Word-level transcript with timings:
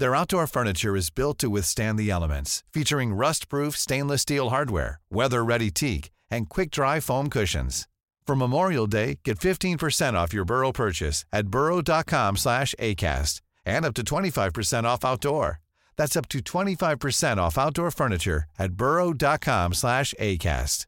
Their 0.00 0.16
outdoor 0.16 0.46
furniture 0.46 0.96
is 0.96 1.10
built 1.10 1.36
to 1.40 1.50
withstand 1.50 1.98
the 1.98 2.10
elements, 2.10 2.64
featuring 2.72 3.12
rust-proof 3.12 3.76
stainless 3.76 4.22
steel 4.22 4.48
hardware, 4.48 4.98
weather-ready 5.10 5.70
teak, 5.70 6.10
and 6.30 6.48
quick-dry 6.48 7.00
foam 7.00 7.28
cushions. 7.28 7.86
For 8.26 8.34
Memorial 8.34 8.86
Day, 8.86 9.18
get 9.24 9.38
15% 9.38 10.14
off 10.14 10.32
your 10.32 10.46
Burrow 10.46 10.72
purchase 10.72 11.26
at 11.34 11.48
burrow.com 11.48 12.38
slash 12.38 12.74
ACAST 12.78 13.42
and 13.66 13.84
up 13.84 13.92
to 13.92 14.02
25% 14.02 14.84
off 14.84 15.04
outdoor. 15.04 15.60
That's 15.98 16.16
up 16.16 16.30
to 16.30 16.38
25% 16.38 17.36
off 17.36 17.58
outdoor 17.58 17.90
furniture 17.90 18.44
at 18.58 18.72
burrow.com 18.72 19.74
slash 19.74 20.14
ACAST. 20.18 20.86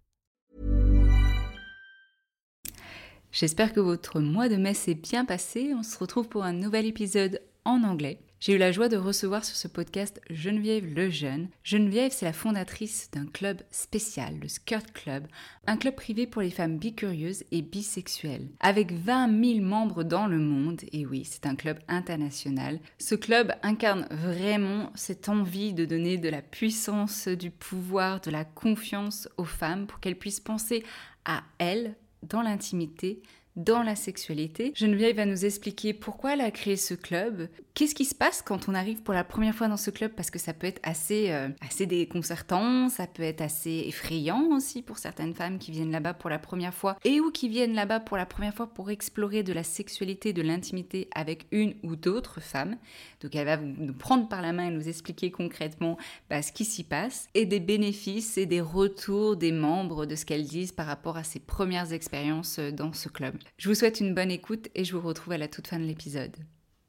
J'espère 3.30 3.74
que 3.74 3.80
votre 3.80 4.20
mois 4.20 4.48
de 4.48 4.56
mai 4.56 4.72
s'est 4.72 4.94
bien 4.94 5.26
passé. 5.26 5.74
On 5.74 5.82
se 5.82 5.98
retrouve 5.98 6.28
pour 6.28 6.44
un 6.44 6.54
nouvel 6.54 6.86
épisode 6.86 7.40
en 7.66 7.84
anglais. 7.84 8.18
J'ai 8.42 8.54
eu 8.54 8.58
la 8.58 8.72
joie 8.72 8.88
de 8.88 8.96
recevoir 8.96 9.44
sur 9.44 9.54
ce 9.54 9.68
podcast 9.68 10.20
Geneviève 10.28 10.84
Lejeune. 10.84 11.46
Geneviève, 11.62 12.10
c'est 12.12 12.24
la 12.24 12.32
fondatrice 12.32 13.08
d'un 13.12 13.26
club 13.26 13.62
spécial, 13.70 14.36
le 14.42 14.48
Skirt 14.48 14.90
Club, 14.92 15.28
un 15.68 15.76
club 15.76 15.94
privé 15.94 16.26
pour 16.26 16.42
les 16.42 16.50
femmes 16.50 16.76
bicurieuses 16.76 17.44
et 17.52 17.62
bisexuelles. 17.62 18.48
Avec 18.58 18.90
20 18.90 19.28
000 19.44 19.64
membres 19.64 20.02
dans 20.02 20.26
le 20.26 20.40
monde, 20.40 20.80
et 20.90 21.06
oui, 21.06 21.24
c'est 21.24 21.46
un 21.46 21.54
club 21.54 21.78
international, 21.86 22.80
ce 22.98 23.14
club 23.14 23.52
incarne 23.62 24.08
vraiment 24.10 24.90
cette 24.96 25.28
envie 25.28 25.72
de 25.72 25.84
donner 25.84 26.18
de 26.18 26.28
la 26.28 26.42
puissance, 26.42 27.28
du 27.28 27.52
pouvoir, 27.52 28.20
de 28.22 28.32
la 28.32 28.44
confiance 28.44 29.28
aux 29.36 29.44
femmes 29.44 29.86
pour 29.86 30.00
qu'elles 30.00 30.18
puissent 30.18 30.40
penser 30.40 30.82
à 31.24 31.44
elles 31.58 31.94
dans 32.24 32.42
l'intimité, 32.42 33.22
dans 33.56 33.82
la 33.82 33.96
sexualité. 33.96 34.72
Geneviève 34.74 35.16
va 35.16 35.26
nous 35.26 35.44
expliquer 35.44 35.92
pourquoi 35.92 36.34
elle 36.34 36.40
a 36.40 36.50
créé 36.50 36.76
ce 36.76 36.94
club, 36.94 37.48
qu'est-ce 37.74 37.94
qui 37.94 38.04
se 38.04 38.14
passe 38.14 38.42
quand 38.42 38.68
on 38.68 38.74
arrive 38.74 39.02
pour 39.02 39.14
la 39.14 39.24
première 39.24 39.54
fois 39.54 39.68
dans 39.68 39.76
ce 39.76 39.90
club, 39.90 40.12
parce 40.12 40.30
que 40.30 40.38
ça 40.38 40.52
peut 40.52 40.66
être 40.66 40.80
assez, 40.82 41.30
euh, 41.30 41.48
assez 41.60 41.86
déconcertant, 41.86 42.88
ça 42.88 43.06
peut 43.06 43.22
être 43.22 43.40
assez 43.40 43.84
effrayant 43.86 44.48
aussi 44.52 44.82
pour 44.82 44.98
certaines 44.98 45.34
femmes 45.34 45.58
qui 45.58 45.70
viennent 45.70 45.90
là-bas 45.90 46.14
pour 46.14 46.30
la 46.30 46.38
première 46.38 46.74
fois 46.74 46.96
et 47.04 47.20
ou 47.20 47.30
qui 47.30 47.48
viennent 47.48 47.74
là-bas 47.74 48.00
pour 48.00 48.16
la 48.16 48.26
première 48.26 48.54
fois 48.54 48.66
pour 48.66 48.90
explorer 48.90 49.42
de 49.42 49.52
la 49.52 49.64
sexualité, 49.64 50.32
de 50.32 50.42
l'intimité 50.42 51.08
avec 51.14 51.46
une 51.50 51.74
ou 51.82 51.96
d'autres 51.96 52.40
femmes. 52.40 52.76
Donc 53.20 53.34
elle 53.34 53.46
va 53.46 53.56
nous 53.56 53.94
prendre 53.94 54.28
par 54.28 54.42
la 54.42 54.52
main 54.52 54.68
et 54.68 54.70
nous 54.70 54.88
expliquer 54.88 55.30
concrètement 55.30 55.96
bah, 56.28 56.42
ce 56.42 56.52
qui 56.52 56.64
s'y 56.64 56.84
passe 56.84 57.28
et 57.34 57.46
des 57.46 57.60
bénéfices 57.60 58.36
et 58.38 58.46
des 58.46 58.60
retours 58.60 59.36
des 59.36 59.52
membres 59.52 60.06
de 60.06 60.16
ce 60.16 60.24
qu'elles 60.24 60.44
disent 60.44 60.72
par 60.72 60.86
rapport 60.86 61.16
à 61.16 61.24
ses 61.24 61.40
premières 61.40 61.92
expériences 61.92 62.58
euh, 62.58 62.70
dans 62.70 62.92
ce 62.92 63.08
club. 63.08 63.36
Je 63.56 63.68
vous 63.68 63.74
souhaite 63.74 64.00
une 64.00 64.14
bonne 64.14 64.30
écoute 64.30 64.68
et 64.74 64.84
je 64.84 64.96
vous 64.96 65.06
retrouve 65.06 65.32
à 65.32 65.38
la 65.38 65.48
toute 65.48 65.68
fin 65.68 65.78
de 65.78 65.84
l'épisode. 65.84 66.36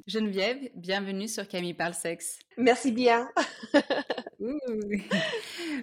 Geneviève, 0.05 0.69
bienvenue 0.75 1.29
sur 1.29 1.47
Camille 1.47 1.73
Parle 1.73 1.93
Sexe. 1.93 2.39
Merci 2.57 2.91
bien. 2.91 3.29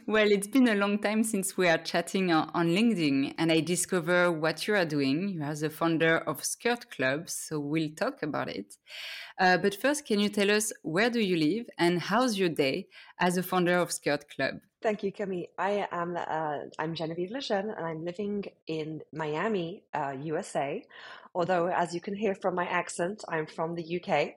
well, 0.06 0.30
it's 0.30 0.46
been 0.46 0.68
a 0.68 0.74
long 0.74 0.98
time 0.98 1.24
since 1.24 1.56
we 1.56 1.66
are 1.66 1.82
chatting 1.82 2.30
on, 2.30 2.50
on 2.52 2.66
LinkedIn, 2.66 3.32
and 3.38 3.50
I 3.50 3.60
discover 3.60 4.30
what 4.30 4.66
you 4.66 4.74
are 4.74 4.84
doing. 4.84 5.30
You 5.30 5.42
are 5.42 5.54
the 5.54 5.70
founder 5.70 6.18
of 6.18 6.44
Skirt 6.44 6.90
Club, 6.90 7.30
so 7.30 7.58
we'll 7.60 7.94
talk 7.96 8.22
about 8.22 8.50
it. 8.50 8.76
Uh, 9.38 9.56
but 9.56 9.74
first, 9.74 10.04
can 10.04 10.20
you 10.20 10.28
tell 10.28 10.50
us 10.50 10.70
where 10.82 11.08
do 11.08 11.20
you 11.20 11.38
live 11.38 11.70
and 11.78 11.98
how's 11.98 12.38
your 12.38 12.50
day 12.50 12.88
as 13.18 13.38
a 13.38 13.42
founder 13.42 13.78
of 13.78 13.90
Skirt 13.90 14.28
Club? 14.28 14.56
Thank 14.82 15.02
you, 15.02 15.12
Camille. 15.12 15.48
I 15.58 15.86
am 15.92 16.16
uh, 16.16 16.58
I'm 16.78 16.94
Genevieve 16.94 17.32
Lejeune, 17.32 17.68
and 17.68 17.84
I'm 17.84 18.02
living 18.02 18.46
in 18.66 19.02
Miami, 19.12 19.82
uh, 19.92 20.14
USA. 20.22 20.82
Although, 21.34 21.66
as 21.66 21.94
you 21.94 22.00
can 22.00 22.14
hear 22.16 22.34
from 22.34 22.54
my 22.54 22.64
accent, 22.64 23.22
I'm 23.28 23.46
from 23.46 23.74
the 23.74 24.00
UK, 24.00 24.36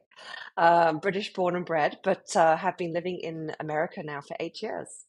um, 0.58 1.00
British 1.00 1.32
born 1.32 1.56
and 1.56 1.66
bred, 1.66 2.00
but 2.04 2.36
uh, 2.36 2.58
have 2.58 2.76
been 2.78 2.92
living 2.92 3.20
in 3.20 3.56
America 3.62 4.04
now 4.04 4.20
for 4.20 4.36
eight 4.42 4.62
years. 4.62 5.06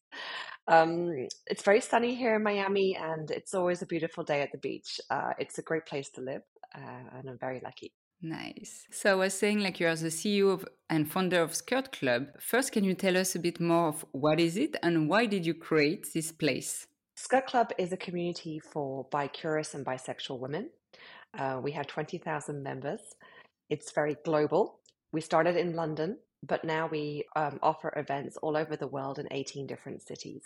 Um, 0.68 1.26
it's 1.48 1.64
very 1.64 1.80
sunny 1.80 2.14
here 2.14 2.36
in 2.36 2.44
Miami, 2.44 2.96
and 2.96 3.28
it's 3.32 3.54
always 3.54 3.82
a 3.82 3.86
beautiful 3.86 4.22
day 4.22 4.40
at 4.40 4.52
the 4.52 4.58
beach. 4.58 5.00
Uh, 5.10 5.32
it's 5.40 5.58
a 5.58 5.62
great 5.62 5.84
place 5.84 6.10
to 6.10 6.20
live, 6.20 6.42
uh, 6.76 7.18
and 7.18 7.28
I'm 7.28 7.38
very 7.38 7.60
lucky. 7.64 7.92
Nice. 8.24 8.86
So 8.90 9.12
I 9.12 9.14
was 9.16 9.34
saying, 9.34 9.58
like, 9.58 9.78
you 9.80 9.86
are 9.86 9.94
the 9.94 10.08
CEO 10.08 10.50
of, 10.50 10.64
and 10.88 11.06
founder 11.10 11.42
of 11.42 11.54
Skirt 11.54 11.92
Club. 11.92 12.28
First, 12.40 12.72
can 12.72 12.82
you 12.82 12.94
tell 12.94 13.18
us 13.18 13.34
a 13.34 13.38
bit 13.38 13.60
more 13.60 13.88
of 13.88 14.02
what 14.12 14.40
is 14.40 14.56
it 14.56 14.76
and 14.82 15.10
why 15.10 15.26
did 15.26 15.44
you 15.44 15.52
create 15.52 16.06
this 16.14 16.32
place? 16.32 16.86
Skirt 17.16 17.46
Club 17.46 17.72
is 17.76 17.92
a 17.92 17.98
community 17.98 18.58
for 18.58 19.06
bi-curious 19.10 19.74
and 19.74 19.84
bisexual 19.84 20.40
women. 20.40 20.70
Uh, 21.38 21.60
we 21.62 21.70
have 21.72 21.86
20,000 21.86 22.62
members. 22.62 23.00
It's 23.68 23.92
very 23.92 24.16
global. 24.24 24.80
We 25.12 25.20
started 25.20 25.56
in 25.56 25.76
London, 25.76 26.16
but 26.42 26.64
now 26.64 26.88
we 26.90 27.26
um, 27.36 27.58
offer 27.62 27.92
events 27.94 28.38
all 28.38 28.56
over 28.56 28.74
the 28.74 28.88
world 28.88 29.18
in 29.18 29.28
18 29.30 29.66
different 29.66 30.00
cities. 30.00 30.40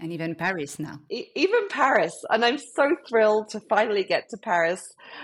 And 0.00 0.12
even 0.12 0.34
Paris 0.34 0.78
now. 0.78 0.98
E- 1.10 1.28
even 1.36 1.68
Paris. 1.68 2.12
And 2.28 2.44
I'm 2.44 2.58
so 2.58 2.96
thrilled 3.08 3.48
to 3.50 3.60
finally 3.68 4.02
get 4.02 4.28
to 4.30 4.36
Paris. 4.36 4.82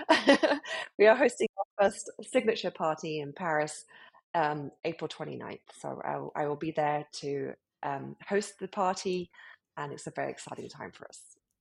we 0.97 1.07
are 1.07 1.15
hosting 1.15 1.47
first 1.81 2.09
signature 2.21 2.71
party 2.71 3.19
in 3.19 3.33
Paris 3.33 3.85
um, 4.33 4.71
April 4.85 5.07
29th. 5.07 5.59
So 5.79 6.01
I, 6.03 6.43
I 6.43 6.47
will 6.47 6.55
be 6.55 6.71
there 6.71 7.05
to 7.13 7.53
um, 7.83 8.15
host 8.27 8.59
the 8.59 8.67
party, 8.67 9.29
and 9.77 9.91
it's 9.91 10.07
a 10.07 10.11
very 10.11 10.31
exciting 10.31 10.69
time 10.69 10.91
for 10.91 11.07
us. 11.07 11.19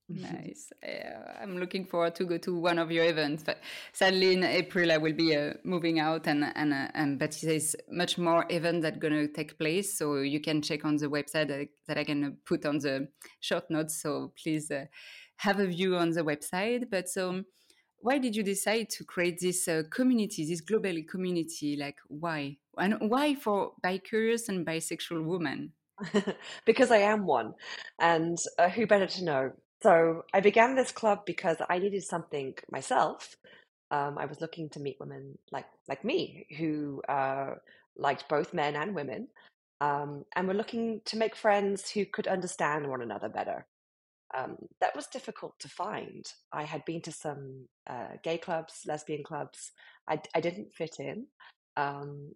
nice. 0.09 0.73
Yeah, 0.83 1.23
I'm 1.41 1.59
looking 1.59 1.85
forward 1.85 2.17
to 2.17 2.25
go 2.25 2.37
to 2.39 2.59
one 2.59 2.79
of 2.79 2.91
your 2.91 3.05
events, 3.05 3.45
but 3.45 3.59
sadly 3.93 4.33
in 4.35 4.43
April 4.43 4.91
I 4.91 4.99
will 4.99 5.13
be 5.13 5.37
uh, 5.37 5.55
moving 5.65 6.01
out, 6.01 6.27
and 6.27 6.45
and 6.55 6.73
uh, 6.73 6.89
and 6.95 7.19
but 7.19 7.37
there's 7.43 7.77
much 7.89 8.19
more 8.19 8.45
events 8.51 8.83
that 8.83 8.99
gonna 8.99 9.29
take 9.29 9.59
place, 9.59 9.97
so 9.97 10.17
you 10.17 10.41
can 10.41 10.63
check 10.63 10.85
on 10.85 10.97
the 10.97 11.07
website 11.07 11.69
that, 11.87 11.99
I 11.99 12.05
can 12.05 12.39
put 12.45 12.67
on 12.67 12.79
the 12.79 13.09
short 13.41 13.71
notes. 13.71 14.03
So 14.03 14.33
please 14.43 14.71
uh, 14.71 14.87
have 15.37 15.61
a 15.61 15.67
view 15.67 15.97
on 15.97 16.11
the 16.11 16.23
website. 16.23 16.91
But 16.91 17.09
so, 17.09 17.45
why 18.01 18.19
did 18.19 18.35
you 18.35 18.43
decide 18.43 18.91
to 18.91 19.05
create 19.05 19.39
this 19.41 19.69
uh, 19.69 19.83
community, 19.91 20.47
this 20.47 20.61
global 20.61 20.97
community? 21.09 21.77
Like 21.77 21.99
why, 22.09 22.57
and 22.79 22.97
why 23.01 23.35
for 23.35 23.73
bi-curious 23.83 24.49
and 24.49 24.67
bisexual 24.67 25.25
women? 25.25 25.73
because 26.65 26.91
I 26.91 26.99
am 26.99 27.27
one, 27.27 27.55
and 27.99 28.39
uh, 28.59 28.69
who 28.71 28.87
better 28.87 29.07
to 29.07 29.25
know 29.25 29.53
so 29.83 30.25
I 30.35 30.41
began 30.41 30.75
this 30.75 30.93
club 30.93 31.21
because 31.25 31.57
I 31.69 31.79
needed 31.79 32.05
something 32.05 32.55
myself. 32.71 33.37
Um, 33.91 34.19
I 34.19 34.27
was 34.27 34.41
looking 34.41 34.69
to 34.71 34.81
meet 34.81 34.99
women 35.01 35.39
like 35.51 35.67
like 35.89 36.05
me 36.05 36.47
who 36.59 37.03
uh, 37.09 37.55
liked 37.97 38.29
both 38.29 38.55
men 38.55 38.77
and 38.77 38.95
women, 38.95 39.29
um, 39.81 40.25
and 40.37 40.47
were 40.47 40.55
looking 40.55 41.01
to 41.07 41.17
make 41.17 41.35
friends 41.35 41.91
who 41.91 42.05
could 42.05 42.27
understand 42.27 42.89
one 42.89 43.03
another 43.03 43.29
better. 43.29 43.67
Um, 44.37 44.57
that 44.81 44.95
was 44.95 45.07
difficult 45.09 45.59
to 45.61 45.69
find. 45.69 46.25
I 46.53 46.63
had 46.63 46.85
been 46.85 47.03
to 47.03 47.13
some 47.13 47.67
uh, 47.89 48.17
gay 48.23 48.39
clubs, 48.39 48.83
lesbian 48.87 49.25
clubs. 49.25 49.73
I, 50.09 50.21
I 50.35 50.41
didn't 50.41 50.73
fit 50.73 50.97
in, 51.01 51.27
um, 51.77 52.33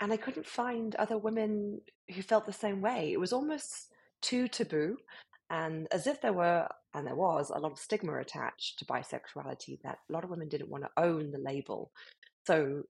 and 0.00 0.12
I 0.12 0.16
couldn't 0.16 0.46
find 0.46 0.94
other 0.96 1.18
women 1.18 1.80
who 2.14 2.22
felt 2.22 2.46
the 2.46 2.52
same 2.52 2.80
way. 2.80 3.12
It 3.12 3.20
was 3.20 3.32
almost 3.32 3.92
too 4.22 4.48
taboo 4.48 4.96
and 5.50 5.88
as 5.90 6.06
if 6.06 6.20
there 6.20 6.32
were, 6.32 6.68
and 6.94 7.06
there 7.06 7.16
was, 7.16 7.50
a 7.50 7.58
lot 7.58 7.72
of 7.72 7.78
stigma 7.78 8.18
attached 8.18 8.78
to 8.78 8.84
bisexuality 8.84 9.80
that 9.82 9.98
a 10.08 10.12
lot 10.12 10.22
of 10.22 10.30
women 10.30 10.48
didn't 10.48 10.70
want 10.70 10.84
to 10.84 11.02
own 11.02 11.32
the 11.32 11.38
label. 11.38 11.90
So 12.46 12.84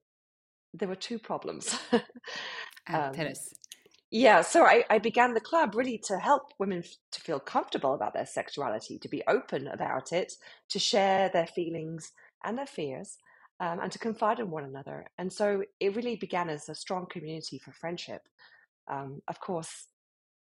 there 0.73 0.87
were 0.87 0.95
two 0.95 1.19
problems. 1.19 1.77
Um, 2.89 3.13
tell 3.13 3.27
us. 3.27 3.53
Yeah, 4.11 4.41
so 4.41 4.65
I, 4.65 4.83
I, 4.89 4.99
began 4.99 5.33
the 5.33 5.39
club 5.39 5.73
really 5.73 5.97
to 6.05 6.19
help 6.19 6.53
women 6.59 6.79
f- 6.79 6.95
to 7.13 7.21
feel 7.21 7.39
comfortable 7.39 7.93
about 7.93 8.13
their 8.13 8.25
sexuality, 8.25 8.99
to 8.99 9.07
be 9.07 9.23
open 9.27 9.67
about 9.67 10.11
it, 10.11 10.33
to 10.69 10.79
share 10.79 11.29
their 11.29 11.47
feelings 11.47 12.11
and 12.43 12.57
their 12.57 12.65
fears, 12.65 13.17
um, 13.61 13.79
and 13.81 13.91
to 13.91 13.99
confide 13.99 14.39
in 14.39 14.51
one 14.51 14.65
another. 14.65 15.05
And 15.17 15.31
so 15.31 15.63
it 15.79 15.95
really 15.95 16.17
began 16.17 16.49
as 16.49 16.67
a 16.67 16.75
strong 16.75 17.05
community 17.09 17.57
for 17.57 17.71
friendship. 17.71 18.23
Um, 18.89 19.21
of 19.29 19.39
course, 19.39 19.87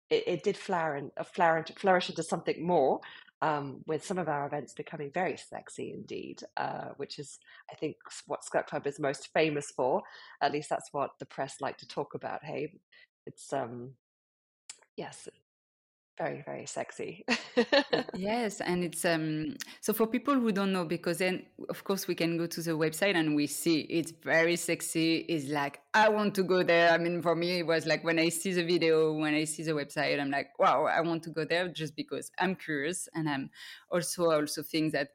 it, 0.09 0.23
it 0.27 0.43
did 0.43 0.57
flower 0.57 0.95
and 0.95 1.11
uh, 1.17 1.23
flower, 1.23 1.65
flourish 1.77 2.09
into 2.09 2.23
something 2.23 2.65
more. 2.65 2.99
Um, 3.41 3.81
with 3.87 4.05
some 4.05 4.17
of 4.19 4.29
our 4.29 4.47
events 4.47 4.73
becoming 4.73 5.11
very 5.13 5.35
sexy 5.35 5.91
indeed, 5.93 6.41
uh, 6.55 6.91
which 6.95 7.19
is, 7.19 7.39
I 7.69 7.75
think, 7.75 7.97
what 8.25 8.45
Skirt 8.45 8.67
Club 8.67 8.87
is 8.87 9.01
most 9.01 9.33
famous 9.33 9.69
for. 9.75 10.01
At 10.41 10.53
least 10.53 10.69
that's 10.69 10.93
what 10.93 11.11
the 11.19 11.25
press 11.25 11.57
like 11.59 11.77
to 11.79 11.87
talk 11.87 12.13
about. 12.15 12.45
Hey, 12.45 12.71
it's 13.25 13.51
um, 13.53 13.91
yes, 14.97 15.27
very 16.17 16.43
very 16.45 16.65
sexy. 16.65 17.25
Yes 18.15 18.61
and 18.61 18.83
it's 18.83 19.03
um 19.05 19.55
so 19.81 19.93
for 19.93 20.05
people 20.07 20.35
who 20.35 20.51
don't 20.51 20.71
know 20.71 20.85
because 20.85 21.17
then 21.17 21.43
of 21.69 21.83
course 21.83 22.07
we 22.07 22.15
can 22.15 22.37
go 22.37 22.45
to 22.45 22.61
the 22.61 22.71
website 22.71 23.15
and 23.15 23.35
we 23.35 23.47
see 23.47 23.81
it's 23.81 24.11
very 24.23 24.55
sexy 24.55 25.17
it's 25.27 25.49
like 25.49 25.81
i 25.93 26.07
want 26.09 26.35
to 26.35 26.43
go 26.43 26.63
there. 26.63 26.91
I 26.91 26.97
mean 26.97 27.21
for 27.21 27.35
me 27.35 27.59
it 27.59 27.67
was 27.67 27.85
like 27.85 28.03
when 28.03 28.19
i 28.19 28.29
see 28.29 28.53
the 28.53 28.63
video 28.63 29.13
when 29.13 29.33
i 29.33 29.43
see 29.45 29.63
the 29.63 29.71
website 29.71 30.19
i'm 30.19 30.29
like 30.31 30.57
wow 30.59 30.85
i 30.85 31.01
want 31.01 31.23
to 31.23 31.31
go 31.31 31.45
there 31.45 31.67
just 31.67 31.95
because 31.95 32.31
i'm 32.39 32.55
curious. 32.55 33.09
And 33.15 33.27
i'm 33.27 33.49
also 33.91 34.29
also 34.31 34.61
think 34.61 34.93
that 34.93 35.09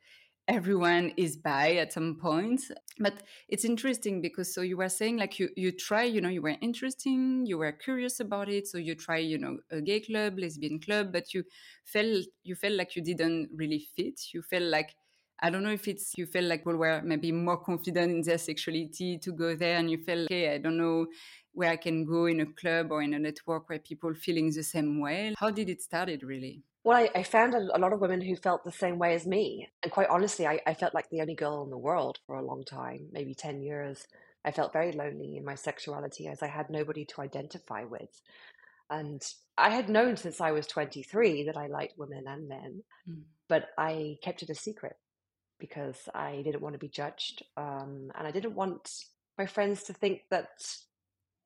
everyone 0.48 1.12
is 1.18 1.36
bi 1.36 1.74
at 1.74 1.92
some 1.92 2.16
point 2.16 2.62
but 2.98 3.22
it's 3.48 3.66
interesting 3.66 4.22
because 4.22 4.52
so 4.52 4.62
you 4.62 4.78
were 4.78 4.88
saying 4.88 5.18
like 5.18 5.38
you 5.38 5.50
you 5.56 5.70
try 5.70 6.02
you 6.02 6.22
know 6.22 6.30
you 6.30 6.40
were 6.40 6.56
interesting 6.62 7.44
you 7.44 7.58
were 7.58 7.70
curious 7.70 8.18
about 8.18 8.48
it 8.48 8.66
so 8.66 8.78
you 8.78 8.94
try 8.94 9.18
you 9.18 9.36
know 9.36 9.58
a 9.70 9.80
gay 9.82 10.00
club 10.00 10.38
lesbian 10.38 10.80
club 10.80 11.12
but 11.12 11.34
you 11.34 11.44
felt 11.84 12.24
you 12.44 12.54
felt 12.54 12.74
like 12.74 12.96
you 12.96 13.02
didn't 13.02 13.50
really 13.54 13.86
fit 13.94 14.18
you 14.32 14.40
felt 14.42 14.64
like 14.64 14.94
I 15.40 15.50
don't 15.50 15.62
know 15.62 15.70
if 15.70 15.86
it's 15.86 16.14
you 16.16 16.26
felt 16.26 16.46
like 16.46 16.60
people 16.60 16.76
were 16.76 17.00
maybe 17.04 17.30
more 17.30 17.58
confident 17.58 18.10
in 18.10 18.22
their 18.22 18.38
sexuality 18.38 19.18
to 19.18 19.30
go 19.30 19.54
there, 19.54 19.78
and 19.78 19.88
you 19.88 19.98
felt 19.98 20.24
okay. 20.24 20.52
I 20.52 20.58
don't 20.58 20.76
know 20.76 21.06
where 21.52 21.70
I 21.70 21.76
can 21.76 22.04
go 22.04 22.26
in 22.26 22.40
a 22.40 22.46
club 22.46 22.90
or 22.90 23.02
in 23.02 23.14
a 23.14 23.20
network 23.20 23.68
where 23.68 23.78
people 23.78 24.12
feeling 24.14 24.50
the 24.50 24.64
same 24.64 24.98
way. 24.98 25.34
How 25.38 25.50
did 25.52 25.68
it 25.68 25.80
started 25.80 26.24
really? 26.24 26.64
Well, 26.84 26.96
I, 26.96 27.10
I 27.14 27.22
found 27.22 27.54
a, 27.54 27.76
a, 27.76 27.78
lot 27.78 27.92
of 27.92 28.00
women 28.00 28.20
who 28.20 28.36
felt 28.36 28.64
the 28.64 28.72
same 28.72 28.98
way 28.98 29.14
as 29.14 29.26
me. 29.26 29.68
And 29.82 29.92
quite 29.92 30.08
honestly, 30.08 30.46
I, 30.46 30.60
I 30.66 30.74
felt 30.74 30.94
like 30.94 31.10
the 31.10 31.20
only 31.20 31.34
girl 31.34 31.62
in 31.64 31.70
the 31.70 31.78
world 31.78 32.18
for 32.26 32.36
a 32.36 32.44
long 32.44 32.64
time, 32.64 33.08
maybe 33.12 33.34
10 33.34 33.62
years. 33.62 34.06
I 34.44 34.52
felt 34.52 34.72
very 34.72 34.92
lonely 34.92 35.36
in 35.36 35.44
my 35.44 35.56
sexuality 35.56 36.28
as 36.28 36.42
I 36.42 36.46
had 36.46 36.70
nobody 36.70 37.04
to 37.04 37.20
identify 37.20 37.84
with. 37.84 38.20
And 38.90 39.20
I 39.58 39.70
had 39.70 39.88
known 39.88 40.16
since 40.16 40.40
I 40.40 40.52
was 40.52 40.66
23 40.66 41.44
that 41.44 41.56
I 41.56 41.66
liked 41.66 41.98
women 41.98 42.24
and 42.26 42.48
men, 42.48 42.82
mm. 43.08 43.22
but 43.48 43.66
I 43.76 44.16
kept 44.22 44.42
it 44.42 44.50
a 44.50 44.54
secret 44.54 44.96
because 45.58 46.08
I 46.14 46.42
didn't 46.44 46.62
want 46.62 46.74
to 46.74 46.78
be 46.78 46.88
judged. 46.88 47.42
Um, 47.56 48.10
and 48.16 48.26
I 48.26 48.30
didn't 48.30 48.54
want 48.54 48.88
my 49.36 49.46
friends 49.46 49.82
to 49.84 49.92
think 49.92 50.22
that 50.30 50.48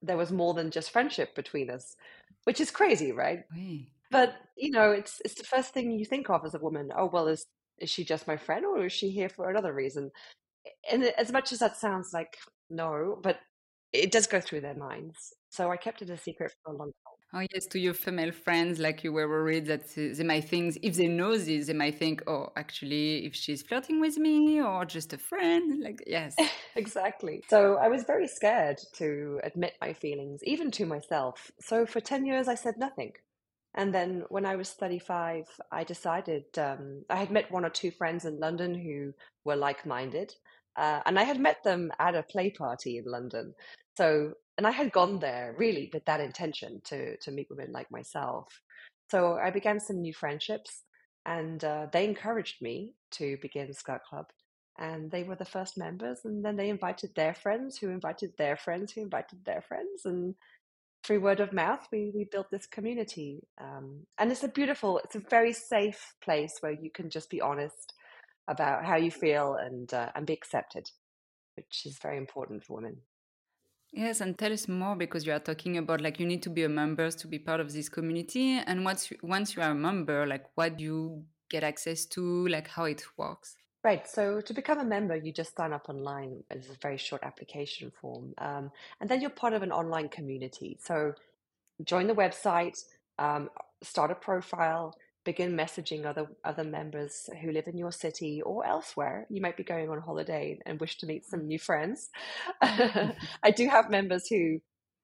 there 0.03 0.17
was 0.17 0.31
more 0.31 0.55
than 0.55 0.71
just 0.71 0.91
friendship 0.91 1.35
between 1.35 1.71
us, 1.71 1.97
which 2.45 2.61
is 2.61 2.71
crazy, 2.71 3.13
right? 3.13 3.45
Oui. 3.55 3.89
But 4.13 4.37
you 4.57 4.71
know, 4.71 4.93
it's 4.93 5.21
it's 5.25 5.35
the 5.37 5.45
first 5.45 5.75
thing 5.75 5.91
you 5.91 6.05
think 6.07 6.31
of 6.31 6.45
as 6.45 6.55
a 6.55 6.59
woman. 6.61 6.91
Oh 6.97 7.07
well, 7.13 7.29
is 7.29 7.47
is 7.79 7.91
she 7.91 8.05
just 8.05 8.29
my 8.29 8.37
friend, 8.37 8.65
or 8.67 8.87
is 8.87 8.93
she 8.93 9.11
here 9.11 9.29
for 9.31 9.51
another 9.51 9.75
reason? 9.75 10.13
And 10.91 11.05
as 11.05 11.33
much 11.33 11.53
as 11.53 11.61
that 11.61 11.77
sounds 11.77 12.11
like 12.13 12.39
no, 12.71 13.19
but 13.23 13.41
it 13.93 14.13
does 14.13 14.27
go 14.27 14.41
through 14.41 14.63
their 14.63 14.75
minds. 14.75 15.35
So 15.51 15.71
I 15.71 15.77
kept 15.77 16.03
it 16.03 16.11
a 16.11 16.19
secret 16.19 16.53
for 16.65 16.73
a 16.75 16.77
long 16.77 16.93
time. 17.05 17.19
Oh 17.35 17.47
yes, 17.55 17.67
to 17.69 17.79
your 17.79 17.95
female 17.95 18.33
friends, 18.33 18.79
like 18.79 19.03
you 19.05 19.13
were 19.13 19.29
worried 19.29 19.67
that 19.67 19.89
they 19.95 20.25
might 20.25 20.45
think, 20.49 20.79
if 20.83 20.97
they 20.97 21.09
know 21.09 21.37
this, 21.37 21.67
they 21.67 21.73
might 21.73 21.99
think, 21.99 22.23
oh, 22.27 22.53
actually, 22.57 23.25
if 23.27 23.35
she's 23.35 23.63
flirting 23.63 24.01
with 24.01 24.19
me 24.19 24.61
or 24.61 24.85
just 24.85 25.15
a 25.15 25.19
friend, 25.19 25.83
like 25.83 26.05
yes, 26.07 26.37
exactly. 26.77 27.43
So 27.49 27.77
I 27.77 27.89
was 27.89 28.05
very 28.05 28.29
scared 28.29 28.81
to 28.95 29.41
admit 29.45 29.75
my 29.81 29.93
feelings, 29.95 30.41
even 30.45 30.71
to 30.73 30.87
myself. 30.87 31.51
So 31.61 31.87
for 31.87 32.01
ten 32.01 32.27
years, 32.27 32.49
I 32.49 32.55
said 32.55 32.77
nothing. 32.79 33.13
And 33.75 33.95
then 33.95 34.25
when 34.29 34.45
I 34.45 34.57
was 34.57 34.71
35, 34.71 35.47
I 35.71 35.85
decided 35.85 36.45
um, 36.59 37.05
I 37.09 37.17
had 37.17 37.31
met 37.31 37.51
one 37.51 37.65
or 37.65 37.71
two 37.71 37.91
friends 37.91 38.25
in 38.25 38.39
London 38.39 38.75
who 38.75 39.13
were 39.45 39.57
like 39.57 39.87
minded. 39.87 40.35
Uh, 40.77 41.01
and 41.07 41.19
I 41.19 41.25
had 41.25 41.41
met 41.41 41.63
them 41.65 41.91
at 41.99 42.15
a 42.15 42.23
play 42.23 42.51
party 42.51 42.99
in 42.99 43.05
London. 43.05 43.55
So, 43.97 44.35
and 44.59 44.67
I 44.67 44.71
had 44.71 44.93
gone 44.93 45.19
there 45.19 45.55
really 45.59 45.91
with 45.93 46.05
that 46.05 46.21
intention 46.21 46.81
to, 46.85 47.17
to 47.17 47.31
meet 47.31 47.49
women 47.51 47.73
like 47.73 47.91
myself. 47.91 48.49
So 49.11 49.37
I 49.37 49.51
began 49.51 49.81
some 49.81 50.01
new 50.01 50.15
friendships 50.15 50.83
and 51.25 51.63
uh, 51.65 51.87
they 51.93 52.05
encouraged 52.05 52.61
me 52.61 52.95
to 53.13 53.37
begin 53.41 53.73
Skirt 53.73 54.03
Club. 54.05 54.27
And 54.79 55.11
they 55.11 55.23
were 55.23 55.37
the 55.37 55.45
first 55.45 55.77
members. 55.77 56.21
And 56.25 56.45
then 56.45 56.57
they 56.57 56.71
invited 56.71 57.15
their 57.15 57.35
friends 57.35 57.77
who 57.79 57.91
invited 57.91 58.33
their 58.39 58.57
friends 58.57 58.93
who 58.93 59.03
invited 59.03 59.45
their 59.45 59.61
friends. 59.63 60.07
And 60.07 60.35
through 61.05 61.21
word 61.21 61.41
of 61.41 61.53
mouth, 61.53 61.87
we 61.91 62.11
we 62.15 62.25
built 62.25 62.51
this 62.51 62.67
community, 62.67 63.41
um, 63.61 64.07
and 64.19 64.31
it's 64.31 64.45
a 64.45 64.49
beautiful, 64.49 65.01
it's 65.05 65.17
a 65.17 65.23
very 65.31 65.53
safe 65.53 66.15
place 66.23 66.55
where 66.61 66.73
you 66.73 66.91
can 66.91 67.11
just 67.11 67.29
be 67.31 67.41
honest 67.41 67.95
about 68.49 68.85
how 68.85 68.97
you 68.97 69.11
feel 69.11 69.57
and 69.61 69.93
uh, 69.93 70.11
and 70.15 70.27
be 70.27 70.33
accepted, 70.33 70.89
which 71.57 71.83
is 71.87 71.99
very 72.03 72.19
important 72.19 72.65
for 72.65 72.77
women. 72.77 72.99
Yes, 73.93 74.21
and 74.23 74.39
tell 74.39 74.53
us 74.53 74.69
more 74.69 74.97
because 74.97 75.27
you 75.27 75.33
are 75.33 75.41
talking 75.41 75.77
about 75.77 76.01
like 76.01 76.19
you 76.19 76.27
need 76.27 76.43
to 76.45 76.51
be 76.51 76.65
a 76.65 76.69
member 76.69 77.11
to 77.11 77.27
be 77.27 77.39
part 77.39 77.61
of 77.61 77.73
this 77.73 77.89
community, 77.89 78.61
and 78.67 78.85
once 78.85 79.13
once 79.23 79.57
you 79.57 79.63
are 79.63 79.73
a 79.73 79.75
member, 79.75 80.27
like 80.27 80.45
what 80.55 80.79
do 80.79 80.85
you 80.85 81.25
get 81.51 81.63
access 81.63 82.07
to, 82.07 82.49
like 82.49 82.69
how 82.69 82.85
it 82.85 83.03
works. 83.19 83.57
Right. 83.85 84.07
So 84.09 84.41
to 84.43 84.55
become 84.55 84.79
a 84.79 84.85
member, 84.85 85.17
you 85.17 85.33
just 85.33 85.57
sign 85.57 85.73
up 85.73 85.89
online. 85.89 86.45
It's 86.51 86.69
a 86.69 86.77
very 86.81 86.97
short 86.97 87.23
application 87.25 87.91
form. 88.01 88.33
Um, 88.39 88.71
and 89.01 89.11
then 89.11 89.21
you're 89.21 89.31
part 89.31 89.55
of 89.55 89.63
an 89.63 89.73
online 89.73 90.09
community. 90.09 90.79
So 90.81 91.15
join 91.85 92.07
the 92.07 92.15
website, 92.15 92.79
um, 93.19 93.51
start 93.83 94.11
a 94.13 94.15
profile, 94.17 94.95
begin 95.25 95.57
messaging 95.57 96.07
other 96.07 96.27
other 96.45 96.65
members 96.65 97.29
who 97.43 97.53
live 97.53 97.69
in 97.69 97.79
your 97.79 97.93
city 97.93 98.43
or 98.43 98.67
elsewhere. 98.67 99.27
You 99.31 99.41
might 99.43 99.57
be 99.57 99.65
going 99.65 99.91
on 99.91 100.01
holiday 100.01 100.59
and 100.67 100.81
wish 100.81 100.99
to 100.99 101.07
meet 101.07 101.27
some 101.27 101.47
new 101.47 101.59
friends. 101.59 102.11
I 102.63 103.51
do 103.57 103.69
have 103.69 103.91
members 103.91 104.29
who, 104.29 104.61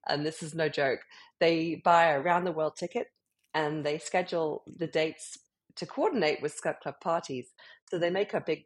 and 0.07 0.25
this 0.25 0.43
is 0.43 0.55
no 0.55 0.69
joke, 0.69 1.01
they 1.39 1.81
buy 1.83 2.07
a 2.11 2.21
round 2.21 2.47
the 2.47 2.51
world 2.53 2.77
ticket 2.77 3.07
and 3.53 3.85
they 3.85 3.97
schedule 3.97 4.63
the 4.67 4.87
dates 4.87 5.37
to 5.79 5.85
coordinate 5.85 6.41
with 6.41 6.53
Skirt 6.53 6.81
Club 6.81 6.99
parties. 7.01 7.47
So 7.89 7.97
they 7.97 8.09
make 8.09 8.33
a 8.33 8.41
big 8.41 8.65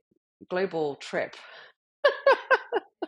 global 0.49 0.95
trip. 0.95 1.35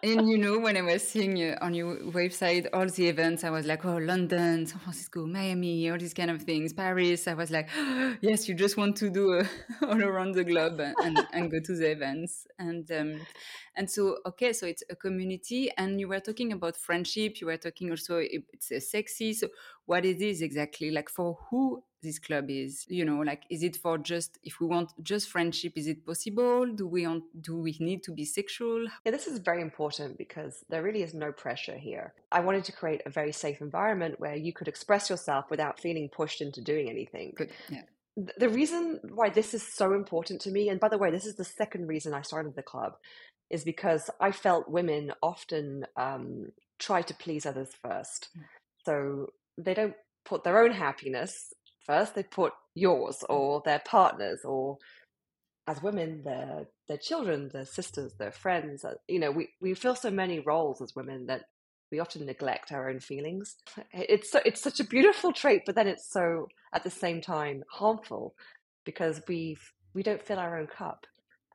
and 0.03 0.29
you 0.29 0.37
know, 0.43 0.59
when 0.59 0.77
I 0.77 0.81
was 0.81 1.05
seeing 1.07 1.41
uh, 1.41 1.57
on 1.61 1.73
your 1.73 1.97
website 1.97 2.67
all 2.71 2.87
the 2.87 3.07
events, 3.07 3.43
I 3.43 3.49
was 3.49 3.65
like, 3.65 3.83
oh, 3.83 3.97
London, 3.97 4.65
San 4.65 4.79
Francisco, 4.79 5.25
Miami, 5.25 5.89
all 5.89 5.97
these 5.97 6.13
kind 6.13 6.31
of 6.31 6.43
things, 6.43 6.71
Paris. 6.71 7.27
I 7.27 7.33
was 7.33 7.51
like, 7.51 7.69
oh, 7.77 8.15
yes, 8.21 8.47
you 8.47 8.55
just 8.55 8.77
want 8.77 8.95
to 8.97 9.09
do 9.09 9.39
uh, 9.39 9.45
all 9.87 10.01
around 10.01 10.33
the 10.33 10.43
globe 10.43 10.79
and, 10.79 11.19
and 11.33 11.51
go 11.51 11.59
to 11.59 11.75
the 11.75 11.91
events. 11.91 12.47
And 12.59 12.89
um, 12.91 13.21
and 13.75 13.89
so, 13.89 14.19
okay, 14.25 14.53
so 14.53 14.65
it's 14.67 14.83
a 14.89 14.95
community. 14.95 15.69
And 15.77 15.99
you 15.99 16.07
were 16.07 16.21
talking 16.21 16.53
about 16.53 16.77
friendship. 16.77 17.41
You 17.41 17.47
were 17.47 17.57
talking 17.57 17.89
also, 17.89 18.21
it's 18.21 18.71
a 18.71 18.79
sexy. 18.79 19.33
So, 19.33 19.49
what 19.85 20.05
it 20.05 20.21
is 20.21 20.41
exactly? 20.41 20.91
Like, 20.91 21.09
for 21.09 21.37
who 21.49 21.83
this 22.05 22.19
club 22.19 22.45
is 22.49 22.85
you 22.87 23.03
know 23.03 23.19
like 23.19 23.43
is 23.49 23.61
it 23.63 23.75
for 23.75 23.97
just 23.97 24.37
if 24.43 24.59
we 24.59 24.67
want 24.67 24.89
just 25.03 25.29
friendship 25.29 25.73
is 25.75 25.87
it 25.87 26.05
possible? 26.05 26.65
Do 26.81 26.87
we 26.87 27.05
want 27.07 27.23
do 27.41 27.57
we 27.57 27.75
need 27.79 28.03
to 28.03 28.11
be 28.11 28.25
sexual? 28.25 28.85
Yeah 29.03 29.11
this 29.11 29.27
is 29.27 29.39
very 29.39 29.61
important 29.61 30.17
because 30.17 30.63
there 30.69 30.83
really 30.83 31.03
is 31.03 31.13
no 31.13 31.31
pressure 31.31 31.77
here. 31.77 32.13
I 32.31 32.39
wanted 32.41 32.63
to 32.65 32.71
create 32.71 33.01
a 33.05 33.09
very 33.09 33.31
safe 33.31 33.61
environment 33.61 34.19
where 34.19 34.35
you 34.35 34.53
could 34.53 34.67
express 34.67 35.09
yourself 35.09 35.45
without 35.49 35.79
feeling 35.79 36.09
pushed 36.09 36.41
into 36.41 36.61
doing 36.61 36.89
anything. 36.89 37.33
Good 37.35 37.51
yeah. 37.69 37.83
The 38.37 38.47
reason 38.47 39.01
why 39.13 39.29
this 39.29 39.53
is 39.53 39.61
so 39.61 39.93
important 39.93 40.39
to 40.41 40.51
me 40.51 40.69
and 40.69 40.79
by 40.79 40.87
the 40.87 40.97
way 40.97 41.11
this 41.11 41.25
is 41.25 41.35
the 41.35 41.43
second 41.43 41.87
reason 41.87 42.13
i 42.13 42.21
started 42.21 42.55
the 42.55 42.63
club 42.63 42.93
is 43.49 43.63
because 43.65 44.09
i 44.21 44.31
felt 44.31 44.69
women 44.69 45.11
often 45.21 45.85
um, 45.97 46.51
try 46.79 47.01
to 47.01 47.13
please 47.13 47.45
others 47.45 47.71
first. 47.81 48.29
Mm. 48.37 48.43
so 48.85 49.27
they 49.57 49.73
don't 49.73 49.95
put 50.25 50.43
their 50.43 50.59
own 50.63 50.71
happiness 50.71 51.53
first 51.85 52.15
they 52.15 52.23
put 52.23 52.53
yours 52.73 53.23
or 53.29 53.61
their 53.65 53.81
partners 53.85 54.41
or 54.43 54.77
as 55.67 55.81
women 55.81 56.23
their 56.23 56.65
their 56.87 56.97
children 56.97 57.49
their 57.53 57.65
sisters 57.65 58.13
their 58.19 58.31
friends 58.31 58.85
uh, 58.85 58.93
you 59.07 59.19
know 59.19 59.31
we 59.31 59.49
we 59.61 59.73
feel 59.73 59.95
so 59.95 60.11
many 60.11 60.39
roles 60.39 60.81
as 60.81 60.95
women 60.95 61.25
that 61.27 61.43
we 61.91 61.99
often 61.99 62.25
neglect 62.25 62.71
our 62.71 62.89
own 62.89 62.99
feelings. 62.99 63.55
It's 63.93 64.31
so, 64.31 64.41
it's 64.45 64.61
such 64.61 64.79
a 64.79 64.83
beautiful 64.83 65.31
trait 65.31 65.63
but 65.65 65.75
then 65.75 65.87
it's 65.87 66.11
so 66.11 66.47
at 66.73 66.83
the 66.83 66.89
same 66.89 67.21
time 67.21 67.63
harmful 67.71 68.35
because 68.85 69.21
we've 69.27 69.61
we 69.93 70.03
don't 70.03 70.21
fill 70.21 70.39
our 70.39 70.57
own 70.57 70.67
cup. 70.67 71.05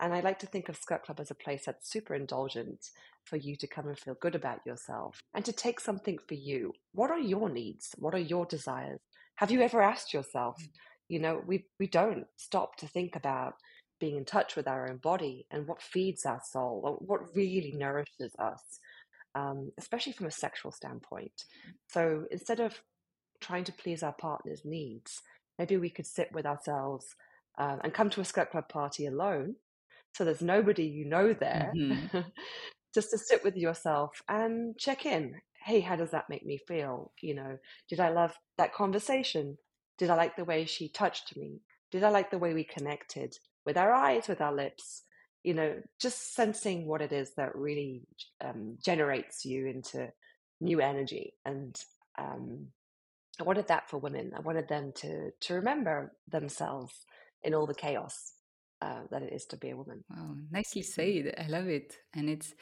And 0.03 0.15
i 0.15 0.21
like 0.21 0.39
to 0.39 0.47
think 0.47 0.71
of 0.71 0.77
skirt 0.77 1.03
club 1.03 1.21
as 1.21 1.31
a 1.31 1.35
place 1.35 1.65
that's 1.67 1.91
super 1.91 2.15
indulgent 2.15 2.89
for 3.27 3.37
you 3.37 3.55
to 3.57 3.67
come 3.67 3.87
and 3.87 3.99
feel 3.99 4.17
good 4.19 4.35
about 4.35 4.61
yourself 4.65 5.21
and 5.35 5.45
to 5.45 5.53
take 5.53 5.79
something 5.79 6.19
for 6.27 6.35
you. 6.35 6.73
What 6.93 7.11
are 7.11 7.19
your 7.19 7.51
needs? 7.51 7.91
What 7.99 8.15
are 8.15 8.19
your 8.19 8.47
desires 8.47 9.01
have 9.41 9.51
you 9.51 9.63
ever 9.63 9.81
asked 9.81 10.13
yourself, 10.13 10.61
mm. 10.61 10.69
you 11.09 11.19
know, 11.19 11.43
we, 11.47 11.65
we 11.79 11.87
don't 11.87 12.27
stop 12.37 12.77
to 12.77 12.87
think 12.87 13.17
about 13.17 13.55
being 13.99 14.19
in 14.19 14.25
touch 14.27 14.55
with 14.55 14.69
our 14.69 14.87
own 14.91 14.99
body 14.99 15.47
and 15.51 15.67
what 15.67 15.81
feeds 15.81 16.27
our 16.27 16.43
soul 16.45 16.83
or 16.85 16.93
what 16.97 17.35
really 17.35 17.73
nourishes 17.75 18.35
us, 18.39 18.63
um, 19.35 19.73
especially 19.79 20.13
from 20.13 20.27
a 20.27 20.31
sexual 20.31 20.71
standpoint. 20.71 21.33
Mm. 21.67 21.73
So 21.89 22.25
instead 22.31 22.61
of 22.61 22.83
trying 23.41 23.65
to 23.65 23.73
please 23.73 24.03
our 24.03 24.13
partner's 24.13 24.67
needs, 24.67 25.23
maybe 25.59 25.79
we 25.79 25.89
could 25.89 26.07
sit 26.07 26.31
with 26.35 26.45
ourselves 26.45 27.07
uh, 27.59 27.77
and 27.83 27.95
come 27.95 28.11
to 28.11 28.21
a 28.21 28.27
skirt 28.27 28.51
club 28.51 28.69
party 28.69 29.07
alone. 29.07 29.55
So 30.17 30.27
there's 30.27 30.43
nobody 30.43 30.85
you 30.85 31.07
know 31.07 31.33
there, 31.33 31.73
mm-hmm. 31.75 32.19
just 32.95 33.11
to 33.13 33.17
sit 33.17 33.43
with 33.43 33.57
yourself 33.57 34.21
and 34.29 34.77
check 34.77 35.07
in 35.07 35.37
hey, 35.63 35.81
how 35.81 35.97
does 35.97 36.11
that 36.11 36.29
make 36.29 36.45
me 36.45 36.59
feel? 36.69 37.13
You 37.21 37.35
know, 37.35 37.59
did 37.89 38.01
I 38.01 38.11
love 38.11 38.33
that 38.59 38.75
conversation? 38.75 39.59
Did 39.99 40.11
I 40.11 40.17
like 40.17 40.37
the 40.37 40.45
way 40.45 40.65
she 40.65 40.89
touched 40.89 41.37
me? 41.37 41.61
Did 41.91 42.05
I 42.05 42.11
like 42.11 42.31
the 42.31 42.39
way 42.39 42.55
we 42.55 42.65
connected 42.65 43.35
with 43.67 43.77
our 43.77 43.93
eyes, 43.93 44.29
with 44.29 44.41
our 44.41 44.55
lips? 44.55 45.03
You 45.43 45.55
know, 45.55 45.75
just 46.01 46.35
sensing 46.35 46.87
what 46.87 47.03
it 47.03 47.13
is 47.13 47.33
that 47.37 47.55
really 47.55 48.03
um, 48.43 48.77
generates 48.85 49.45
you 49.45 49.67
into 49.67 50.11
new 50.61 50.81
energy. 50.81 51.35
And 51.45 51.77
um, 52.19 52.69
I 53.41 53.45
wanted 53.45 53.69
that 53.69 53.89
for 53.89 53.99
women. 53.99 54.33
I 54.37 54.41
wanted 54.41 54.69
them 54.69 54.93
to 54.97 55.31
to 55.41 55.55
remember 55.55 56.13
themselves 56.29 56.93
in 57.43 57.55
all 57.55 57.67
the 57.67 57.75
chaos 57.75 58.33
uh, 58.83 59.01
that 59.11 59.23
it 59.23 59.33
is 59.33 59.47
to 59.47 59.57
be 59.57 59.71
a 59.71 59.77
woman. 59.77 60.05
Wow, 60.11 60.37
nicely 60.51 60.83
said. 60.83 61.35
I 61.39 61.47
love 61.49 61.69
it. 61.69 61.97
And 62.15 62.29
it's, 62.29 62.55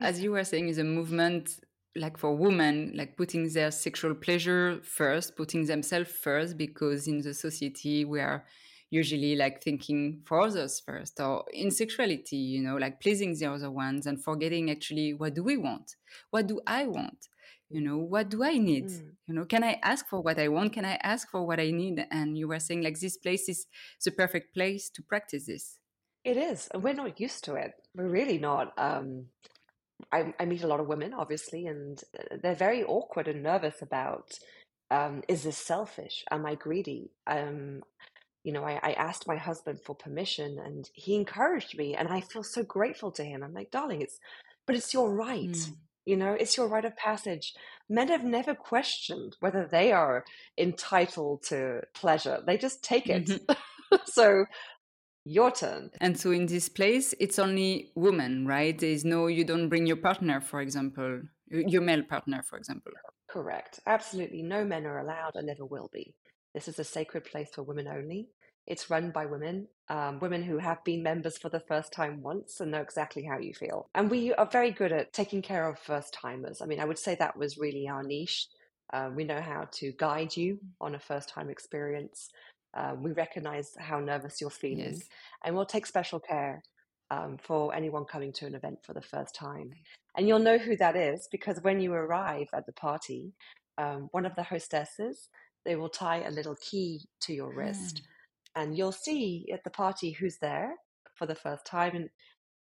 as 0.00 0.20
you 0.22 0.32
were 0.32 0.44
saying, 0.44 0.68
is 0.68 0.78
a 0.78 0.84
movement 0.84 1.58
like 1.96 2.18
for 2.18 2.34
women, 2.34 2.92
like 2.94 3.16
putting 3.16 3.48
their 3.52 3.70
sexual 3.70 4.14
pleasure 4.14 4.80
first, 4.82 5.36
putting 5.36 5.64
themselves 5.66 6.10
first, 6.10 6.56
because 6.56 7.06
in 7.06 7.20
the 7.20 7.34
society 7.34 8.04
we 8.04 8.20
are 8.20 8.44
usually 8.90 9.34
like 9.36 9.62
thinking 9.62 10.20
for 10.24 10.40
others 10.40 10.80
first, 10.80 11.20
or 11.20 11.44
in 11.52 11.70
sexuality, 11.70 12.36
you 12.36 12.62
know, 12.62 12.76
like 12.76 13.00
pleasing 13.00 13.34
the 13.34 13.46
other 13.46 13.70
ones 13.70 14.06
and 14.06 14.22
forgetting 14.22 14.70
actually 14.70 15.14
what 15.14 15.34
do 15.34 15.42
we 15.42 15.56
want? 15.56 15.96
What 16.30 16.46
do 16.46 16.60
I 16.66 16.86
want? 16.86 17.28
You 17.70 17.80
know, 17.80 17.98
what 17.98 18.28
do 18.28 18.44
I 18.44 18.58
need? 18.58 18.86
Mm. 18.86 19.10
You 19.26 19.34
know, 19.34 19.44
can 19.46 19.64
I 19.64 19.78
ask 19.82 20.06
for 20.06 20.20
what 20.20 20.38
I 20.38 20.48
want? 20.48 20.72
Can 20.72 20.84
I 20.84 20.98
ask 21.02 21.28
for 21.30 21.44
what 21.46 21.58
I 21.58 21.70
need? 21.70 22.06
And 22.10 22.38
you 22.38 22.46
were 22.48 22.60
saying 22.60 22.82
like 22.82 23.00
this 23.00 23.16
place 23.16 23.48
is 23.48 23.66
the 24.04 24.10
perfect 24.10 24.54
place 24.54 24.90
to 24.90 25.02
practice 25.02 25.46
this. 25.46 25.78
It 26.24 26.36
is. 26.36 26.68
And 26.72 26.82
we're 26.82 26.94
not 26.94 27.20
used 27.20 27.44
to 27.44 27.54
it. 27.54 27.72
We're 27.94 28.08
really 28.08 28.38
not. 28.38 28.72
Um, 28.78 29.26
I, 30.12 30.34
I 30.38 30.44
meet 30.44 30.62
a 30.62 30.66
lot 30.66 30.80
of 30.80 30.86
women, 30.86 31.14
obviously, 31.14 31.66
and 31.66 32.00
uh, 32.18 32.36
they're 32.42 32.54
very 32.54 32.84
awkward 32.84 33.28
and 33.28 33.42
nervous 33.42 33.82
about 33.82 34.32
um, 34.90 35.22
is 35.28 35.42
this 35.42 35.58
selfish? 35.58 36.24
Am 36.30 36.46
I 36.46 36.54
greedy? 36.54 37.10
Um, 37.26 37.82
you 38.44 38.52
know, 38.52 38.64
I, 38.64 38.78
I 38.82 38.92
asked 38.92 39.26
my 39.26 39.36
husband 39.36 39.80
for 39.84 39.94
permission 39.94 40.58
and 40.64 40.88
he 40.92 41.14
encouraged 41.14 41.76
me, 41.76 41.94
and 41.94 42.08
I 42.08 42.20
feel 42.20 42.42
so 42.42 42.62
grateful 42.62 43.10
to 43.12 43.24
him. 43.24 43.42
I'm 43.42 43.54
like, 43.54 43.70
darling, 43.70 44.02
it's, 44.02 44.18
but 44.66 44.76
it's 44.76 44.92
your 44.92 45.12
right. 45.12 45.48
Mm. 45.48 45.76
You 46.04 46.16
know, 46.16 46.32
it's 46.38 46.56
your 46.56 46.68
rite 46.68 46.84
of 46.84 46.96
passage. 46.96 47.54
Men 47.88 48.08
have 48.08 48.24
never 48.24 48.54
questioned 48.54 49.36
whether 49.40 49.66
they 49.70 49.90
are 49.90 50.24
entitled 50.58 51.42
to 51.44 51.80
pleasure. 51.94 52.42
They 52.46 52.58
just 52.58 52.84
take 52.84 53.08
it. 53.08 53.26
Mm-hmm. 53.26 53.96
so 54.04 54.44
your 55.24 55.50
turn. 55.50 55.90
And 56.00 56.18
so 56.18 56.30
in 56.30 56.46
this 56.46 56.68
place, 56.68 57.14
it's 57.18 57.38
only 57.38 57.92
women, 57.94 58.46
right? 58.46 58.78
There 58.78 58.90
is 58.90 59.04
no, 59.04 59.26
you 59.26 59.44
don't 59.44 59.68
bring 59.68 59.86
your 59.86 59.96
partner, 59.96 60.40
for 60.40 60.60
example, 60.60 61.22
your 61.48 61.82
male 61.82 62.02
partner, 62.02 62.42
for 62.42 62.58
example. 62.58 62.92
Correct. 63.28 63.80
Absolutely. 63.86 64.42
No 64.42 64.64
men 64.64 64.86
are 64.86 64.98
allowed 64.98 65.32
and 65.34 65.46
never 65.46 65.64
will 65.64 65.90
be. 65.92 66.14
This 66.54 66.68
is 66.68 66.78
a 66.78 66.84
sacred 66.84 67.24
place 67.24 67.48
for 67.52 67.62
women 67.62 67.88
only. 67.88 68.28
It's 68.66 68.88
run 68.88 69.10
by 69.10 69.26
women, 69.26 69.68
um, 69.88 70.20
women 70.20 70.42
who 70.42 70.58
have 70.58 70.82
been 70.84 71.02
members 71.02 71.36
for 71.36 71.50
the 71.50 71.60
first 71.60 71.92
time 71.92 72.22
once 72.22 72.60
and 72.60 72.70
know 72.70 72.80
exactly 72.80 73.24
how 73.24 73.38
you 73.38 73.52
feel. 73.52 73.90
And 73.94 74.10
we 74.10 74.32
are 74.34 74.46
very 74.46 74.70
good 74.70 74.92
at 74.92 75.12
taking 75.12 75.42
care 75.42 75.68
of 75.68 75.78
first 75.78 76.14
timers. 76.14 76.62
I 76.62 76.66
mean, 76.66 76.80
I 76.80 76.86
would 76.86 76.98
say 76.98 77.14
that 77.16 77.36
was 77.36 77.58
really 77.58 77.88
our 77.88 78.02
niche. 78.02 78.46
Uh, 78.92 79.10
we 79.14 79.24
know 79.24 79.40
how 79.40 79.68
to 79.72 79.92
guide 79.98 80.36
you 80.36 80.58
on 80.80 80.94
a 80.94 80.98
first 80.98 81.28
time 81.28 81.50
experience. 81.50 82.30
Um, 82.76 83.02
we 83.02 83.12
recognize 83.12 83.72
how 83.78 84.00
nervous 84.00 84.40
you're 84.40 84.50
feeling, 84.50 84.94
yes. 84.94 85.08
and 85.44 85.54
we'll 85.54 85.66
take 85.66 85.86
special 85.86 86.18
care 86.18 86.62
um, 87.10 87.38
for 87.38 87.74
anyone 87.74 88.04
coming 88.04 88.32
to 88.34 88.46
an 88.46 88.54
event 88.54 88.78
for 88.82 88.94
the 88.94 89.02
first 89.02 89.34
time. 89.34 89.70
And 90.16 90.26
you'll 90.26 90.38
know 90.38 90.58
who 90.58 90.76
that 90.76 90.96
is 90.96 91.28
because 91.30 91.62
when 91.62 91.80
you 91.80 91.92
arrive 91.92 92.48
at 92.52 92.66
the 92.66 92.72
party, 92.72 93.32
um, 93.78 94.08
one 94.12 94.26
of 94.26 94.34
the 94.34 94.42
hostesses 94.42 95.28
they 95.64 95.76
will 95.76 95.88
tie 95.88 96.22
a 96.22 96.30
little 96.30 96.56
key 96.60 97.00
to 97.22 97.32
your 97.32 97.54
wrist, 97.54 97.96
mm. 97.96 98.62
and 98.62 98.76
you'll 98.76 98.92
see 98.92 99.46
at 99.52 99.64
the 99.64 99.70
party 99.70 100.10
who's 100.10 100.38
there 100.38 100.74
for 101.14 101.26
the 101.26 101.34
first 101.34 101.64
time. 101.64 101.94
And 101.96 102.08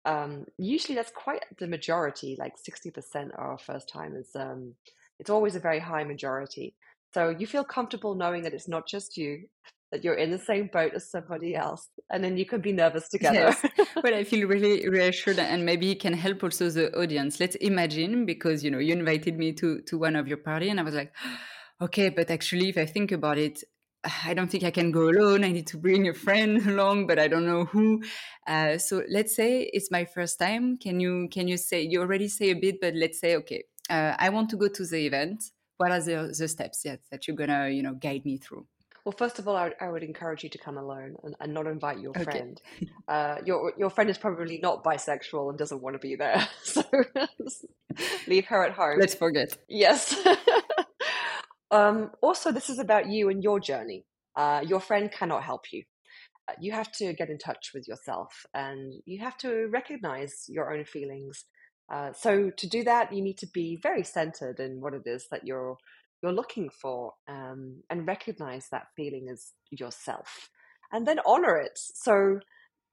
um, 0.04 0.44
usually 0.58 0.94
that's 0.94 1.12
quite 1.12 1.44
the 1.58 1.66
majority, 1.66 2.36
like 2.38 2.58
sixty 2.58 2.90
percent 2.90 3.32
are 3.36 3.58
first 3.58 3.88
timers. 3.88 4.30
Um, 4.34 4.74
it's 5.18 5.30
always 5.30 5.56
a 5.56 5.60
very 5.60 5.78
high 5.78 6.04
majority. 6.04 6.74
So 7.14 7.30
you 7.30 7.46
feel 7.46 7.64
comfortable 7.64 8.14
knowing 8.14 8.42
that 8.42 8.54
it's 8.54 8.68
not 8.68 8.86
just 8.86 9.16
you, 9.16 9.48
that 9.92 10.02
you're 10.02 10.14
in 10.14 10.30
the 10.30 10.38
same 10.38 10.68
boat 10.72 10.94
as 10.94 11.08
somebody 11.08 11.54
else 11.54 11.88
and 12.10 12.24
then 12.24 12.36
you 12.36 12.46
can 12.46 12.60
be 12.60 12.72
nervous 12.72 13.08
together 13.08 13.54
yes. 13.62 13.88
well 14.02 14.14
i 14.14 14.24
feel 14.24 14.48
really 14.48 14.88
reassured 14.88 15.38
and 15.38 15.64
maybe 15.64 15.92
it 15.92 16.00
can 16.00 16.14
help 16.14 16.42
also 16.42 16.68
the 16.70 16.92
audience 16.98 17.38
let's 17.38 17.54
imagine 17.56 18.26
because 18.26 18.64
you 18.64 18.70
know 18.70 18.78
you 18.78 18.92
invited 18.92 19.38
me 19.38 19.52
to 19.52 19.80
to 19.82 19.98
one 19.98 20.16
of 20.16 20.26
your 20.26 20.38
party 20.38 20.70
and 20.70 20.80
i 20.80 20.82
was 20.82 20.94
like 20.94 21.12
okay 21.80 22.08
but 22.08 22.30
actually 22.30 22.68
if 22.70 22.78
i 22.78 22.86
think 22.86 23.12
about 23.12 23.38
it 23.38 23.62
I 24.24 24.34
don't 24.34 24.50
think 24.50 24.64
I 24.64 24.70
can 24.70 24.90
go 24.90 25.08
alone. 25.08 25.44
I 25.44 25.52
need 25.52 25.66
to 25.68 25.78
bring 25.78 26.08
a 26.08 26.14
friend 26.14 26.66
along, 26.66 27.06
but 27.06 27.18
I 27.18 27.28
don't 27.28 27.46
know 27.46 27.66
who. 27.66 28.02
Uh, 28.46 28.78
so 28.78 29.02
let's 29.08 29.36
say 29.36 29.70
it's 29.72 29.90
my 29.90 30.04
first 30.04 30.38
time. 30.38 30.76
Can 30.78 31.00
you 31.00 31.28
can 31.30 31.48
you 31.48 31.56
say 31.56 31.82
you 31.82 32.00
already 32.00 32.28
say 32.28 32.50
a 32.50 32.54
bit, 32.54 32.80
but 32.80 32.94
let's 32.94 33.20
say 33.20 33.36
okay, 33.36 33.64
uh, 33.90 34.14
I 34.18 34.30
want 34.30 34.50
to 34.50 34.56
go 34.56 34.68
to 34.68 34.84
the 34.84 35.06
event. 35.06 35.44
What 35.76 35.90
are 35.90 36.00
the, 36.00 36.34
the 36.36 36.48
steps 36.48 36.84
yet 36.84 37.00
that 37.10 37.26
you're 37.26 37.36
gonna 37.36 37.68
you 37.68 37.82
know 37.82 37.94
guide 37.94 38.24
me 38.24 38.38
through? 38.38 38.66
Well, 39.04 39.14
first 39.16 39.38
of 39.40 39.48
all, 39.48 39.56
I 39.56 39.64
would, 39.64 39.74
I 39.80 39.90
would 39.90 40.02
encourage 40.04 40.44
you 40.44 40.50
to 40.50 40.58
come 40.58 40.78
alone 40.78 41.16
and, 41.24 41.34
and 41.40 41.52
not 41.52 41.66
invite 41.66 41.98
your 41.98 42.10
okay. 42.10 42.24
friend. 42.24 42.60
Uh, 43.08 43.36
your 43.44 43.74
your 43.76 43.90
friend 43.90 44.08
is 44.08 44.16
probably 44.16 44.58
not 44.62 44.84
bisexual 44.84 45.50
and 45.50 45.58
doesn't 45.58 45.82
want 45.82 45.94
to 45.94 45.98
be 45.98 46.14
there, 46.14 46.48
so 46.62 46.82
leave 48.26 48.46
her 48.46 48.64
at 48.64 48.72
home. 48.72 48.96
Let's 48.98 49.14
forget. 49.14 49.58
Yes. 49.68 50.16
um, 51.70 52.12
also, 52.22 52.52
this 52.52 52.70
is 52.70 52.78
about 52.78 53.08
you 53.10 53.28
and 53.28 53.42
your 53.42 53.60
journey. 53.60 54.06
Uh, 54.34 54.62
your 54.66 54.80
friend 54.80 55.10
cannot 55.12 55.42
help 55.42 55.72
you. 55.72 55.82
Uh, 56.48 56.54
you 56.60 56.72
have 56.72 56.90
to 56.92 57.12
get 57.12 57.28
in 57.28 57.38
touch 57.38 57.72
with 57.74 57.86
yourself, 57.86 58.46
and 58.54 58.94
you 59.04 59.20
have 59.20 59.36
to 59.38 59.66
recognize 59.70 60.44
your 60.48 60.72
own 60.72 60.84
feelings. 60.84 61.44
Uh, 61.92 62.12
so 62.12 62.50
to 62.56 62.66
do 62.68 62.84
that, 62.84 63.12
you 63.12 63.20
need 63.20 63.36
to 63.38 63.48
be 63.52 63.78
very 63.82 64.04
centered 64.04 64.58
in 64.58 64.80
what 64.80 64.94
it 64.94 65.02
is 65.04 65.26
that 65.30 65.44
you're 65.44 65.76
you're 66.22 66.32
looking 66.32 66.70
for, 66.70 67.14
um, 67.28 67.82
and 67.90 68.06
recognize 68.06 68.68
that 68.70 68.88
feeling 68.96 69.28
as 69.30 69.52
yourself, 69.70 70.50
and 70.92 71.06
then 71.06 71.18
honor 71.26 71.56
it. 71.56 71.76
So 71.76 72.40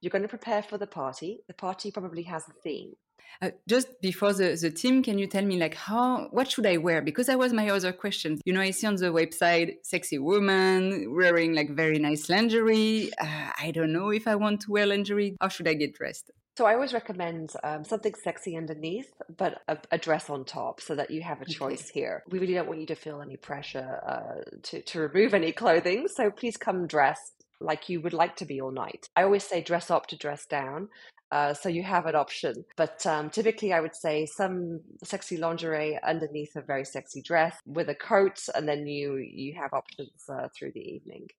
you're 0.01 0.11
going 0.11 0.23
to 0.23 0.27
prepare 0.27 0.63
for 0.63 0.77
the 0.77 0.87
party. 0.87 1.39
The 1.47 1.53
party 1.53 1.91
probably 1.91 2.23
has 2.23 2.47
a 2.47 2.53
theme. 2.63 2.93
Uh, 3.41 3.51
just 3.67 4.01
before 4.01 4.33
the, 4.33 4.57
the 4.59 4.71
team, 4.71 5.03
can 5.03 5.17
you 5.17 5.27
tell 5.27 5.45
me 5.45 5.59
like 5.59 5.75
how 5.75 6.27
what 6.31 6.49
should 6.49 6.65
I 6.65 6.77
wear? 6.77 7.01
Because 7.01 7.27
that 7.27 7.37
was 7.37 7.53
my 7.53 7.69
other 7.69 7.93
question. 7.93 8.39
You 8.43 8.53
know, 8.53 8.61
I 8.61 8.71
see 8.71 8.87
on 8.87 8.95
the 8.95 9.07
website 9.07 9.75
sexy 9.83 10.17
woman 10.17 11.13
wearing 11.15 11.53
like 11.53 11.69
very 11.69 11.99
nice 11.99 12.29
lingerie. 12.29 13.11
Uh, 13.21 13.51
I 13.61 13.71
don't 13.71 13.93
know 13.93 14.09
if 14.09 14.27
I 14.27 14.35
want 14.35 14.61
to 14.61 14.71
wear 14.71 14.85
lingerie. 14.85 15.37
How 15.39 15.47
should 15.47 15.67
I 15.67 15.73
get 15.73 15.93
dressed? 15.93 16.31
So 16.59 16.65
I 16.65 16.73
always 16.73 16.91
recommend 16.91 17.53
um, 17.63 17.85
something 17.85 18.13
sexy 18.21 18.57
underneath, 18.57 19.13
but 19.37 19.61
a, 19.69 19.77
a, 19.91 19.97
dress 19.97 20.29
on 20.29 20.43
top, 20.43 20.81
so 20.81 20.93
that 20.93 21.09
you 21.09 21.21
have 21.21 21.41
a 21.41 21.45
choice 21.45 21.87
here. 21.87 22.21
We 22.29 22.37
really 22.37 22.53
don't 22.53 22.67
want 22.67 22.81
you 22.81 22.85
to 22.87 22.95
feel 22.95 23.21
any 23.21 23.37
pressure 23.37 24.01
uh, 24.05 24.41
to 24.63 24.81
to 24.81 24.99
remove 24.99 25.33
any 25.33 25.53
clothing. 25.53 26.09
So 26.13 26.29
please 26.29 26.57
come 26.57 26.85
dressed 26.85 27.45
like 27.61 27.87
you 27.87 28.01
would 28.01 28.11
like 28.11 28.35
to 28.35 28.45
be 28.45 28.59
all 28.59 28.71
night. 28.71 29.07
I 29.15 29.23
always 29.23 29.45
say 29.45 29.61
dress 29.61 29.89
up 29.89 30.07
to 30.07 30.17
dress 30.17 30.45
down. 30.47 30.89
Uh, 31.31 31.53
so 31.53 31.69
you 31.69 31.83
have 31.83 32.07
an 32.07 32.15
option. 32.15 32.65
But 32.75 33.05
um, 33.05 33.29
typically, 33.29 33.71
I 33.71 33.79
would 33.79 33.95
say 33.95 34.25
some 34.25 34.81
sexy 35.01 35.37
lingerie 35.37 35.97
underneath 36.05 36.57
a 36.57 36.61
very 36.61 36.83
sexy 36.83 37.21
dress 37.21 37.55
with 37.65 37.87
a 37.87 37.95
coat, 37.95 38.39
and 38.53 38.67
then 38.67 38.85
you 38.85 39.15
you 39.15 39.53
have 39.53 39.71
options 39.71 40.25
uh, 40.27 40.49
through 40.53 40.73
the 40.73 40.81
evening. 40.81 41.29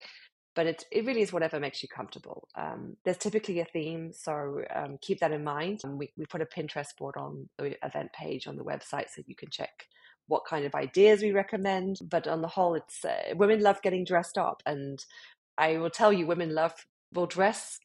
But 0.61 0.67
it 0.67 0.85
it 0.93 1.07
really 1.07 1.23
is 1.23 1.33
whatever 1.33 1.59
makes 1.59 1.83
you 1.83 1.89
comfortable. 1.89 2.47
Um, 2.55 2.99
there's 3.03 3.17
typically 3.17 3.61
a 3.61 3.65
theme, 3.65 4.13
so 4.13 4.61
um, 4.77 4.99
keep 5.01 5.19
that 5.21 5.33
in 5.33 5.43
mind. 5.43 5.81
And 5.85 5.99
we 5.99 6.13
we 6.19 6.27
put 6.27 6.43
a 6.43 6.45
Pinterest 6.45 6.95
board 6.99 7.15
on 7.17 7.49
the 7.57 7.83
event 7.83 8.13
page 8.13 8.47
on 8.47 8.57
the 8.57 8.63
website, 8.63 9.09
so 9.09 9.23
you 9.27 9.35
can 9.35 9.49
check 9.49 9.87
what 10.27 10.45
kind 10.45 10.67
of 10.67 10.75
ideas 10.75 11.23
we 11.23 11.33
recommend. 11.33 12.01
But 12.03 12.29
on 12.29 12.43
the 12.43 12.49
whole, 12.49 12.75
it's 12.75 13.03
uh, 13.03 13.33
women 13.37 13.63
love 13.63 13.81
getting 13.81 14.05
dressed 14.05 14.37
up, 14.37 14.63
and 14.67 15.03
I 15.57 15.79
will 15.79 15.89
tell 15.89 16.13
you, 16.13 16.27
women 16.27 16.55
love 16.55 16.75
will 17.15 17.25
dress 17.27 17.79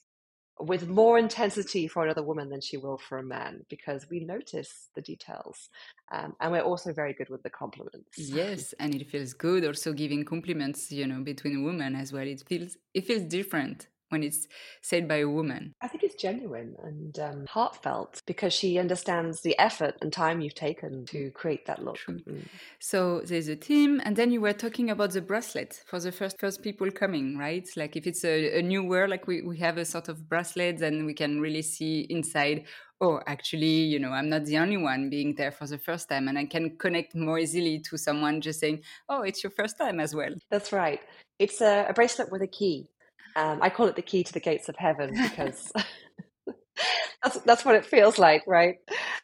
with 0.59 0.87
more 0.87 1.17
intensity 1.17 1.87
for 1.87 2.03
another 2.03 2.23
woman 2.23 2.49
than 2.49 2.61
she 2.61 2.77
will 2.77 2.97
for 2.97 3.17
a 3.17 3.23
man 3.23 3.65
because 3.69 4.07
we 4.09 4.21
notice 4.21 4.89
the 4.95 5.01
details 5.01 5.69
um, 6.11 6.33
and 6.39 6.51
we're 6.51 6.61
also 6.61 6.93
very 6.93 7.13
good 7.13 7.29
with 7.29 7.43
the 7.43 7.49
compliments. 7.49 8.17
Yes 8.17 8.73
and 8.79 8.95
it 8.95 9.09
feels 9.09 9.33
good 9.33 9.65
also 9.65 9.93
giving 9.93 10.23
compliments 10.23 10.91
you 10.91 11.07
know 11.07 11.21
between 11.21 11.63
women 11.63 11.95
as 11.95 12.13
well. 12.13 12.27
It 12.27 12.43
feels 12.47 12.77
it 12.93 13.05
feels 13.05 13.23
different 13.23 13.87
when 14.15 14.23
it's 14.23 14.47
said 14.81 15.09
by 15.09 15.17
a 15.17 15.27
woman? 15.27 15.73
I 15.81 15.89
think 15.89 16.03
it's 16.03 16.15
genuine 16.15 16.75
and 16.81 17.19
um, 17.19 17.45
heartfelt 17.49 18.21
because 18.25 18.53
she 18.53 18.79
understands 18.79 19.41
the 19.41 19.59
effort 19.59 19.95
and 20.01 20.11
time 20.11 20.39
you've 20.39 20.55
taken 20.55 21.05
to 21.07 21.31
create 21.31 21.65
that 21.65 21.83
look. 21.83 21.99
Mm. 22.07 22.47
So 22.79 23.19
there's 23.25 23.49
a 23.49 23.57
team, 23.57 24.01
and 24.05 24.15
then 24.15 24.31
you 24.31 24.39
were 24.39 24.53
talking 24.53 24.89
about 24.89 25.11
the 25.11 25.21
bracelet 25.21 25.83
for 25.85 25.99
the 25.99 26.13
first 26.13 26.39
first 26.39 26.61
people 26.61 26.89
coming, 26.91 27.37
right? 27.37 27.67
Like 27.75 27.97
if 27.97 28.07
it's 28.07 28.23
a, 28.23 28.59
a 28.59 28.61
new 28.61 28.83
world, 28.83 29.09
like 29.09 29.27
we, 29.27 29.41
we 29.41 29.57
have 29.57 29.77
a 29.77 29.85
sort 29.85 30.07
of 30.07 30.29
bracelet, 30.29 30.81
and 30.81 31.05
we 31.05 31.13
can 31.13 31.41
really 31.41 31.61
see 31.61 32.07
inside. 32.09 32.63
Oh, 33.01 33.19
actually, 33.27 33.81
you 33.91 33.99
know, 33.99 34.11
I'm 34.11 34.29
not 34.29 34.45
the 34.45 34.57
only 34.57 34.77
one 34.77 35.09
being 35.09 35.35
there 35.35 35.51
for 35.51 35.67
the 35.67 35.77
first 35.77 36.07
time, 36.07 36.29
and 36.29 36.37
I 36.37 36.45
can 36.45 36.77
connect 36.77 37.13
more 37.13 37.37
easily 37.37 37.81
to 37.89 37.97
someone 37.97 38.39
just 38.39 38.61
saying, 38.61 38.83
"Oh, 39.09 39.23
it's 39.23 39.43
your 39.43 39.51
first 39.51 39.77
time 39.77 39.99
as 39.99 40.15
well." 40.15 40.33
That's 40.49 40.71
right. 40.71 41.01
It's 41.37 41.59
a, 41.59 41.87
a 41.89 41.93
bracelet 41.93 42.31
with 42.31 42.41
a 42.41 42.47
key. 42.47 42.87
Um, 43.35 43.59
I 43.61 43.69
call 43.69 43.87
it 43.87 43.95
the 43.95 44.01
key 44.01 44.23
to 44.23 44.33
the 44.33 44.39
gates 44.39 44.69
of 44.69 44.75
heaven 44.77 45.11
because 45.23 45.71
that's 47.23 47.39
that's 47.41 47.65
what 47.65 47.75
it 47.75 47.85
feels 47.85 48.17
like, 48.17 48.43
right? 48.47 48.75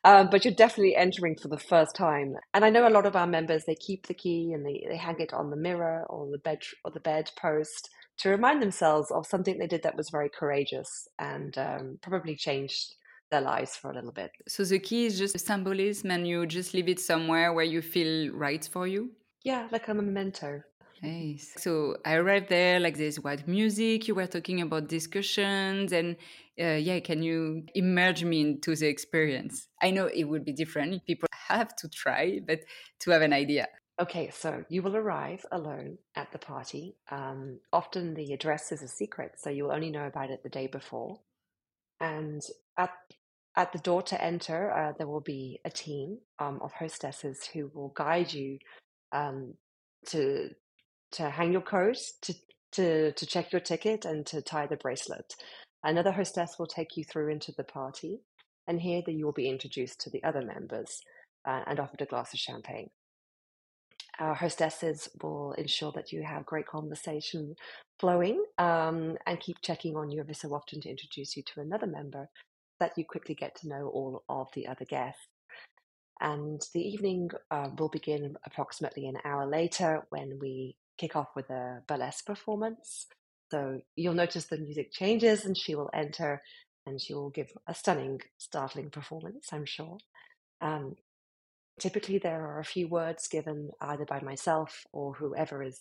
Um, 0.04 0.30
but 0.30 0.46
you're 0.46 0.54
definitely 0.54 0.96
entering 0.96 1.36
for 1.36 1.48
the 1.48 1.58
first 1.60 1.96
time. 1.96 2.36
And 2.54 2.66
I 2.66 2.70
know 2.70 2.88
a 2.88 2.90
lot 2.90 3.06
of 3.06 3.16
our 3.16 3.28
members 3.28 3.64
they 3.66 3.76
keep 3.76 4.08
the 4.08 4.14
key 4.14 4.52
and 4.54 4.66
they, 4.66 4.86
they 4.90 4.98
hang 4.98 5.20
it 5.20 5.34
on 5.34 5.50
the 5.50 5.58
mirror 5.58 6.06
or 6.10 6.30
the 6.32 6.40
bed 6.40 6.60
or 6.84 6.92
the 6.92 7.00
bed 7.00 7.32
post 7.40 7.90
to 8.20 8.30
remind 8.30 8.62
themselves 8.62 9.10
of 9.12 9.26
something 9.26 9.58
they 9.58 9.68
did 9.68 9.84
that 9.84 9.98
was 9.98 10.10
very 10.10 10.30
courageous 10.30 11.08
and 11.18 11.58
um, 11.58 11.98
probably 12.02 12.36
changed 12.36 12.96
their 13.32 13.42
lives 13.42 13.76
for 13.76 13.90
a 13.90 13.96
little 13.96 14.12
bit. 14.12 14.32
So 14.48 14.64
the 14.64 14.78
key 14.78 15.06
is 15.06 15.18
just 15.18 15.36
a 15.36 15.40
symbolism, 15.40 16.12
and 16.12 16.28
you 16.28 16.46
just 16.46 16.74
leave 16.74 16.90
it 16.90 17.00
somewhere 17.00 17.54
where 17.54 17.66
you 17.66 17.82
feel 17.82 18.32
right 18.34 18.68
for 18.72 18.86
you. 18.86 19.12
Yeah, 19.44 19.68
like 19.72 19.88
a 19.88 19.94
memento. 19.94 20.62
So 21.58 21.98
I 22.06 22.14
arrived 22.16 22.50
there, 22.50 22.80
like 22.80 22.98
there's 22.98 23.20
white 23.20 23.48
music. 23.48 24.08
You 24.08 24.16
were 24.16 24.28
talking 24.28 24.62
about 24.62 24.88
discussions, 24.88 25.92
and 25.92 26.16
uh, 26.60 26.74
yeah, 26.74 27.00
can 27.00 27.24
you 27.24 27.64
immerse 27.76 28.24
me 28.24 28.42
into 28.42 28.76
the 28.76 28.88
experience? 28.88 29.68
I 29.82 29.92
know 29.92 30.08
it 30.08 30.26
would 30.26 30.46
be 30.46 30.54
different. 30.54 31.06
People 31.06 31.28
have 31.48 31.76
to 31.78 31.90
try, 31.90 32.40
but 32.46 32.60
to 33.00 33.12
have 33.12 33.22
an 33.22 33.34
idea. 33.34 33.68
Okay, 34.00 34.30
so 34.32 34.64
you 34.70 34.82
will 34.82 34.96
arrive 34.96 35.46
alone 35.52 35.98
at 36.16 36.32
the 36.32 36.40
party. 36.40 36.96
Um, 37.10 37.60
often 37.72 38.14
the 38.14 38.34
address 38.34 38.72
is 38.72 38.82
a 38.82 38.88
secret, 38.88 39.34
so 39.38 39.50
you 39.50 39.66
will 39.66 39.72
only 39.72 39.92
know 39.92 40.08
about 40.08 40.32
it 40.32 40.44
the 40.44 40.50
day 40.50 40.68
before. 40.68 41.20
And 42.00 42.42
at 42.78 42.92
at 43.56 43.74
the 43.74 43.80
door 43.80 44.02
to 44.04 44.24
enter, 44.24 44.72
uh, 44.72 44.94
there 44.98 45.08
will 45.08 45.22
be 45.22 45.60
a 45.66 45.70
team 45.70 46.20
um, 46.40 46.60
of 46.62 46.72
hostesses 46.74 47.46
who 47.54 47.70
will 47.74 47.90
guide 47.90 48.32
you 48.32 48.60
um, 49.12 49.56
to 50.08 50.50
to 51.14 51.30
hang 51.30 51.52
your 51.52 51.62
coat, 51.62 51.98
to, 52.22 52.34
to, 52.74 53.12
to 53.12 53.26
check 53.26 53.52
your 53.52 53.62
ticket, 53.62 54.06
and 54.06 54.26
to 54.28 54.42
tie 54.42 54.68
the 54.68 54.78
bracelet. 54.78 55.36
Another 55.84 56.12
hostess 56.12 56.58
will 56.60 56.68
take 56.68 56.96
you 56.96 57.04
through 57.04 57.30
into 57.30 57.52
the 57.58 57.64
party, 57.64 58.22
and 58.68 58.80
here 58.80 59.02
you 59.08 59.26
will 59.26 59.34
be 59.34 59.50
introduced 59.50 60.00
to 60.02 60.10
the 60.10 60.24
other 60.24 60.42
members 60.42 61.02
uh, 61.46 61.62
and 61.66 61.80
offered 61.80 62.02
a 62.02 62.06
glass 62.06 62.34
of 62.34 62.40
champagne. 62.40 62.90
Our 64.20 64.36
hostesses 64.36 65.10
will 65.24 65.54
ensure 65.54 65.92
that 65.96 66.12
you 66.12 66.24
have 66.24 66.46
great 66.46 66.68
conversation 66.68 67.56
flowing 68.00 68.44
um, 68.58 69.18
and 69.26 69.40
keep 69.40 69.62
checking 69.62 69.96
on 69.96 70.12
you 70.12 70.20
every 70.20 70.34
so 70.34 70.50
often 70.50 70.82
to 70.82 70.90
introduce 70.90 71.36
you 71.36 71.44
to 71.44 71.62
another 71.62 71.88
member 71.88 72.28
that 72.80 72.92
you 72.98 73.06
quickly 73.06 73.36
get 73.36 73.56
to 73.56 73.68
know 73.68 73.88
all 73.88 74.24
of 74.30 74.48
the 74.54 74.68
other 74.68 74.86
guests. 74.86 75.26
And 76.20 76.62
the 76.74 76.82
evening 76.82 77.32
uh, 77.50 77.70
will 77.78 77.90
begin 77.90 78.36
approximately 78.46 79.08
an 79.08 79.18
hour 79.26 79.48
later 79.48 80.06
when 80.10 80.38
we 80.40 80.76
kick 80.98 81.16
off 81.16 81.30
with 81.36 81.50
a 81.50 81.82
burlesque 81.88 82.26
performance. 82.26 83.08
So 83.52 83.82
you'll 83.96 84.14
notice 84.14 84.46
the 84.46 84.58
music 84.58 84.92
changes 84.92 85.46
and 85.46 85.58
she 85.58 85.76
will 85.76 85.90
enter 85.94 86.42
and 86.86 87.02
she 87.02 87.14
will 87.14 87.30
give 87.30 87.52
a 87.68 87.74
stunning, 87.74 88.22
startling 88.38 88.90
performance, 88.90 89.50
I'm 89.52 89.66
sure. 89.66 89.98
Um, 90.62 90.96
typically, 91.80 92.18
there 92.18 92.46
are 92.46 92.60
a 92.60 92.66
few 92.66 92.88
words 92.88 93.28
given 93.28 93.72
either 93.82 94.06
by 94.06 94.22
myself 94.22 94.86
or 94.94 95.14
whoever 95.14 95.64
is 95.64 95.80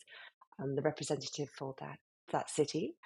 um, 0.62 0.74
the 0.74 0.82
representative 0.82 1.48
for 1.56 1.74
that, 1.80 1.98
that 2.32 2.50
city. 2.50 2.96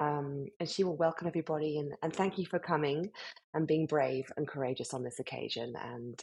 Um, 0.00 0.46
and 0.58 0.68
she 0.68 0.84
will 0.84 0.96
welcome 0.96 1.28
everybody 1.28 1.78
and, 1.78 1.92
and 2.02 2.12
thank 2.12 2.38
you 2.38 2.46
for 2.46 2.58
coming 2.58 3.10
and 3.52 3.66
being 3.66 3.86
brave 3.86 4.24
and 4.36 4.48
courageous 4.48 4.92
on 4.92 5.04
this 5.04 5.20
occasion. 5.20 5.74
And 5.80 6.20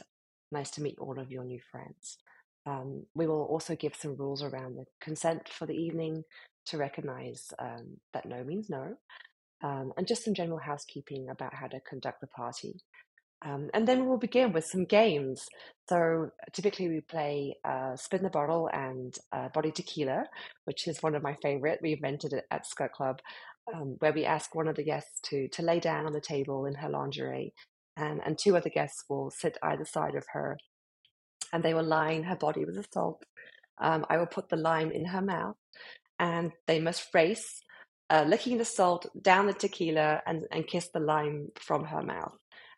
nice 0.51 0.71
to 0.71 0.81
meet 0.81 0.99
all 0.99 1.19
of 1.19 1.31
your 1.31 1.45
new 1.45 1.59
friends. 1.71 2.17
Um, 2.65 3.05
we 3.15 3.27
will 3.27 3.43
also 3.43 3.75
give 3.75 3.95
some 3.95 4.15
rules 4.15 4.43
around 4.43 4.75
the 4.75 4.85
consent 5.01 5.49
for 5.49 5.65
the 5.65 5.73
evening 5.73 6.23
to 6.67 6.77
recognize 6.77 7.47
um, 7.59 7.97
that 8.13 8.25
no 8.25 8.43
means 8.43 8.69
no, 8.69 8.95
um, 9.63 9.93
and 9.97 10.07
just 10.07 10.23
some 10.23 10.33
general 10.33 10.59
housekeeping 10.59 11.27
about 11.29 11.53
how 11.53 11.67
to 11.67 11.79
conduct 11.79 12.21
the 12.21 12.27
party. 12.27 12.75
Um, 13.43 13.69
and 13.73 13.87
then 13.87 14.05
we'll 14.05 14.17
begin 14.17 14.53
with 14.53 14.65
some 14.65 14.85
games. 14.85 15.47
So 15.89 16.29
typically 16.53 16.87
we 16.89 17.01
play 17.01 17.57
uh, 17.65 17.95
Spin 17.95 18.21
the 18.21 18.29
Bottle 18.29 18.69
and 18.71 19.15
uh, 19.31 19.49
Body 19.49 19.71
Tequila, 19.71 20.25
which 20.65 20.87
is 20.87 21.01
one 21.01 21.15
of 21.15 21.23
my 21.23 21.35
favorite. 21.41 21.79
We 21.81 21.93
invented 21.93 22.33
it 22.33 22.45
at 22.51 22.67
Skirt 22.67 22.93
Club, 22.93 23.19
um, 23.73 23.95
where 23.99 24.13
we 24.13 24.25
ask 24.25 24.53
one 24.53 24.67
of 24.67 24.75
the 24.75 24.83
guests 24.83 25.19
to 25.29 25.47
to 25.49 25.63
lay 25.63 25.79
down 25.79 26.05
on 26.05 26.13
the 26.13 26.21
table 26.21 26.65
in 26.65 26.75
her 26.75 26.89
lingerie, 26.89 27.53
and, 27.97 28.21
and 28.23 28.37
two 28.37 28.55
other 28.55 28.69
guests 28.69 29.05
will 29.09 29.31
sit 29.31 29.57
either 29.63 29.85
side 29.85 30.15
of 30.15 30.25
her 30.33 30.57
and 31.51 31.63
they 31.63 31.73
will 31.73 31.83
line 31.83 32.23
her 32.23 32.35
body 32.35 32.65
with 32.65 32.75
the 32.75 32.85
salt. 32.93 33.23
Um, 33.79 34.05
I 34.09 34.17
will 34.17 34.27
put 34.27 34.49
the 34.49 34.57
lime 34.57 34.91
in 34.91 35.05
her 35.05 35.21
mouth, 35.21 35.55
and 36.19 36.51
they 36.67 36.79
must 36.79 37.13
race, 37.13 37.61
uh, 38.09 38.25
licking 38.27 38.57
the 38.57 38.65
salt 38.65 39.07
down 39.19 39.47
the 39.47 39.53
tequila 39.53 40.21
and, 40.25 40.43
and 40.51 40.67
kiss 40.67 40.89
the 40.93 40.99
lime 40.99 41.49
from 41.55 41.85
her 41.85 42.03
mouth. 42.03 42.37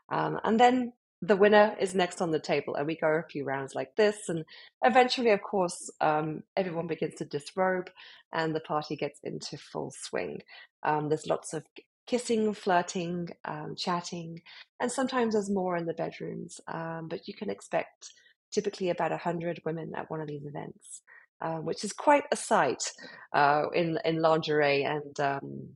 Um, 0.09 0.39
and 0.43 0.59
then 0.59 0.93
the 1.21 1.35
winner 1.37 1.75
is 1.79 1.95
next 1.95 2.21
on 2.21 2.31
the 2.31 2.39
table, 2.39 2.75
and 2.75 2.85
we 2.85 2.97
go 2.97 3.07
a 3.07 3.23
few 3.29 3.45
rounds 3.45 3.75
like 3.75 3.95
this. 3.95 4.17
And 4.27 4.43
eventually, 4.83 5.31
of 5.31 5.41
course, 5.41 5.89
um, 6.01 6.43
everyone 6.57 6.87
begins 6.87 7.15
to 7.15 7.25
disrobe, 7.25 7.89
and 8.33 8.53
the 8.53 8.59
party 8.59 8.95
gets 8.95 9.19
into 9.23 9.57
full 9.57 9.91
swing. 9.95 10.41
Um, 10.83 11.07
there's 11.07 11.27
lots 11.27 11.53
of 11.53 11.63
kissing, 12.07 12.53
flirting, 12.53 13.29
um, 13.45 13.75
chatting, 13.77 14.41
and 14.81 14.91
sometimes 14.91 15.33
there's 15.33 15.49
more 15.49 15.77
in 15.77 15.85
the 15.85 15.93
bedrooms. 15.93 16.59
Um, 16.67 17.07
but 17.09 17.27
you 17.27 17.33
can 17.33 17.49
expect 17.49 18.11
typically 18.53 18.89
about 18.89 19.11
100 19.11 19.61
women 19.65 19.93
at 19.95 20.09
one 20.09 20.21
of 20.21 20.27
these 20.27 20.45
events, 20.45 21.01
uh, 21.41 21.57
which 21.57 21.83
is 21.83 21.93
quite 21.93 22.23
a 22.31 22.35
sight 22.35 22.91
uh, 23.33 23.63
in, 23.73 23.99
in 24.05 24.21
lingerie 24.21 24.83
and 24.83 25.19
um, 25.19 25.69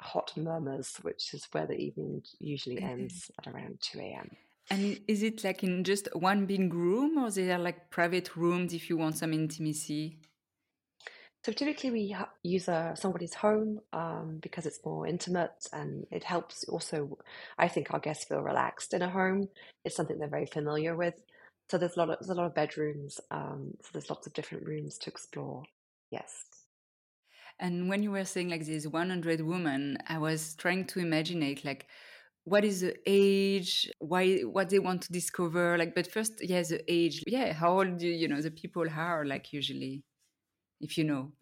hot 0.00 0.32
murmurs, 0.36 0.96
which 1.02 1.32
is 1.32 1.46
where 1.52 1.66
the 1.66 1.76
evening 1.76 2.22
usually 2.40 2.82
ends 2.82 3.30
at 3.38 3.52
around 3.52 3.78
2 3.80 4.00
a.m. 4.00 4.30
And 4.70 5.00
is 5.08 5.22
it 5.22 5.44
like 5.44 5.62
in 5.62 5.84
just 5.84 6.08
one 6.14 6.46
big 6.46 6.72
room, 6.72 7.18
or 7.18 7.30
there 7.30 7.56
are 7.56 7.58
like 7.58 7.90
private 7.90 8.36
rooms 8.36 8.72
if 8.72 8.88
you 8.88 8.96
want 8.96 9.18
some 9.18 9.32
intimacy? 9.32 10.18
So 11.44 11.50
typically 11.50 11.90
we 11.90 12.16
use 12.44 12.68
a, 12.68 12.94
somebody's 12.96 13.34
home 13.34 13.80
um, 13.92 14.38
because 14.40 14.64
it's 14.64 14.78
more 14.84 15.08
intimate 15.08 15.66
and 15.72 16.06
it 16.12 16.22
helps 16.22 16.62
also, 16.68 17.18
I 17.58 17.66
think 17.66 17.92
our 17.92 17.98
guests 17.98 18.26
feel 18.26 18.42
relaxed 18.42 18.94
in 18.94 19.02
a 19.02 19.10
home. 19.10 19.48
It's 19.84 19.96
something 19.96 20.18
they're 20.18 20.28
very 20.28 20.46
familiar 20.46 20.96
with. 20.96 21.14
So 21.72 21.78
there's 21.78 21.96
a 21.96 22.00
lot 22.00 22.10
of, 22.10 22.18
there's 22.20 22.28
a 22.28 22.34
lot 22.34 22.44
of 22.44 22.54
bedrooms. 22.54 23.18
Um, 23.30 23.70
so 23.80 23.88
there's 23.94 24.10
lots 24.10 24.26
of 24.26 24.34
different 24.34 24.66
rooms 24.66 24.98
to 24.98 25.10
explore. 25.10 25.62
Yes. 26.10 26.44
And 27.58 27.88
when 27.88 28.02
you 28.02 28.10
were 28.10 28.26
saying 28.26 28.50
like 28.50 28.66
these 28.66 28.86
100 28.86 29.40
women, 29.40 29.96
I 30.06 30.18
was 30.18 30.54
trying 30.56 30.84
to 30.88 31.00
imagine 31.00 31.42
it 31.42 31.64
like, 31.64 31.86
what 32.44 32.62
is 32.62 32.82
the 32.82 32.94
age 33.06 33.88
why 34.00 34.40
what 34.40 34.68
they 34.68 34.80
want 34.80 35.00
to 35.00 35.12
discover 35.12 35.78
like 35.78 35.94
but 35.94 36.10
first 36.10 36.32
yeah 36.40 36.60
the 36.62 36.82
age 36.92 37.22
yeah 37.28 37.52
how 37.52 37.78
old 37.78 37.98
do 37.98 38.08
you 38.08 38.26
know 38.26 38.40
the 38.40 38.50
people 38.50 38.84
are 38.90 39.24
like 39.24 39.52
usually 39.52 40.02
if 40.80 40.98
you 40.98 41.04
know. 41.04 41.32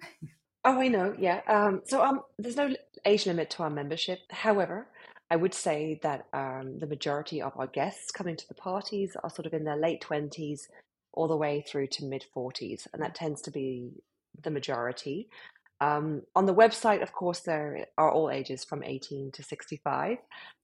Oh, 0.63 0.79
I 0.79 0.89
know. 0.89 1.15
Yeah. 1.19 1.41
Um, 1.49 1.81
so 1.87 2.05
um, 2.05 2.21
there's 2.39 2.57
no 2.57 2.75
age 3.07 3.27
limit 3.27 3.49
to 3.51 3.63
our 3.63 3.71
membership. 3.71 4.19
However, 4.31 4.89
I 5.31 5.37
would 5.37 5.55
say 5.55 6.01
that 6.03 6.27
um, 6.33 6.79
the 6.79 6.87
majority 6.87 7.41
of 7.41 7.53
our 7.57 7.69
guests 7.69 8.11
coming 8.11 8.37
to 8.37 8.49
the 8.49 8.55
parties 8.55 9.17
are 9.23 9.31
sort 9.31 9.47
of 9.47 9.55
in 9.55 9.65
their 9.65 9.77
late 9.77 10.03
20s 10.03 10.63
all 11.13 11.29
the 11.29 11.37
way 11.37 11.65
through 11.67 11.87
to 11.89 12.05
mid 12.05 12.25
40s, 12.37 12.87
and 12.93 13.03
that 13.03 13.15
tends 13.15 13.41
to 13.43 13.51
be 13.51 13.93
the 14.43 14.51
majority. 14.51 15.29
Um, 15.81 16.23
on 16.37 16.45
the 16.45 16.55
website, 16.55 17.03
of 17.03 17.13
course, 17.13 17.41
there 17.41 17.87
are 17.97 18.11
all 18.11 18.31
ages 18.31 18.65
from 18.65 18.83
18 18.83 19.31
to 19.33 19.43
65. 19.43 20.19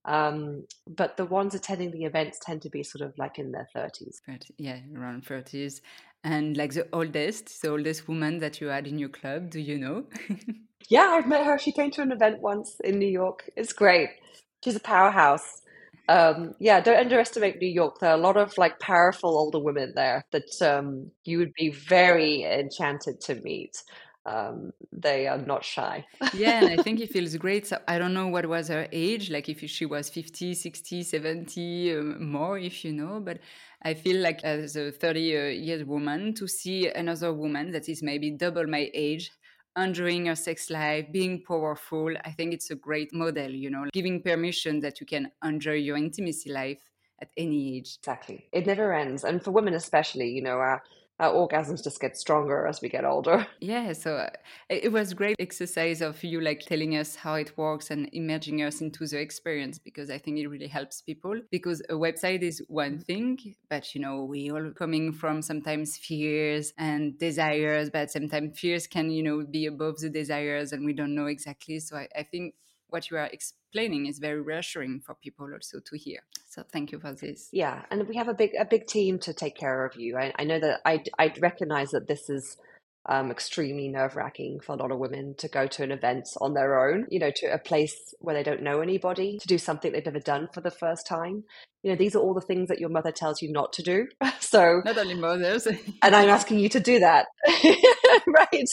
Um, 0.04 0.66
but 0.86 1.16
the 1.16 1.24
ones 1.24 1.54
attending 1.54 1.90
the 1.90 2.04
events 2.04 2.38
tend 2.40 2.62
to 2.62 2.70
be 2.70 2.82
sort 2.82 3.02
of 3.02 3.16
like 3.16 3.38
in 3.38 3.50
their 3.50 3.68
30s. 3.74 4.20
Yeah, 4.58 4.78
around 4.94 5.24
30s. 5.24 5.80
And 6.22 6.56
like 6.56 6.74
the 6.74 6.86
oldest, 6.92 7.62
the 7.62 7.70
oldest 7.70 8.08
woman 8.08 8.38
that 8.40 8.60
you 8.60 8.66
had 8.66 8.86
in 8.86 8.98
your 8.98 9.08
club, 9.08 9.50
do 9.50 9.60
you 9.60 9.78
know? 9.78 10.04
yeah, 10.88 11.08
I've 11.12 11.26
met 11.26 11.46
her. 11.46 11.58
She 11.58 11.72
came 11.72 11.90
to 11.92 12.02
an 12.02 12.12
event 12.12 12.40
once 12.40 12.78
in 12.84 12.98
New 12.98 13.08
York. 13.08 13.48
It's 13.56 13.72
great. 13.72 14.10
She's 14.62 14.76
a 14.76 14.80
powerhouse. 14.80 15.62
Um, 16.08 16.54
yeah, 16.60 16.80
don't 16.80 16.98
underestimate 16.98 17.60
New 17.60 17.68
York. 17.68 17.98
There 17.98 18.10
are 18.10 18.18
a 18.18 18.20
lot 18.20 18.36
of 18.36 18.56
like 18.58 18.78
powerful 18.78 19.36
older 19.36 19.58
women 19.58 19.92
there 19.96 20.24
that 20.30 20.62
um, 20.62 21.10
you 21.24 21.38
would 21.38 21.52
be 21.54 21.70
very 21.70 22.44
enchanted 22.44 23.20
to 23.22 23.34
meet 23.36 23.82
um, 24.26 24.72
they 24.92 25.28
are 25.28 25.38
not 25.38 25.64
shy. 25.64 26.04
yeah, 26.34 26.60
and 26.60 26.68
I 26.68 26.76
think 26.76 27.00
it 27.00 27.10
feels 27.10 27.34
great. 27.36 27.66
So 27.66 27.78
I 27.86 27.98
don't 27.98 28.12
know 28.12 28.26
what 28.26 28.46
was 28.46 28.68
her 28.68 28.88
age, 28.92 29.30
like 29.30 29.48
if 29.48 29.68
she 29.70 29.86
was 29.86 30.10
50, 30.10 30.54
60, 30.54 31.02
70, 31.04 31.96
uh, 31.96 32.02
more, 32.02 32.58
if 32.58 32.84
you 32.84 32.92
know, 32.92 33.20
but 33.20 33.38
I 33.82 33.94
feel 33.94 34.20
like 34.20 34.42
as 34.42 34.76
a 34.76 34.90
30 34.90 35.20
year 35.20 35.78
old 35.78 35.86
woman 35.86 36.34
to 36.34 36.48
see 36.48 36.88
another 36.88 37.32
woman 37.32 37.70
that 37.70 37.88
is 37.88 38.02
maybe 38.02 38.32
double 38.32 38.66
my 38.66 38.90
age 38.92 39.30
enjoying 39.76 40.26
your 40.26 40.36
sex 40.36 40.70
life, 40.70 41.10
being 41.12 41.42
powerful, 41.46 42.14
I 42.24 42.32
think 42.32 42.54
it's 42.54 42.70
a 42.70 42.74
great 42.76 43.12
model, 43.14 43.50
you 43.50 43.70
know, 43.70 43.86
giving 43.92 44.22
permission 44.22 44.80
that 44.80 45.00
you 45.00 45.06
can 45.06 45.30
enjoy 45.44 45.74
your 45.74 45.96
intimacy 45.96 46.50
life 46.50 46.80
at 47.20 47.30
any 47.36 47.76
age. 47.76 47.96
Exactly. 48.00 48.48
It 48.52 48.66
never 48.66 48.92
ends. 48.92 49.24
And 49.24 49.42
for 49.42 49.50
women 49.50 49.74
especially, 49.74 50.28
you 50.28 50.42
know, 50.42 50.60
uh, 50.60 50.78
our 51.18 51.32
orgasms 51.32 51.82
just 51.82 52.00
get 52.00 52.16
stronger 52.16 52.66
as 52.66 52.80
we 52.80 52.88
get 52.88 53.04
older. 53.04 53.46
Yeah, 53.60 53.94
so 53.94 54.16
uh, 54.16 54.30
it 54.68 54.92
was 54.92 55.12
great 55.14 55.36
exercise 55.40 56.00
of 56.00 56.22
you 56.22 56.40
like 56.40 56.60
telling 56.60 56.96
us 56.96 57.16
how 57.16 57.34
it 57.34 57.56
works 57.56 57.90
and 57.90 58.08
immersing 58.12 58.62
us 58.62 58.80
into 58.80 59.06
the 59.06 59.18
experience 59.18 59.78
because 59.78 60.10
I 60.10 60.18
think 60.18 60.38
it 60.38 60.46
really 60.46 60.68
helps 60.68 61.00
people 61.00 61.40
because 61.50 61.80
a 61.88 61.94
website 61.94 62.42
is 62.42 62.62
one 62.68 62.98
thing, 62.98 63.38
but 63.68 63.94
you 63.94 64.00
know, 64.00 64.24
we 64.24 64.50
all 64.50 64.70
coming 64.72 65.12
from 65.12 65.42
sometimes 65.42 65.96
fears 65.96 66.72
and 66.78 67.18
desires, 67.18 67.90
but 67.90 68.10
sometimes 68.10 68.58
fears 68.58 68.86
can, 68.86 69.10
you 69.10 69.22
know, 69.22 69.44
be 69.44 69.66
above 69.66 69.98
the 69.98 70.10
desires 70.10 70.72
and 70.72 70.84
we 70.84 70.92
don't 70.92 71.14
know 71.14 71.26
exactly. 71.26 71.80
So 71.80 71.96
I, 71.96 72.08
I 72.14 72.22
think 72.22 72.54
what 72.88 73.10
you 73.10 73.16
are 73.16 73.28
explaining 73.32 74.06
is 74.06 74.18
very 74.18 74.40
reassuring 74.40 75.00
for 75.00 75.14
people 75.14 75.48
also 75.52 75.80
to 75.80 75.96
hear. 75.96 76.20
So 76.48 76.62
thank 76.72 76.92
you 76.92 76.98
for 76.98 77.12
this. 77.12 77.48
Yeah, 77.52 77.82
and 77.90 78.08
we 78.08 78.16
have 78.16 78.28
a 78.28 78.34
big 78.34 78.52
a 78.58 78.64
big 78.64 78.86
team 78.86 79.18
to 79.20 79.32
take 79.32 79.56
care 79.56 79.84
of 79.84 79.96
you. 79.96 80.16
I, 80.16 80.32
I 80.38 80.44
know 80.44 80.60
that 80.60 80.80
I 80.84 81.02
I 81.18 81.32
recognize 81.40 81.90
that 81.90 82.06
this 82.06 82.30
is 82.30 82.56
um, 83.08 83.30
extremely 83.30 83.88
nerve 83.88 84.16
wracking 84.16 84.58
for 84.60 84.74
a 84.74 84.76
lot 84.76 84.90
of 84.90 84.98
women 84.98 85.34
to 85.38 85.48
go 85.48 85.66
to 85.66 85.82
an 85.82 85.92
event 85.92 86.26
on 86.40 86.54
their 86.54 86.88
own, 86.88 87.06
you 87.08 87.20
know, 87.20 87.30
to 87.36 87.46
a 87.46 87.58
place 87.58 87.94
where 88.18 88.34
they 88.34 88.42
don't 88.42 88.62
know 88.62 88.80
anybody, 88.80 89.38
to 89.38 89.46
do 89.46 89.58
something 89.58 89.92
they've 89.92 90.04
never 90.04 90.18
done 90.18 90.48
for 90.52 90.60
the 90.60 90.70
first 90.70 91.06
time. 91.06 91.44
You 91.82 91.92
know, 91.92 91.96
these 91.96 92.16
are 92.16 92.18
all 92.18 92.34
the 92.34 92.40
things 92.40 92.68
that 92.68 92.80
your 92.80 92.88
mother 92.88 93.12
tells 93.12 93.40
you 93.40 93.52
not 93.52 93.72
to 93.74 93.82
do. 93.82 94.06
So, 94.38 94.80
not 94.84 94.96
only 94.96 95.14
mothers, 95.14 95.66
and 96.02 96.14
I'm 96.14 96.28
asking 96.28 96.60
you 96.60 96.68
to 96.68 96.78
do 96.78 97.00
that. 97.00 97.26
right. 98.28 98.68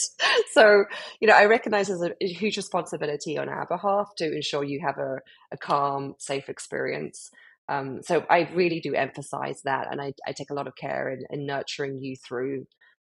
So, 0.52 0.84
you 1.20 1.26
know, 1.26 1.34
I 1.34 1.46
recognize 1.46 1.88
there's 1.88 2.00
a, 2.00 2.14
huge 2.24 2.56
responsibility 2.56 3.36
on 3.38 3.48
our 3.48 3.66
behalf 3.66 4.08
to 4.18 4.32
ensure 4.32 4.62
you 4.62 4.80
have 4.86 4.98
a, 4.98 5.16
a 5.52 5.56
calm, 5.56 6.14
safe 6.18 6.48
experience. 6.48 7.30
Um, 7.68 8.02
so 8.02 8.24
I 8.30 8.48
really 8.54 8.78
do 8.78 8.94
emphasize 8.94 9.62
that, 9.64 9.88
and 9.90 10.00
I, 10.00 10.12
I 10.26 10.32
take 10.32 10.50
a 10.50 10.54
lot 10.54 10.68
of 10.68 10.76
care 10.76 11.08
in, 11.10 11.24
in 11.28 11.44
nurturing 11.44 11.98
you 11.98 12.14
through 12.24 12.66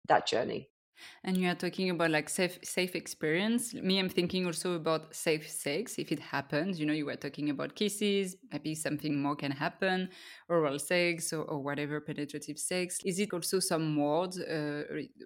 that 0.08 0.28
journey 0.28 0.68
and 1.24 1.37
you 1.37 1.48
are 1.48 1.55
talking 1.55 1.90
about 1.90 2.11
like 2.11 2.28
safe 2.28 2.59
safe 2.62 2.94
experience. 2.94 3.74
Me 3.74 3.98
i'm 3.98 4.09
thinking 4.09 4.46
also 4.46 4.74
about 4.74 5.14
safe 5.14 5.48
sex 5.48 5.98
if 5.98 6.12
it 6.12 6.20
happens. 6.20 6.78
You 6.78 6.87
know 6.87 6.92
you 6.92 7.07
were 7.07 7.16
talking 7.16 7.50
about 7.50 7.74
kisses. 7.74 8.37
Maybe 8.52 8.74
something 8.74 9.20
more 9.20 9.37
can 9.37 9.52
happen. 9.52 10.09
Oral 10.48 10.78
sex 10.78 11.33
or, 11.33 11.42
or 11.44 11.61
whatever 11.61 12.00
penetrative 12.00 12.59
sex. 12.59 12.98
Is 13.05 13.18
it 13.18 13.33
also 13.33 13.61
some 13.61 13.96
words 13.96 14.38
uh, 14.40 14.85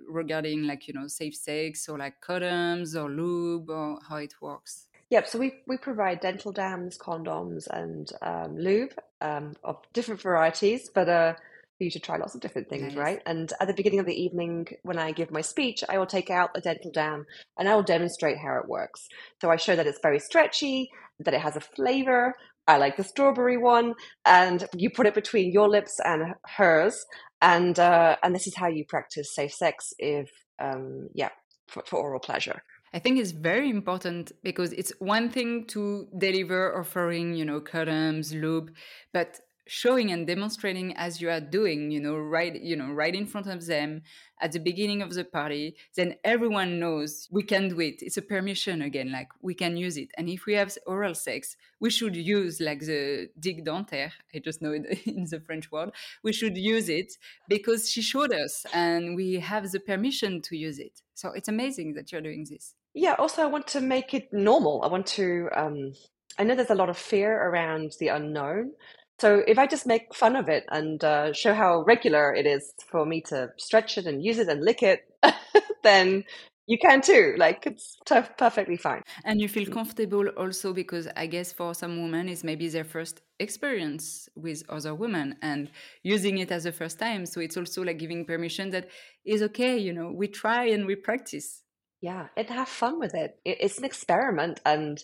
regarding 0.09 0.64
like 0.64 0.88
you 0.88 0.94
know 0.94 1.09
safe 1.09 1.35
sex 1.35 1.88
or 1.88 1.98
like 1.98 2.20
condoms 2.20 2.94
or 2.94 3.11
lube 3.11 3.70
or 3.70 3.98
how 4.09 4.16
it 4.16 4.35
works? 4.40 4.88
Yep, 5.11 5.29
so 5.29 5.38
we, 5.38 5.52
we 5.68 5.76
provide 5.76 6.20
dental 6.20 6.50
dams, 6.50 6.98
condoms, 6.98 7.68
and 7.68 8.11
um, 8.22 8.59
lube 8.59 8.92
um, 9.20 9.55
of 9.62 9.76
different 9.92 10.20
varieties, 10.20 10.90
but 10.92 11.09
uh, 11.09 11.35
for 11.78 11.84
you 11.84 11.90
to 11.90 12.00
try 12.00 12.16
lots 12.16 12.34
of 12.34 12.40
different 12.40 12.68
things, 12.68 12.94
nice. 12.94 12.96
right? 12.96 13.22
And 13.26 13.52
at 13.60 13.66
the 13.66 13.74
beginning 13.74 14.00
of 14.00 14.06
the 14.06 14.14
evening, 14.20 14.66
when 14.82 14.98
I 14.98 15.12
give 15.12 15.30
my 15.30 15.42
speech, 15.42 15.84
I 15.88 15.98
will 15.98 16.06
take 16.06 16.30
out 16.30 16.50
a 16.54 16.60
dental 16.60 16.90
dam 16.90 17.26
and 17.58 17.68
I 17.68 17.74
will 17.74 17.82
demonstrate 17.82 18.38
how 18.38 18.58
it 18.58 18.68
works. 18.68 19.06
So 19.40 19.50
I 19.50 19.56
show 19.56 19.76
that 19.76 19.86
it's 19.86 20.00
very 20.02 20.18
stretchy, 20.18 20.88
that 21.20 21.34
it 21.34 21.40
has 21.40 21.56
a 21.56 21.60
flavor. 21.60 22.34
I 22.66 22.78
like 22.78 22.96
the 22.96 23.04
strawberry 23.04 23.56
one, 23.56 23.94
and 24.24 24.64
you 24.74 24.90
put 24.90 25.06
it 25.06 25.14
between 25.14 25.52
your 25.52 25.68
lips 25.68 26.00
and 26.04 26.34
hers, 26.56 27.06
and 27.40 27.78
uh, 27.78 28.16
and 28.24 28.34
this 28.34 28.48
is 28.48 28.56
how 28.56 28.66
you 28.66 28.84
practice 28.88 29.32
safe 29.32 29.52
sex. 29.52 29.92
If 29.98 30.28
um, 30.58 31.08
yeah, 31.14 31.28
for, 31.68 31.84
for 31.86 32.00
oral 32.00 32.20
pleasure. 32.20 32.62
I 32.92 32.98
think 32.98 33.18
it's 33.18 33.32
very 33.32 33.68
important 33.68 34.32
because 34.42 34.72
it's 34.72 34.92
one 35.00 35.28
thing 35.28 35.66
to 35.66 36.08
deliver 36.16 36.78
offering, 36.78 37.34
you 37.34 37.44
know, 37.44 37.60
condoms, 37.60 38.32
lube, 38.32 38.70
but 39.12 39.38
showing 39.66 40.12
and 40.12 40.26
demonstrating 40.26 40.96
as 40.96 41.20
you 41.20 41.29
are 41.29 41.40
doing 41.40 41.90
you 41.90 42.00
know 42.00 42.16
right 42.16 42.61
you 42.62 42.76
know 42.76 42.92
right 42.92 43.14
in 43.14 43.26
front 43.26 43.48
of 43.48 43.66
them 43.66 44.00
at 44.40 44.52
the 44.52 44.61
beginning 44.61 45.02
of 45.02 45.12
the 45.12 45.24
party 45.24 45.76
then 45.96 46.14
everyone 46.24 46.79
knows 46.79 47.29
we 47.31 47.42
can 47.42 47.68
do 47.68 47.81
it. 47.81 47.96
It's 48.00 48.16
a 48.16 48.22
permission 48.22 48.83
again 48.83 49.11
like 49.11 49.29
we 49.42 49.55
can 49.55 49.76
use 49.76 49.96
it. 49.96 50.11
And 50.16 50.29
if 50.29 50.46
we 50.46 50.55
have 50.55 50.76
oral 50.87 51.14
sex 51.14 51.57
we 51.81 51.90
should 51.90 52.16
use 52.16 52.61
like 52.61 52.81
the 52.81 53.29
digue 53.40 53.64
dentaire 53.64 54.12
i 54.35 54.38
just 54.38 54.62
know 54.62 54.72
it 54.72 54.85
in 55.07 55.24
the 55.24 55.40
french 55.40 55.70
word 55.72 55.90
we 56.22 56.33
should 56.33 56.57
use 56.57 56.88
it 56.88 57.12
because 57.48 57.90
she 57.90 58.02
showed 58.02 58.33
us 58.33 58.64
and 58.72 59.16
we 59.16 59.35
have 59.35 59.70
the 59.70 59.81
permission 59.81 60.40
to 60.42 60.57
use 60.57 60.79
it. 60.79 61.02
So 61.14 61.33
it's 61.33 61.48
amazing 61.48 61.94
that 61.94 62.12
you're 62.12 62.20
doing 62.20 62.46
this. 62.48 62.74
Yeah 62.94 63.14
also 63.18 63.42
i 63.42 63.46
want 63.46 63.66
to 63.68 63.81
make 63.81 64.14
it 64.14 64.33
normal. 64.33 64.83
I 64.85 64.87
want 64.87 65.07
to 65.18 65.48
um 65.55 65.92
I 66.38 66.44
know 66.44 66.55
there's 66.55 66.70
a 66.70 66.74
lot 66.74 66.90
of 66.90 66.98
fear 66.98 67.48
around 67.48 67.92
the 67.98 68.09
unknown. 68.09 68.72
So 69.18 69.42
if 69.46 69.59
I 69.59 69.66
just 69.66 69.87
make 69.87 70.14
fun 70.14 70.37
of 70.37 70.48
it 70.48 70.64
and 70.70 71.02
uh, 71.02 71.33
show 71.33 71.55
how 71.55 71.83
regular 71.83 72.35
it 72.35 72.46
is 72.46 72.72
for 72.87 73.07
me 73.07 73.22
to 73.22 73.50
stretch 73.57 73.96
it 73.96 74.07
and 74.07 74.22
use 74.22 74.38
it 74.38 74.48
and 74.48 74.62
lick 74.62 74.83
it, 74.83 75.05
then 75.83 76.24
you 76.66 76.79
can 76.79 77.00
too. 77.00 77.35
Like 77.38 77.66
it's 77.66 77.96
perfectly 78.37 78.76
fine. 78.76 79.02
And 79.24 79.40
you 79.40 79.48
feel 79.48 79.66
comfortable 79.66 80.29
also 80.29 80.72
because 80.72 81.09
I 81.16 81.26
guess 81.26 81.52
for 81.52 81.74
some 81.74 82.02
women 82.02 82.29
it's 82.29 82.44
maybe 82.44 82.68
their 82.68 82.85
first 82.85 83.22
experience 83.38 84.29
with 84.37 84.62
other 84.68 84.94
women 84.94 85.37
and 85.42 85.70
using 86.02 86.38
it 86.38 86.50
as 86.50 86.66
a 86.66 86.72
first 86.72 86.98
time. 86.98 87.24
So 87.24 87.40
it's 87.40 87.57
also 87.57 87.83
like 87.83 87.98
giving 87.98 88.24
permission 88.24 88.70
that 88.70 88.88
is 89.24 89.42
okay. 89.42 89.79
You 89.79 89.92
know, 89.92 90.11
we 90.12 90.29
try 90.29 90.66
and 90.66 90.87
we 90.87 90.96
practice. 90.96 91.62
Yeah, 92.02 92.26
and 92.37 92.48
have 92.48 92.68
fun 92.68 92.98
with 92.98 93.14
it. 93.14 93.38
It's 93.44 93.79
an 93.79 93.85
experiment, 93.85 94.61
and 94.66 95.02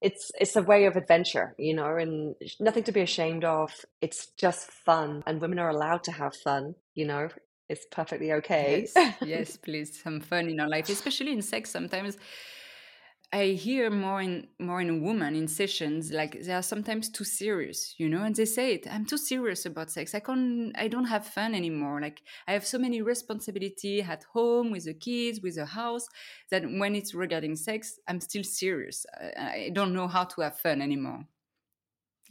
it's 0.00 0.32
it's 0.40 0.56
a 0.56 0.62
way 0.62 0.86
of 0.86 0.96
adventure, 0.96 1.54
you 1.58 1.74
know, 1.74 1.96
and 1.96 2.34
nothing 2.58 2.84
to 2.84 2.92
be 2.92 3.00
ashamed 3.00 3.44
of. 3.44 3.70
It's 4.00 4.28
just 4.36 4.70
fun, 4.70 5.22
and 5.26 5.40
women 5.40 5.58
are 5.58 5.70
allowed 5.70 6.04
to 6.04 6.12
have 6.12 6.34
fun, 6.34 6.74
you 6.94 7.06
know. 7.06 7.28
It's 7.68 7.86
perfectly 7.90 8.32
okay. 8.32 8.88
Yes, 8.94 9.14
yes, 9.22 9.56
please, 9.56 10.00
some 10.02 10.20
fun 10.20 10.48
in 10.48 10.58
our 10.58 10.68
life, 10.68 10.88
especially 10.88 11.32
in 11.32 11.42
sex. 11.42 11.70
Sometimes 11.70 12.16
I 13.32 13.46
hear 13.50 13.90
more 13.90 14.20
in 14.20 14.48
more 14.58 14.80
in 14.80 15.02
women 15.04 15.36
in 15.36 15.46
sessions 15.46 16.10
like 16.10 16.42
they 16.42 16.52
are 16.52 16.62
sometimes 16.62 17.08
too 17.08 17.22
serious, 17.22 17.94
you 17.96 18.08
know, 18.08 18.24
and 18.24 18.34
they 18.34 18.44
say 18.44 18.74
it. 18.74 18.88
I'm 18.90 19.06
too 19.06 19.18
serious 19.18 19.64
about 19.66 19.90
sex. 19.90 20.16
I 20.16 20.20
can't. 20.20 20.72
I 20.76 20.88
don't 20.88 21.04
have 21.04 21.26
fun 21.26 21.54
anymore. 21.54 22.00
Like 22.00 22.22
I 22.48 22.52
have 22.54 22.66
so 22.66 22.76
many 22.76 23.02
responsibility 23.02 24.02
at 24.02 24.24
home 24.32 24.72
with 24.72 24.84
the 24.86 24.94
kids, 24.94 25.40
with 25.40 25.54
the 25.54 25.66
house, 25.66 26.08
that 26.50 26.64
when 26.64 26.96
it's 26.96 27.14
regarding 27.14 27.54
sex, 27.54 28.00
I'm 28.08 28.20
still 28.20 28.42
serious. 28.42 29.06
I, 29.38 29.66
I 29.66 29.70
don't 29.72 29.94
know 29.94 30.08
how 30.08 30.24
to 30.24 30.40
have 30.40 30.58
fun 30.58 30.82
anymore, 30.82 31.24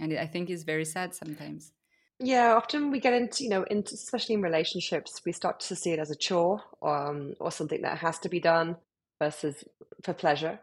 and 0.02 0.12
I 0.18 0.26
think 0.26 0.50
it's 0.50 0.64
very 0.64 0.86
sad 0.86 1.16
sometimes. 1.16 1.72
Yeah, 2.20 2.56
often 2.56 2.92
we 2.92 3.00
get 3.00 3.14
into, 3.14 3.46
you 3.46 3.50
know, 3.50 3.64
into, 3.64 3.96
especially 3.96 4.36
in 4.36 4.42
relationships, 4.42 5.22
we 5.26 5.32
start 5.32 5.62
to 5.62 5.76
see 5.78 5.92
it 5.94 6.00
as 6.00 6.12
a 6.12 6.16
chore 6.16 6.62
um, 6.82 7.36
or 7.40 7.50
something 7.50 7.82
that 7.84 8.00
has 8.00 8.20
to 8.20 8.30
be 8.30 8.42
done 8.42 8.76
versus 9.22 9.64
for 10.04 10.14
pleasure. 10.14 10.60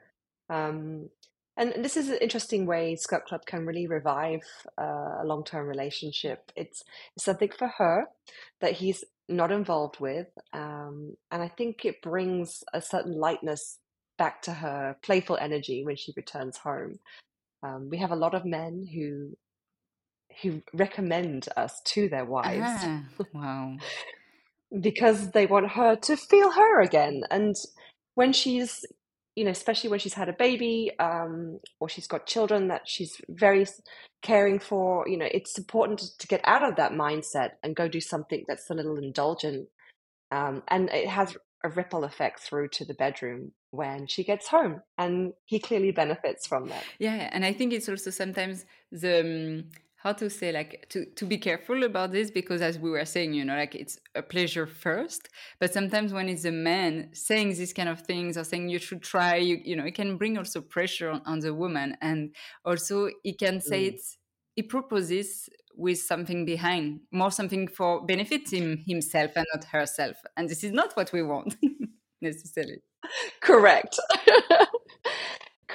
Um, 0.48 1.10
and 1.56 1.72
this 1.84 1.96
is 1.96 2.10
an 2.10 2.18
interesting 2.20 2.66
way 2.66 2.96
Skirt 2.96 3.26
Club 3.26 3.46
can 3.46 3.64
really 3.64 3.86
revive 3.86 4.42
uh, 4.78 5.22
a 5.22 5.24
long-term 5.24 5.66
relationship. 5.66 6.52
It's, 6.54 6.82
it's 7.14 7.24
something 7.24 7.50
for 7.56 7.68
her 7.78 8.06
that 8.60 8.72
he's 8.72 9.04
not 9.28 9.50
involved 9.50 9.98
with, 9.98 10.28
um, 10.52 11.16
and 11.30 11.42
I 11.42 11.48
think 11.48 11.84
it 11.84 12.02
brings 12.02 12.62
a 12.74 12.80
certain 12.80 13.18
lightness 13.18 13.78
back 14.18 14.42
to 14.42 14.52
her 14.52 14.96
playful 15.02 15.38
energy 15.40 15.84
when 15.84 15.96
she 15.96 16.12
returns 16.16 16.58
home. 16.58 16.98
Um, 17.62 17.88
we 17.90 17.98
have 17.98 18.12
a 18.12 18.16
lot 18.16 18.34
of 18.34 18.44
men 18.44 18.86
who 18.94 19.36
who 20.42 20.62
recommend 20.74 21.48
us 21.56 21.80
to 21.84 22.08
their 22.08 22.24
wives. 22.24 22.60
Ah, 22.62 23.04
wow. 23.32 23.76
because 24.80 25.30
they 25.30 25.46
want 25.46 25.70
her 25.72 25.96
to 25.96 26.16
feel 26.16 26.50
her 26.50 26.80
again. 26.80 27.22
And 27.30 27.54
when 28.14 28.32
she's, 28.32 28.84
you 29.36 29.44
know, 29.44 29.50
especially 29.50 29.90
when 29.90 30.00
she's 30.00 30.14
had 30.14 30.28
a 30.28 30.32
baby 30.32 30.90
um, 30.98 31.60
or 31.78 31.88
she's 31.88 32.06
got 32.06 32.26
children 32.26 32.68
that 32.68 32.82
she's 32.86 33.20
very 33.28 33.66
caring 34.22 34.58
for, 34.58 35.06
you 35.06 35.18
know, 35.18 35.28
it's 35.30 35.58
important 35.58 36.00
to 36.18 36.26
get 36.26 36.40
out 36.44 36.66
of 36.68 36.76
that 36.76 36.92
mindset 36.92 37.50
and 37.62 37.76
go 37.76 37.86
do 37.86 38.00
something 38.00 38.44
that's 38.48 38.68
a 38.70 38.74
little 38.74 38.96
indulgent. 38.96 39.68
Um, 40.32 40.62
and 40.68 40.88
it 40.88 41.08
has 41.08 41.36
a 41.62 41.68
ripple 41.68 42.04
effect 42.04 42.40
through 42.40 42.68
to 42.68 42.84
the 42.84 42.94
bedroom 42.94 43.52
when 43.70 44.06
she 44.06 44.24
gets 44.24 44.48
home 44.48 44.80
and 44.96 45.32
he 45.44 45.58
clearly 45.58 45.90
benefits 45.90 46.46
from 46.46 46.68
that 46.68 46.82
yeah 46.98 47.28
and 47.32 47.44
i 47.44 47.52
think 47.52 47.72
it's 47.72 47.88
also 47.88 48.10
sometimes 48.10 48.64
the 48.90 49.20
um, 49.20 49.64
how 50.06 50.12
to 50.12 50.30
say 50.30 50.52
like 50.52 50.86
to, 50.88 51.04
to 51.16 51.24
be 51.26 51.36
careful 51.36 51.82
about 51.82 52.12
this 52.12 52.30
because 52.30 52.62
as 52.62 52.78
we 52.78 52.90
were 52.90 53.04
saying 53.04 53.32
you 53.32 53.44
know 53.44 53.56
like 53.56 53.74
it's 53.74 53.98
a 54.14 54.22
pleasure 54.22 54.66
first 54.66 55.28
but 55.58 55.72
sometimes 55.72 56.12
when 56.12 56.28
it's 56.28 56.44
a 56.44 56.52
man 56.52 57.08
saying 57.12 57.48
these 57.48 57.72
kind 57.72 57.88
of 57.88 58.00
things 58.02 58.36
or 58.36 58.44
saying 58.44 58.68
you 58.68 58.78
should 58.78 59.02
try 59.02 59.36
you, 59.36 59.60
you 59.64 59.74
know 59.76 59.84
it 59.84 59.94
can 59.94 60.16
bring 60.16 60.38
also 60.38 60.60
pressure 60.60 61.10
on, 61.10 61.22
on 61.26 61.40
the 61.40 61.54
woman. 61.54 61.96
And 62.00 62.34
also 62.64 63.10
he 63.22 63.32
can 63.32 63.60
say 63.60 63.84
mm. 63.84 63.94
it's 63.94 64.18
he 64.54 64.62
proposes 64.62 65.48
with 65.74 65.98
something 65.98 66.44
behind 66.44 67.00
more 67.12 67.30
something 67.30 67.68
for 67.68 68.04
benefit 68.04 68.50
him 68.52 68.82
himself 68.86 69.32
and 69.36 69.46
not 69.54 69.64
herself. 69.64 70.16
And 70.36 70.48
this 70.48 70.64
is 70.64 70.72
not 70.72 70.96
what 70.96 71.12
we 71.12 71.22
want 71.22 71.56
necessarily. 72.20 72.82
Correct 73.40 73.98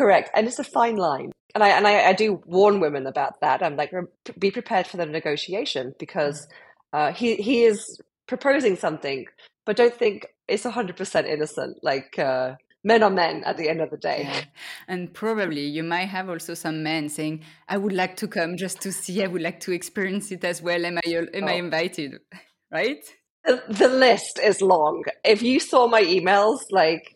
correct 0.02 0.30
and 0.34 0.48
it's 0.48 0.60
a 0.60 0.64
fine 0.64 0.96
line 0.96 1.32
and 1.56 1.64
I 1.64 1.70
and 1.70 1.88
I, 1.88 2.10
I, 2.10 2.14
do 2.14 2.42
warn 2.46 2.80
women 2.80 3.06
about 3.08 3.42
that. 3.42 3.62
I'm 3.64 3.76
like, 3.76 3.92
be 4.38 4.52
prepared 4.52 4.88
for 4.88 4.98
the 4.98 5.06
negotiation 5.06 5.94
because 6.00 6.48
mm. 6.94 7.10
uh, 7.10 7.14
he 7.14 7.36
he 7.36 7.64
is 7.64 8.00
proposing 8.28 8.76
something, 8.76 9.26
but 9.66 9.76
don't 9.76 9.94
think 9.94 10.28
it's 10.48 10.64
hundred 10.64 10.96
percent 10.96 11.28
innocent. 11.28 11.78
Like 11.84 12.18
uh, 12.18 12.56
men 12.84 13.04
are 13.04 13.10
men 13.10 13.44
at 13.46 13.58
the 13.58 13.70
end 13.70 13.82
of 13.82 13.90
the 13.90 13.98
day. 13.98 14.24
Yeah. 14.24 14.44
And 14.88 15.14
probably 15.14 15.66
you 15.66 15.84
might 15.84 16.10
have 16.10 16.30
also 16.30 16.54
some 16.54 16.84
men 16.84 17.10
saying, 17.10 17.44
"I 17.68 17.78
would 17.78 17.94
like 17.94 18.16
to 18.18 18.28
come 18.28 18.58
just 18.58 18.82
to 18.82 18.92
see. 18.92 19.24
I 19.24 19.28
would 19.28 19.42
like 19.42 19.60
to 19.62 19.72
experience 19.72 20.32
it 20.32 20.44
as 20.44 20.62
well. 20.62 20.86
Am 20.86 20.98
I 21.06 21.10
am 21.10 21.44
oh. 21.44 21.48
I 21.48 21.54
invited?" 21.54 22.20
Right? 22.74 23.04
The, 23.44 23.62
the 23.68 23.90
list 23.90 24.40
is 24.42 24.62
long. 24.62 25.04
If 25.26 25.42
you 25.42 25.60
saw 25.60 25.88
my 25.88 26.02
emails, 26.04 26.60
like 26.70 27.16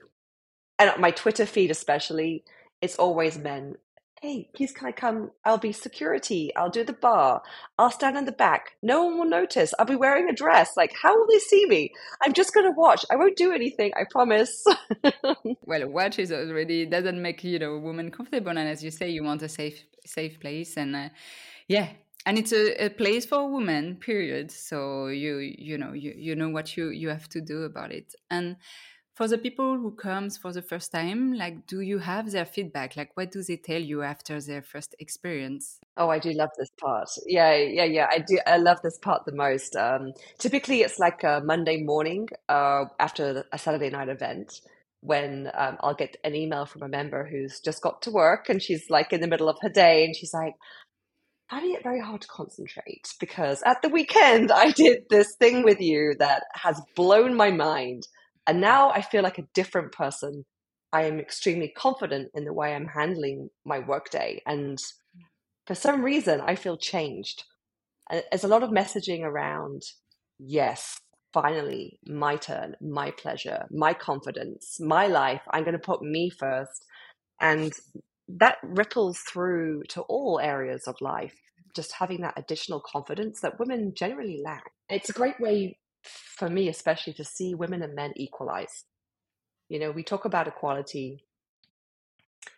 and 0.77 0.91
my 0.99 1.11
Twitter 1.11 1.45
feed 1.45 1.71
especially, 1.71 2.43
it's 2.81 2.97
always 2.97 3.37
men 3.37 3.75
hey, 4.25 4.49
please 4.55 4.71
can 4.71 4.87
I 4.87 4.91
come? 4.91 5.31
I'll 5.43 5.59
be 5.59 5.71
security. 5.71 6.51
I'll 6.55 6.69
do 6.69 6.83
the 6.83 6.93
bar. 6.93 7.43
I'll 7.77 7.91
stand 7.91 8.17
in 8.17 8.25
the 8.25 8.31
back. 8.31 8.71
No 8.81 9.03
one 9.05 9.17
will 9.19 9.25
notice. 9.25 9.73
I'll 9.77 9.85
be 9.85 9.95
wearing 9.95 10.29
a 10.29 10.33
dress. 10.33 10.71
Like, 10.75 10.93
how 10.99 11.15
will 11.15 11.27
they 11.27 11.37
see 11.37 11.65
me? 11.67 11.91
I'm 12.23 12.33
just 12.33 12.53
going 12.53 12.65
to 12.65 12.71
watch. 12.75 13.05
I 13.11 13.17
won't 13.17 13.37
do 13.37 13.51
anything. 13.53 13.91
I 13.95 14.05
promise. 14.09 14.65
well, 15.61 15.87
watch 15.87 16.17
is 16.17 16.31
already 16.31 16.85
doesn't 16.85 17.21
make 17.21 17.43
you 17.43 17.59
know 17.59 17.73
a 17.73 17.79
woman 17.79 18.09
comfortable, 18.09 18.49
and 18.49 18.59
as 18.59 18.83
you 18.83 18.91
say, 18.91 19.09
you 19.09 19.23
want 19.23 19.43
a 19.43 19.49
safe 19.49 19.83
safe 20.05 20.39
place, 20.39 20.75
and 20.77 20.95
uh, 20.95 21.09
yeah, 21.67 21.89
and 22.25 22.37
it's 22.39 22.51
a, 22.51 22.85
a, 22.85 22.89
place 22.89 23.25
for 23.25 23.51
women. 23.51 23.95
Period. 23.97 24.49
So 24.51 25.07
you 25.07 25.37
you 25.37 25.77
know 25.77 25.93
you 25.93 26.13
you 26.17 26.35
know 26.35 26.49
what 26.49 26.75
you 26.75 26.89
you 26.89 27.09
have 27.09 27.29
to 27.29 27.41
do 27.41 27.63
about 27.63 27.91
it, 27.91 28.15
and 28.31 28.55
for 29.15 29.29
the 29.29 29.37
people 29.37 29.77
who 29.77 29.91
comes 29.91 30.37
for 30.37 30.51
the 30.51 30.61
first 30.61 30.91
time 30.91 31.33
like 31.33 31.65
do 31.67 31.79
you 31.79 31.99
have 31.99 32.31
their 32.31 32.45
feedback? 32.45 32.97
Like 32.97 33.11
what 33.15 33.31
do 33.31 33.41
they 33.41 33.57
tell 33.57 33.81
you 33.81 34.01
after 34.01 34.39
their 34.41 34.61
first 34.61 34.93
experience? 34.99 35.79
Oh 35.97 36.09
i 36.09 36.19
do 36.19 36.31
love 36.33 36.49
this 36.57 36.69
part. 36.79 37.09
Yeah 37.25 37.55
yeah 37.55 37.85
yeah 37.85 38.07
i 38.11 38.19
do 38.19 38.39
i 38.45 38.57
love 38.57 38.81
this 38.83 38.97
part 38.99 39.25
the 39.25 39.33
most. 39.33 39.75
Um, 39.75 40.13
typically 40.37 40.81
it's 40.81 40.99
like 40.99 41.23
a 41.23 41.41
monday 41.43 41.81
morning 41.81 42.27
uh, 42.49 42.85
after 42.99 43.45
a 43.51 43.57
saturday 43.57 43.89
night 43.89 44.09
event 44.09 44.61
when 45.01 45.49
um, 45.53 45.77
i'll 45.81 45.93
get 45.93 46.17
an 46.23 46.35
email 46.35 46.65
from 46.65 46.81
a 46.83 46.87
member 46.87 47.25
who's 47.25 47.59
just 47.59 47.81
got 47.81 48.01
to 48.01 48.11
work 48.11 48.49
and 48.49 48.61
she's 48.61 48.89
like 48.89 49.13
in 49.13 49.21
the 49.21 49.27
middle 49.27 49.47
of 49.47 49.57
her 49.61 49.69
day 49.69 50.03
and 50.03 50.15
she's 50.15 50.33
like 50.33 50.55
finding 51.49 51.73
it 51.73 51.83
very 51.83 52.01
hard 52.01 52.21
to 52.21 52.27
concentrate 52.27 53.13
because 53.19 53.61
at 53.65 53.81
the 53.81 53.89
weekend 53.89 54.51
I 54.65 54.71
did 54.71 55.03
this 55.09 55.35
thing 55.35 55.63
with 55.63 55.79
you 55.79 56.15
that 56.19 56.43
has 56.55 56.81
blown 56.95 57.35
my 57.35 57.51
mind 57.51 58.07
and 58.47 58.61
now 58.61 58.91
I 58.91 59.01
feel 59.01 59.23
like 59.23 59.37
a 59.37 59.47
different 59.53 59.91
person. 59.91 60.45
I 60.93 61.03
am 61.03 61.19
extremely 61.19 61.69
confident 61.69 62.29
in 62.33 62.45
the 62.45 62.53
way 62.53 62.73
I'm 62.73 62.87
handling 62.87 63.49
my 63.65 63.79
workday. 63.79 64.41
And 64.45 64.79
for 65.67 65.75
some 65.75 66.03
reason, 66.03 66.41
I 66.41 66.55
feel 66.55 66.77
changed. 66.77 67.43
There's 68.09 68.43
a 68.43 68.47
lot 68.47 68.63
of 68.63 68.69
messaging 68.69 69.23
around, 69.23 69.81
yes, 70.39 70.97
finally, 71.33 71.99
my 72.05 72.35
turn, 72.37 72.75
my 72.79 73.11
pleasure, 73.11 73.65
my 73.71 73.93
confidence, 73.93 74.77
my 74.79 75.07
life. 75.07 75.41
I'm 75.51 75.63
going 75.63 75.73
to 75.73 75.79
put 75.79 76.01
me 76.01 76.29
first. 76.29 76.85
And 77.41 77.73
that 78.27 78.57
ripples 78.63 79.19
through 79.19 79.83
to 79.89 80.01
all 80.03 80.39
areas 80.39 80.87
of 80.87 80.95
life, 81.01 81.35
just 81.75 81.93
having 81.93 82.21
that 82.21 82.35
additional 82.37 82.79
confidence 82.79 83.41
that 83.41 83.59
women 83.59 83.93
generally 83.95 84.39
lack. 84.43 84.71
It's 84.89 85.09
a 85.09 85.13
great 85.13 85.39
way 85.39 85.77
for 86.05 86.49
me 86.49 86.69
especially 86.69 87.13
to 87.13 87.23
see 87.23 87.53
women 87.53 87.81
and 87.81 87.95
men 87.95 88.13
equalize 88.15 88.85
you 89.69 89.79
know 89.79 89.91
we 89.91 90.03
talk 90.03 90.25
about 90.25 90.47
equality. 90.47 91.23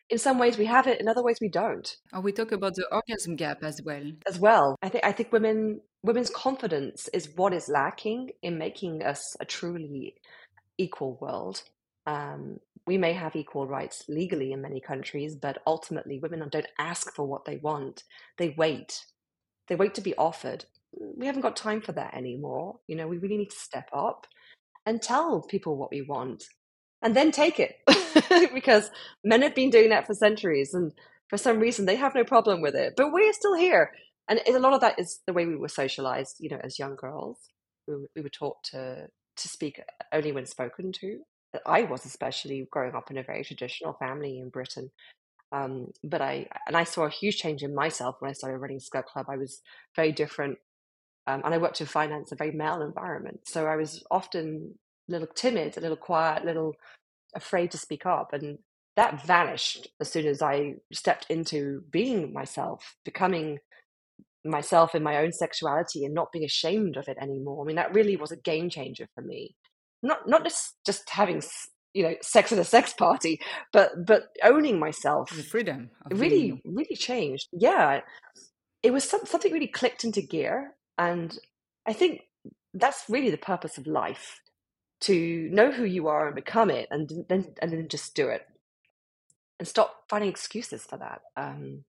In 0.09 0.17
some 0.17 0.39
ways 0.39 0.57
we 0.57 0.65
have 0.65 0.87
it 0.87 0.99
in 0.99 1.07
other 1.07 1.23
ways 1.23 1.37
we 1.41 1.49
don't. 1.49 1.95
Oh 2.13 2.19
we 2.19 2.31
talk 2.31 2.51
about 2.51 2.75
the 2.75 2.87
orgasm 2.91 3.35
gap 3.35 3.63
as 3.63 3.81
well. 3.81 4.03
As 4.27 4.39
well. 4.39 4.75
I 4.81 4.89
think 4.89 5.05
i 5.05 5.11
think 5.11 5.31
women 5.31 5.81
women's 6.03 6.29
confidence 6.29 7.09
is 7.13 7.29
what 7.35 7.53
is 7.53 7.69
lacking 7.69 8.31
in 8.41 8.57
making 8.57 9.03
us 9.03 9.35
a 9.39 9.45
truly 9.45 10.15
equal 10.77 11.17
world. 11.21 11.63
Um, 12.05 12.59
we 12.85 12.97
may 12.97 13.11
have 13.13 13.35
equal 13.35 13.67
rights 13.67 14.05
legally 14.07 14.53
in 14.53 14.61
many 14.61 14.79
countries 14.79 15.35
but 15.35 15.61
ultimately 15.65 16.19
women 16.19 16.47
don't 16.49 16.67
ask 16.77 17.13
for 17.13 17.25
what 17.25 17.45
they 17.45 17.57
want. 17.57 18.03
They 18.37 18.49
wait. 18.57 19.05
They 19.67 19.75
wait 19.75 19.93
to 19.95 20.01
be 20.01 20.15
offered 20.15 20.65
we 20.99 21.25
haven't 21.25 21.41
got 21.41 21.55
time 21.55 21.81
for 21.81 21.91
that 21.93 22.13
anymore. 22.15 22.79
You 22.87 22.95
know, 22.95 23.07
we 23.07 23.17
really 23.17 23.37
need 23.37 23.51
to 23.51 23.57
step 23.57 23.89
up 23.93 24.27
and 24.85 25.01
tell 25.01 25.41
people 25.41 25.77
what 25.77 25.91
we 25.91 26.01
want 26.01 26.45
and 27.01 27.15
then 27.15 27.31
take 27.31 27.59
it 27.59 27.75
because 28.53 28.89
men 29.23 29.41
have 29.41 29.55
been 29.55 29.69
doing 29.69 29.89
that 29.89 30.07
for 30.07 30.13
centuries 30.13 30.73
and 30.73 30.91
for 31.29 31.37
some 31.37 31.59
reason 31.59 31.85
they 31.85 31.95
have 31.95 32.15
no 32.15 32.23
problem 32.23 32.61
with 32.61 32.75
it. 32.75 32.93
But 32.97 33.11
we're 33.11 33.33
still 33.33 33.55
here. 33.55 33.91
And 34.29 34.41
a 34.47 34.59
lot 34.59 34.73
of 34.73 34.81
that 34.81 34.99
is 34.99 35.21
the 35.25 35.33
way 35.33 35.45
we 35.45 35.55
were 35.55 35.69
socialized, 35.69 36.37
you 36.39 36.49
know, 36.49 36.59
as 36.63 36.79
young 36.79 36.95
girls. 36.95 37.37
We, 37.87 37.95
we 38.15 38.21
were 38.21 38.29
taught 38.29 38.63
to 38.71 39.07
to 39.37 39.47
speak 39.47 39.79
only 40.11 40.31
when 40.31 40.45
spoken 40.45 40.91
to. 40.91 41.19
I 41.65 41.83
was 41.83 42.05
especially 42.05 42.67
growing 42.71 42.95
up 42.95 43.09
in 43.11 43.17
a 43.17 43.23
very 43.23 43.43
traditional 43.43 43.93
family 43.93 44.39
in 44.39 44.49
Britain. 44.49 44.91
Um, 45.51 45.91
but 46.03 46.21
I 46.21 46.47
and 46.67 46.75
I 46.75 46.83
saw 46.83 47.05
a 47.05 47.09
huge 47.09 47.37
change 47.37 47.63
in 47.63 47.73
myself 47.73 48.17
when 48.19 48.29
I 48.29 48.33
started 48.33 48.57
running 48.57 48.81
Skirt 48.81 49.05
Club. 49.05 49.27
I 49.29 49.37
was 49.37 49.61
very 49.95 50.11
different 50.11 50.57
um, 51.27 51.41
and 51.43 51.53
I 51.53 51.57
worked 51.57 51.81
in 51.81 51.87
finance, 51.87 52.31
a 52.31 52.35
very 52.35 52.51
male 52.51 52.81
environment. 52.81 53.41
So 53.45 53.67
I 53.67 53.75
was 53.75 54.03
often 54.09 54.75
a 55.09 55.11
little 55.11 55.27
timid, 55.27 55.77
a 55.77 55.81
little 55.81 55.97
quiet, 55.97 56.43
a 56.43 56.45
little 56.45 56.73
afraid 57.35 57.71
to 57.71 57.77
speak 57.77 58.05
up. 58.05 58.31
And 58.31 58.59
that 58.95 59.25
vanished 59.25 59.89
as 59.99 60.09
soon 60.09 60.25
as 60.25 60.41
I 60.41 60.75
stepped 60.93 61.27
into 61.29 61.83
being 61.91 62.33
myself, 62.33 62.95
becoming 63.03 63.59
myself 64.45 64.95
in 64.95 65.03
my 65.03 65.17
own 65.17 65.33
sexuality 65.33 66.05
and 66.05 66.13
not 66.13 66.31
being 66.31 66.45
ashamed 66.45 66.95
of 66.95 67.09
it 67.09 67.17
anymore. 67.21 67.63
I 67.63 67.67
mean, 67.67 67.75
that 67.75 67.93
really 67.93 68.15
was 68.15 68.31
a 68.31 68.37
game 68.37 68.69
changer 68.69 69.07
for 69.13 69.21
me. 69.21 69.55
Not 70.01 70.29
not 70.29 70.43
just 70.43 70.75
just 70.85 71.09
having 71.09 71.41
you 71.93 72.03
know 72.03 72.15
sex 72.21 72.51
at 72.51 72.59
a 72.59 72.63
sex 72.63 72.93
party 72.93 73.39
but 73.73 74.05
but 74.05 74.27
owning 74.43 74.77
myself 74.77 75.31
the 75.35 75.41
freedom 75.41 75.89
really 76.11 76.61
really 76.63 76.95
changed 76.95 77.47
yeah 77.51 78.01
it 78.83 78.91
was 78.93 79.03
some, 79.03 79.21
something 79.25 79.51
really 79.51 79.67
clicked 79.67 80.03
into 80.03 80.21
gear 80.21 80.75
and 80.97 81.39
i 81.87 81.93
think 81.93 82.21
that's 82.73 83.05
really 83.09 83.31
the 83.31 83.37
purpose 83.37 83.77
of 83.77 83.87
life 83.87 84.39
to 84.99 85.49
know 85.51 85.71
who 85.71 85.83
you 85.83 86.07
are 86.07 86.27
and 86.27 86.35
become 86.35 86.69
it 86.69 86.87
and 86.91 87.11
then 87.29 87.53
and 87.61 87.71
then 87.71 87.87
just 87.87 88.15
do 88.15 88.29
it. 88.29 88.47
And 89.59 89.67
stop 89.67 90.03
finding 90.09 90.29
excuses 90.29 90.83
for 90.83 90.97
that 90.97 91.21
um 91.35 91.83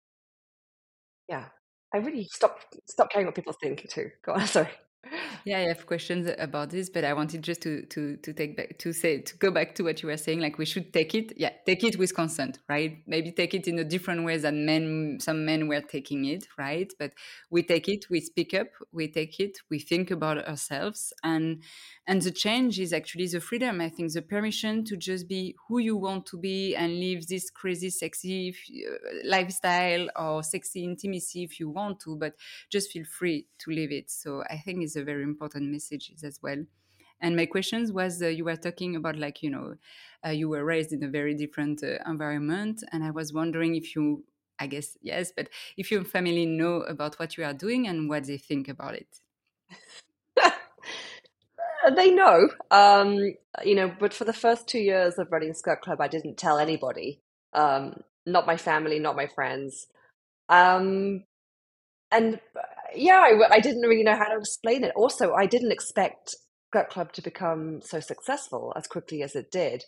yeah. 1.29 1.45
I 1.93 1.97
really 1.97 2.27
stop 2.31 2.59
stop 2.89 3.11
caring 3.11 3.25
what 3.27 3.35
people 3.35 3.53
think 3.53 3.87
too. 3.89 4.11
Go 4.25 4.33
on 4.33 4.47
sorry 4.47 4.69
yeah, 5.45 5.59
I 5.59 5.67
have 5.67 5.85
questions 5.85 6.29
about 6.37 6.69
this, 6.69 6.89
but 6.89 7.03
I 7.03 7.13
wanted 7.13 7.41
just 7.41 7.61
to 7.61 7.83
to 7.87 8.17
to 8.17 8.33
take 8.33 8.57
back 8.57 8.77
to 8.79 8.93
say 8.93 9.21
to 9.21 9.37
go 9.37 9.51
back 9.51 9.75
to 9.75 9.83
what 9.83 10.01
you 10.01 10.09
were 10.09 10.17
saying. 10.17 10.39
Like 10.39 10.57
we 10.57 10.65
should 10.65 10.93
take 10.93 11.15
it, 11.15 11.33
yeah, 11.37 11.51
take 11.65 11.83
it 11.83 11.97
with 11.97 12.15
consent, 12.15 12.59
right? 12.69 12.97
Maybe 13.07 13.31
take 13.31 13.53
it 13.53 13.67
in 13.67 13.79
a 13.79 13.83
different 13.83 14.25
way 14.25 14.37
than 14.37 14.65
men. 14.65 15.17
Some 15.19 15.45
men 15.45 15.67
were 15.67 15.81
taking 15.81 16.25
it, 16.25 16.47
right? 16.57 16.91
But 16.99 17.13
we 17.49 17.63
take 17.63 17.87
it, 17.89 18.09
we 18.09 18.21
speak 18.21 18.53
up, 18.53 18.67
we 18.91 19.07
take 19.07 19.39
it, 19.39 19.59
we 19.69 19.79
think 19.79 20.11
about 20.11 20.47
ourselves, 20.47 21.13
and 21.23 21.61
and 22.07 22.21
the 22.21 22.31
change 22.31 22.79
is 22.79 22.93
actually 22.93 23.27
the 23.27 23.39
freedom. 23.39 23.81
I 23.81 23.89
think 23.89 24.13
the 24.13 24.21
permission 24.21 24.85
to 24.85 24.97
just 24.97 25.27
be 25.27 25.55
who 25.67 25.79
you 25.79 25.97
want 25.97 26.25
to 26.27 26.37
be 26.37 26.75
and 26.75 26.99
live 26.99 27.27
this 27.27 27.49
crazy, 27.49 27.89
sexy 27.89 28.55
uh, 28.89 28.95
lifestyle 29.25 30.07
or 30.15 30.43
sexy 30.43 30.83
intimacy 30.83 31.43
if 31.43 31.59
you 31.59 31.69
want 31.69 31.99
to, 32.01 32.15
but 32.15 32.33
just 32.69 32.91
feel 32.91 33.05
free 33.05 33.47
to 33.59 33.71
live 33.71 33.91
it. 33.91 34.09
So 34.09 34.43
I 34.49 34.57
think 34.57 34.83
it's 34.83 34.95
a 34.95 35.03
very 35.03 35.23
important 35.27 35.71
messages 35.71 36.23
as 36.23 36.39
well. 36.41 36.63
And 37.19 37.35
my 37.35 37.45
questions 37.45 37.91
was 37.91 38.21
uh, 38.21 38.27
you 38.27 38.45
were 38.45 38.55
talking 38.55 38.95
about 38.95 39.17
like 39.17 39.41
you 39.41 39.49
know 39.49 39.75
uh, 40.25 40.29
you 40.29 40.49
were 40.49 40.63
raised 40.63 40.93
in 40.93 41.03
a 41.03 41.07
very 41.07 41.33
different 41.33 41.83
uh, 41.83 41.97
environment, 42.09 42.83
and 42.91 43.03
I 43.03 43.11
was 43.11 43.33
wondering 43.33 43.75
if 43.75 43.95
you 43.95 44.23
I 44.59 44.67
guess 44.67 44.97
yes, 45.01 45.31
but 45.35 45.49
if 45.77 45.91
your 45.91 46.03
family 46.03 46.45
know 46.45 46.81
about 46.81 47.19
what 47.19 47.37
you 47.37 47.43
are 47.43 47.53
doing 47.53 47.87
and 47.87 48.09
what 48.09 48.25
they 48.25 48.37
think 48.37 48.67
about 48.67 48.95
it. 48.95 49.07
they 51.95 52.11
know, 52.11 52.49
um, 52.71 53.17
you 53.63 53.75
know, 53.75 53.91
but 53.99 54.13
for 54.13 54.25
the 54.25 54.33
first 54.33 54.67
two 54.67 54.79
years 54.79 55.17
of 55.17 55.31
running 55.31 55.53
Skirt 55.53 55.81
Club, 55.81 56.01
I 56.01 56.07
didn't 56.07 56.37
tell 56.37 56.57
anybody, 56.57 57.21
um, 57.53 58.01
not 58.25 58.47
my 58.47 58.57
family, 58.57 58.99
not 58.99 59.15
my 59.15 59.27
friends. 59.27 59.87
Um, 60.49 61.23
and 62.11 62.39
yeah, 62.95 63.19
I, 63.19 63.55
I, 63.55 63.59
didn't 63.59 63.81
really 63.81 64.03
know 64.03 64.15
how 64.15 64.29
to 64.29 64.37
explain 64.37 64.83
it. 64.83 64.93
Also, 64.95 65.33
I 65.33 65.45
didn't 65.45 65.71
expect 65.71 66.35
Skirt 66.69 66.89
Club 66.89 67.11
to 67.13 67.21
become 67.21 67.81
so 67.81 67.99
successful 67.99 68.73
as 68.75 68.87
quickly 68.87 69.23
as 69.23 69.35
it 69.35 69.51
did. 69.51 69.83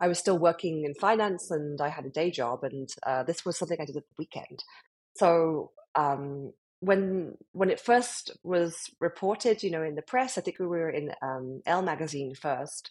I 0.00 0.08
was 0.08 0.18
still 0.18 0.38
working 0.38 0.84
in 0.84 0.94
finance 0.94 1.50
and 1.50 1.80
I 1.80 1.88
had 1.88 2.04
a 2.04 2.10
day 2.10 2.30
job, 2.30 2.64
and 2.64 2.88
uh, 3.06 3.22
this 3.22 3.44
was 3.44 3.58
something 3.58 3.78
I 3.80 3.86
did 3.86 3.96
at 3.96 4.02
the 4.02 4.14
weekend. 4.18 4.62
So 5.16 5.72
um, 5.94 6.52
when 6.80 7.36
when 7.52 7.70
it 7.70 7.80
first 7.80 8.32
was 8.42 8.76
reported, 9.00 9.62
you 9.62 9.70
know, 9.70 9.82
in 9.82 9.94
the 9.94 10.02
press, 10.02 10.36
I 10.36 10.42
think 10.42 10.58
we 10.58 10.66
were 10.66 10.90
in 10.90 11.12
um, 11.22 11.62
Elle 11.64 11.82
magazine 11.82 12.34
first, 12.34 12.90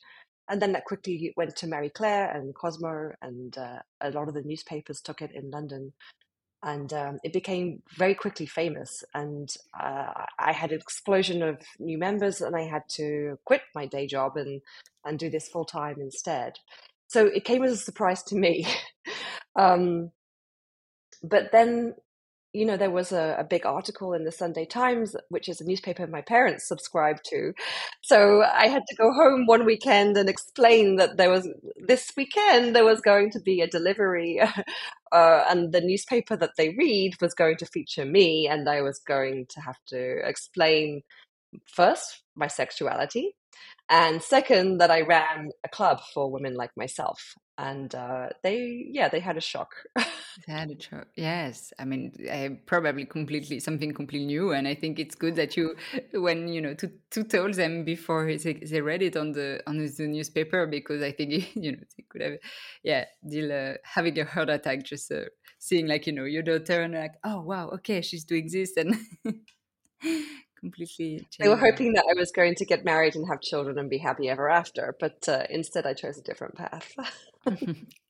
and 0.50 0.60
then 0.60 0.72
that 0.72 0.86
quickly 0.86 1.32
went 1.38 1.56
to 1.58 1.68
Marie 1.68 1.92
Claire 1.92 2.32
and 2.32 2.56
Cosmo, 2.56 3.12
and 3.22 3.56
uh, 3.58 3.80
a 4.02 4.10
lot 4.10 4.28
of 4.28 4.34
the 4.34 4.42
newspapers 4.44 5.02
took 5.02 5.22
it 5.22 5.32
in 5.36 5.52
London 5.52 5.94
and 6.66 6.92
um, 6.94 7.20
it 7.24 7.32
became 7.32 7.84
very 7.96 8.16
quickly 8.16 8.48
famous. 8.48 9.04
And 9.14 9.48
uh, 9.80 10.26
I 10.40 10.52
had 10.52 10.72
an 10.72 10.80
explosion 10.80 11.44
of 11.44 11.62
new 11.80 11.98
members, 12.00 12.42
and 12.42 12.56
I 12.56 12.64
had 12.64 12.82
to 12.94 13.38
quit 13.46 13.62
my 13.76 13.86
day 13.86 14.08
job 14.08 14.36
and 14.36 14.62
and 15.06 15.20
do 15.20 15.30
this 15.30 15.48
full 15.48 15.66
time 15.66 15.98
instead. 16.02 16.54
So 17.08 17.28
it 17.28 17.46
came 17.46 17.64
as 17.64 17.72
a 17.72 17.78
surprise 17.78 18.24
to 18.24 18.36
me. 18.36 18.68
um, 19.56 20.12
but 21.24 21.52
then 21.52 21.94
you 22.56 22.66
know, 22.66 22.78
there 22.78 22.90
was 22.90 23.12
a, 23.12 23.36
a, 23.38 23.44
big 23.44 23.66
article 23.66 24.14
in 24.14 24.24
the 24.24 24.32
Sunday 24.32 24.66
Times, 24.66 25.14
which 25.28 25.50
is 25.50 25.60
a 25.60 25.66
newspaper 25.66 26.08
my 26.08 26.22
parents 26.22 26.66
subscribed 26.66 27.26
to. 27.26 27.54
So 28.02 28.44
I 28.44 28.68
had 28.68 28.84
to 28.88 28.96
go 28.96 29.12
home 29.12 29.46
one 29.46 29.66
weekend 29.66 30.16
and 30.16 30.30
explain 30.30 30.96
that 30.96 31.18
there 31.18 31.30
was 31.30 31.50
this 31.86 32.14
weekend 32.16 32.74
there 32.74 32.86
was 32.86 33.02
going 33.02 33.32
to 33.32 33.42
be 33.42 33.60
a 33.60 33.68
delivery, 33.68 34.40
uh, 35.12 35.44
and 35.50 35.74
the 35.74 35.82
newspaper 35.82 36.38
that 36.38 36.56
they 36.58 36.70
read 36.70 37.20
was 37.20 37.34
going 37.34 37.58
to 37.58 37.66
feature 37.66 38.06
me, 38.06 38.48
and 38.48 38.70
I 38.70 38.82
was 38.82 39.00
going 39.00 39.48
to 39.50 39.60
have 39.60 39.78
to 39.88 40.26
explain 40.26 41.02
first 41.66 42.22
my 42.36 42.48
sexuality, 42.48 43.36
and 43.90 44.22
second 44.22 44.78
that 44.78 44.92
I 44.92 45.02
ran 45.02 45.52
a 45.66 45.70
club 45.70 46.00
for 46.14 46.32
women 46.32 46.56
like 46.56 46.72
myself 46.78 47.36
and 47.58 47.94
uh, 47.96 48.30
they 48.44 48.86
yeah 48.90 49.08
they 49.08 49.20
had 49.20 49.38
a 49.38 49.42
shock. 49.42 49.76
They 50.46 50.52
had 50.52 50.70
a 50.70 50.82
shock 50.82 51.08
yes. 51.16 51.72
I 51.80 51.86
mean 51.86 52.12
I 52.30 52.60
probably 52.66 53.06
completely 53.06 53.62
something 53.62 53.94
completely 53.94 54.26
new 54.28 54.52
and 54.52 54.68
i 54.68 54.76
think 54.76 55.00
it's 55.00 55.16
good 55.16 55.36
that 55.38 55.56
you 55.56 55.76
when 56.14 56.50
you 56.50 56.62
know 56.62 56.74
to, 56.74 56.92
to 57.12 57.24
tell 57.24 57.50
them 57.52 57.86
before 57.86 58.26
they, 58.26 58.54
they 58.54 58.82
read 58.82 59.02
it 59.02 59.16
on 59.16 59.32
the 59.32 59.62
on 59.66 59.78
the 59.78 60.08
newspaper 60.08 60.68
because 60.68 61.02
i 61.02 61.12
think 61.12 61.56
you 61.56 61.72
know 61.72 61.84
they 61.96 62.04
could 62.10 62.22
have 62.22 62.38
yeah 62.84 63.06
deal 63.30 63.52
uh, 63.52 63.74
having 63.84 64.20
a 64.20 64.26
heart 64.26 64.50
attack 64.50 64.84
just 64.84 65.10
uh, 65.12 65.22
seeing 65.60 65.88
like 65.88 66.06
you 66.06 66.14
know 66.14 66.26
your 66.26 66.44
daughter 66.44 66.82
and 66.82 66.94
like 66.94 67.14
oh 67.24 67.42
wow 67.42 67.70
okay 67.70 68.02
she's 68.02 68.26
doing 68.26 68.50
this 68.52 68.76
and 68.76 68.96
completely 70.66 71.28
They 71.40 71.50
were 71.50 71.58
hoping 71.58 71.94
that 71.94 72.06
I 72.10 72.20
was 72.20 72.32
going 72.32 72.56
to 72.56 72.66
get 72.66 72.86
married 72.86 73.16
and 73.16 73.28
have 73.28 73.42
children 73.42 73.78
and 73.78 73.90
be 73.90 73.98
happy 73.98 74.30
ever 74.30 74.50
after, 74.50 74.96
but 75.00 75.28
uh, 75.28 75.44
instead 75.50 75.86
I 75.86 75.94
chose 75.94 76.18
a 76.18 76.22
different 76.22 76.56
path. 76.56 76.94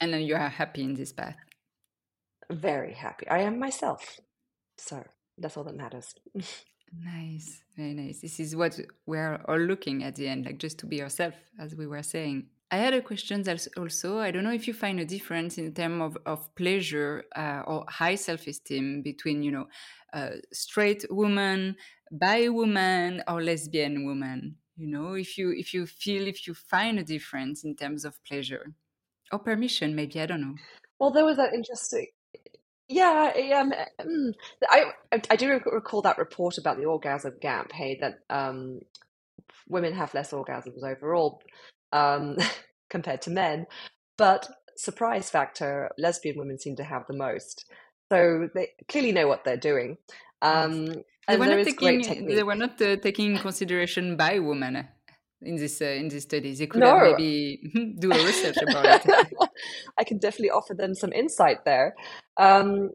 and 0.02 0.14
then 0.14 0.22
you 0.22 0.36
are 0.36 0.50
happy 0.50 0.84
in 0.84 0.94
this 0.94 1.12
path. 1.12 1.36
Very 2.50 2.94
happy. 2.94 3.28
I 3.28 3.40
am 3.40 3.60
myself. 3.60 4.20
So 4.78 5.04
that's 5.38 5.58
all 5.58 5.66
that 5.66 5.76
matters. 5.76 6.14
nice. 7.16 7.62
Very 7.76 7.94
nice. 7.94 8.22
This 8.22 8.40
is 8.40 8.56
what 8.56 8.80
we're 9.06 9.42
all 9.48 9.60
looking 9.60 10.04
at 10.04 10.16
the 10.16 10.28
end, 10.28 10.46
like 10.46 10.60
just 10.60 10.80
to 10.80 10.86
be 10.86 10.98
yourself, 10.98 11.34
as 11.60 11.76
we 11.76 11.88
were 11.88 12.04
saying. 12.04 12.48
I 12.72 12.78
had 12.78 12.94
a 12.94 13.02
question 13.02 13.44
also. 13.78 14.20
I 14.20 14.32
don't 14.32 14.44
know 14.44 14.52
if 14.52 14.68
you 14.68 14.74
find 14.74 15.00
a 15.00 15.06
difference 15.06 15.58
in 15.58 15.74
terms 15.74 16.02
of, 16.02 16.18
of 16.26 16.56
pleasure 16.56 17.24
uh, 17.36 17.62
or 17.68 17.86
high 17.88 18.16
self 18.16 18.48
esteem 18.48 19.02
between, 19.02 19.44
you 19.44 19.52
know, 19.52 19.68
uh, 20.16 20.38
straight 20.54 21.06
woman, 21.10 21.76
bi 22.12 22.48
woman, 22.48 23.22
or 23.28 23.44
lesbian 23.44 24.06
woman. 24.06 24.56
You 24.78 24.88
know, 24.88 25.14
if 25.14 25.38
you 25.38 25.52
if 25.52 25.74
you 25.74 25.86
feel 25.86 26.28
if 26.28 26.48
you 26.48 26.54
find 26.54 26.98
a 26.98 27.04
difference 27.04 27.64
in 27.64 27.76
terms 27.76 28.06
of 28.06 28.24
pleasure 28.24 28.74
or 29.32 29.40
permission, 29.40 29.96
maybe 29.96 30.20
I 30.22 30.26
don't 30.26 30.42
know. 30.42 30.56
Well, 31.00 31.12
there 31.12 31.26
was 31.26 31.38
that 31.38 31.54
interesting. 31.54 32.08
Yeah, 32.88 33.32
um, 33.60 33.74
mm, 34.02 34.34
I 34.70 34.92
I 35.30 35.36
do 35.36 35.60
recall 35.72 36.02
that 36.04 36.18
report 36.18 36.58
about 36.58 36.78
the 36.78 36.86
orgasm 36.86 37.34
gap. 37.42 37.72
Hey, 37.72 37.98
that 38.00 38.20
um, 38.30 38.80
women 39.68 39.94
have 39.94 40.14
less 40.14 40.32
orgasms 40.32 40.84
overall 40.84 41.42
um, 41.92 42.38
compared 42.90 43.22
to 43.24 43.32
men, 43.32 43.66
but 44.18 44.48
surprise 44.78 45.30
factor, 45.30 45.90
lesbian 45.98 46.38
women 46.38 46.60
seem 46.60 46.76
to 46.76 46.84
have 46.84 47.06
the 47.08 47.16
most. 47.16 47.66
So 48.12 48.50
they 48.54 48.70
clearly 48.88 49.12
know 49.12 49.28
what 49.28 49.44
they're 49.44 49.58
doing. 49.58 49.98
Um, 50.42 50.88
they 51.28 51.38
were 51.38 51.46
not 51.48 51.66
taking, 51.66 52.28
they 52.28 52.44
were 52.44 52.56
not 52.56 52.82
uh, 52.82 52.98
taking 52.98 53.38
consideration 53.38 54.16
by 54.16 54.40
women 54.40 54.88
in 55.42 55.56
this 55.56 55.82
uh, 55.82 55.86
in 55.86 56.10
this 56.10 56.24
study. 56.24 56.54
They 56.54 56.68
could 56.68 56.82
no. 56.82 57.00
maybe 57.00 57.96
do 58.00 58.12
a 58.12 58.16
research 58.16 58.58
about 58.62 59.06
it. 59.06 59.34
I 59.98 60.04
can 60.04 60.18
definitely 60.18 60.52
offer 60.52 60.74
them 60.74 60.94
some 60.94 61.12
insight 61.14 61.66
there. 61.66 61.96
Um, 62.38 62.92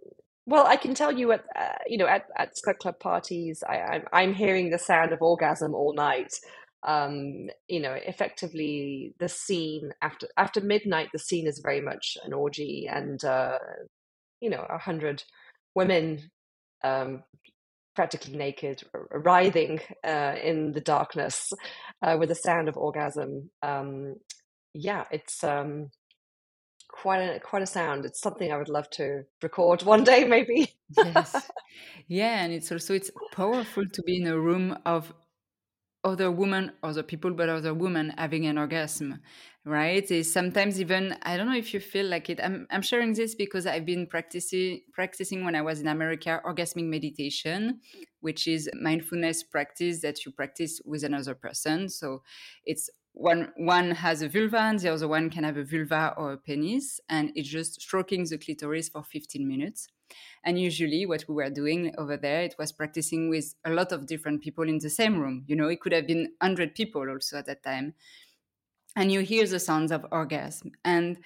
well, 0.46 0.66
I 0.66 0.76
can 0.76 0.94
tell 0.94 1.12
you 1.12 1.32
at 1.32 1.44
uh, 1.56 1.78
you 1.86 1.98
know 1.98 2.06
at 2.06 2.26
at 2.36 2.56
Skirt 2.56 2.78
Club 2.78 2.98
parties, 3.00 3.62
I, 3.68 3.78
I'm 3.78 4.04
I'm 4.12 4.34
hearing 4.34 4.70
the 4.70 4.78
sound 4.78 5.12
of 5.12 5.22
orgasm 5.22 5.74
all 5.74 5.94
night. 5.94 6.34
Um, 6.82 7.50
you 7.68 7.80
know, 7.80 7.92
effectively, 7.92 9.14
the 9.18 9.28
scene 9.28 9.92
after 10.02 10.28
after 10.36 10.60
midnight, 10.60 11.08
the 11.12 11.18
scene 11.18 11.46
is 11.46 11.60
very 11.62 11.80
much 11.80 12.16
an 12.24 12.32
orgy, 12.32 12.88
and 12.90 13.22
uh, 13.24 13.58
you 14.40 14.50
know, 14.50 14.66
a 14.68 14.78
hundred 14.78 15.22
women 15.74 16.30
um, 16.82 17.22
practically 17.94 18.36
naked, 18.36 18.82
writhing 19.10 19.80
uh, 20.04 20.34
in 20.42 20.72
the 20.72 20.80
darkness 20.80 21.52
uh, 22.02 22.16
with 22.18 22.28
the 22.28 22.34
sound 22.34 22.68
of 22.68 22.76
orgasm. 22.76 23.50
Um, 23.62 24.14
yeah, 24.74 25.04
it's 25.10 25.42
um, 25.44 25.90
quite 26.88 27.18
a 27.18 27.40
quite 27.40 27.62
a 27.62 27.66
sound. 27.66 28.04
It's 28.04 28.20
something 28.20 28.52
I 28.52 28.56
would 28.56 28.68
love 28.68 28.88
to 28.90 29.22
record 29.42 29.82
one 29.94 30.04
day, 30.04 30.24
maybe. 30.24 30.72
yes, 30.96 31.50
yeah, 32.08 32.42
and 32.42 32.52
it's 32.52 32.70
also 32.72 32.94
it's 32.94 33.10
powerful 33.32 33.84
to 33.84 34.02
be 34.02 34.20
in 34.20 34.26
a 34.26 34.38
room 34.38 34.76
of 34.86 35.12
other 36.02 36.30
women, 36.30 36.72
other 36.82 37.02
people, 37.02 37.32
but 37.32 37.48
other 37.48 37.74
women 37.74 38.14
having 38.16 38.46
an 38.46 38.56
orgasm, 38.56 39.20
right? 39.64 40.10
Is 40.10 40.32
sometimes 40.32 40.80
even 40.80 41.16
I 41.22 41.36
don't 41.36 41.46
know 41.46 41.56
if 41.56 41.74
you 41.74 41.80
feel 41.80 42.06
like 42.06 42.30
it. 42.30 42.40
I'm 42.42 42.66
I'm 42.70 42.82
sharing 42.82 43.12
this 43.12 43.34
because 43.34 43.66
I've 43.66 43.84
been 43.84 44.06
practicing 44.06 44.80
practicing 44.92 45.44
when 45.44 45.54
I 45.54 45.62
was 45.62 45.80
in 45.80 45.88
America 45.88 46.40
orgasmic 46.44 46.86
meditation, 46.86 47.80
which 48.20 48.46
is 48.46 48.70
mindfulness 48.80 49.42
practice 49.42 50.00
that 50.00 50.24
you 50.24 50.32
practice 50.32 50.80
with 50.84 51.04
another 51.04 51.34
person. 51.34 51.88
So 51.88 52.22
it's 52.64 52.88
one 53.12 53.52
one 53.56 53.90
has 53.90 54.22
a 54.22 54.28
vulva 54.28 54.58
and 54.58 54.78
the 54.78 54.92
other 54.92 55.08
one 55.08 55.28
can 55.30 55.44
have 55.44 55.56
a 55.56 55.64
vulva 55.64 56.14
or 56.16 56.32
a 56.32 56.38
penis 56.38 57.00
and 57.08 57.32
it's 57.34 57.48
just 57.48 57.80
stroking 57.80 58.24
the 58.24 58.38
clitoris 58.38 58.88
for 58.88 59.02
15 59.02 59.46
minutes 59.46 59.88
and 60.44 60.60
usually 60.60 61.06
what 61.06 61.24
we 61.28 61.34
were 61.34 61.50
doing 61.50 61.92
over 61.98 62.16
there 62.16 62.42
it 62.42 62.54
was 62.58 62.72
practicing 62.72 63.28
with 63.28 63.54
a 63.64 63.70
lot 63.70 63.92
of 63.92 64.06
different 64.06 64.42
people 64.42 64.68
in 64.68 64.78
the 64.78 64.90
same 64.90 65.18
room 65.18 65.44
you 65.46 65.56
know 65.56 65.68
it 65.68 65.80
could 65.80 65.92
have 65.92 66.06
been 66.06 66.32
100 66.40 66.74
people 66.74 67.08
also 67.08 67.38
at 67.38 67.46
that 67.46 67.62
time 67.62 67.94
and 68.96 69.12
you 69.12 69.20
hear 69.20 69.46
the 69.46 69.60
sounds 69.60 69.92
of 69.92 70.04
orgasm 70.10 70.72
and 70.84 71.18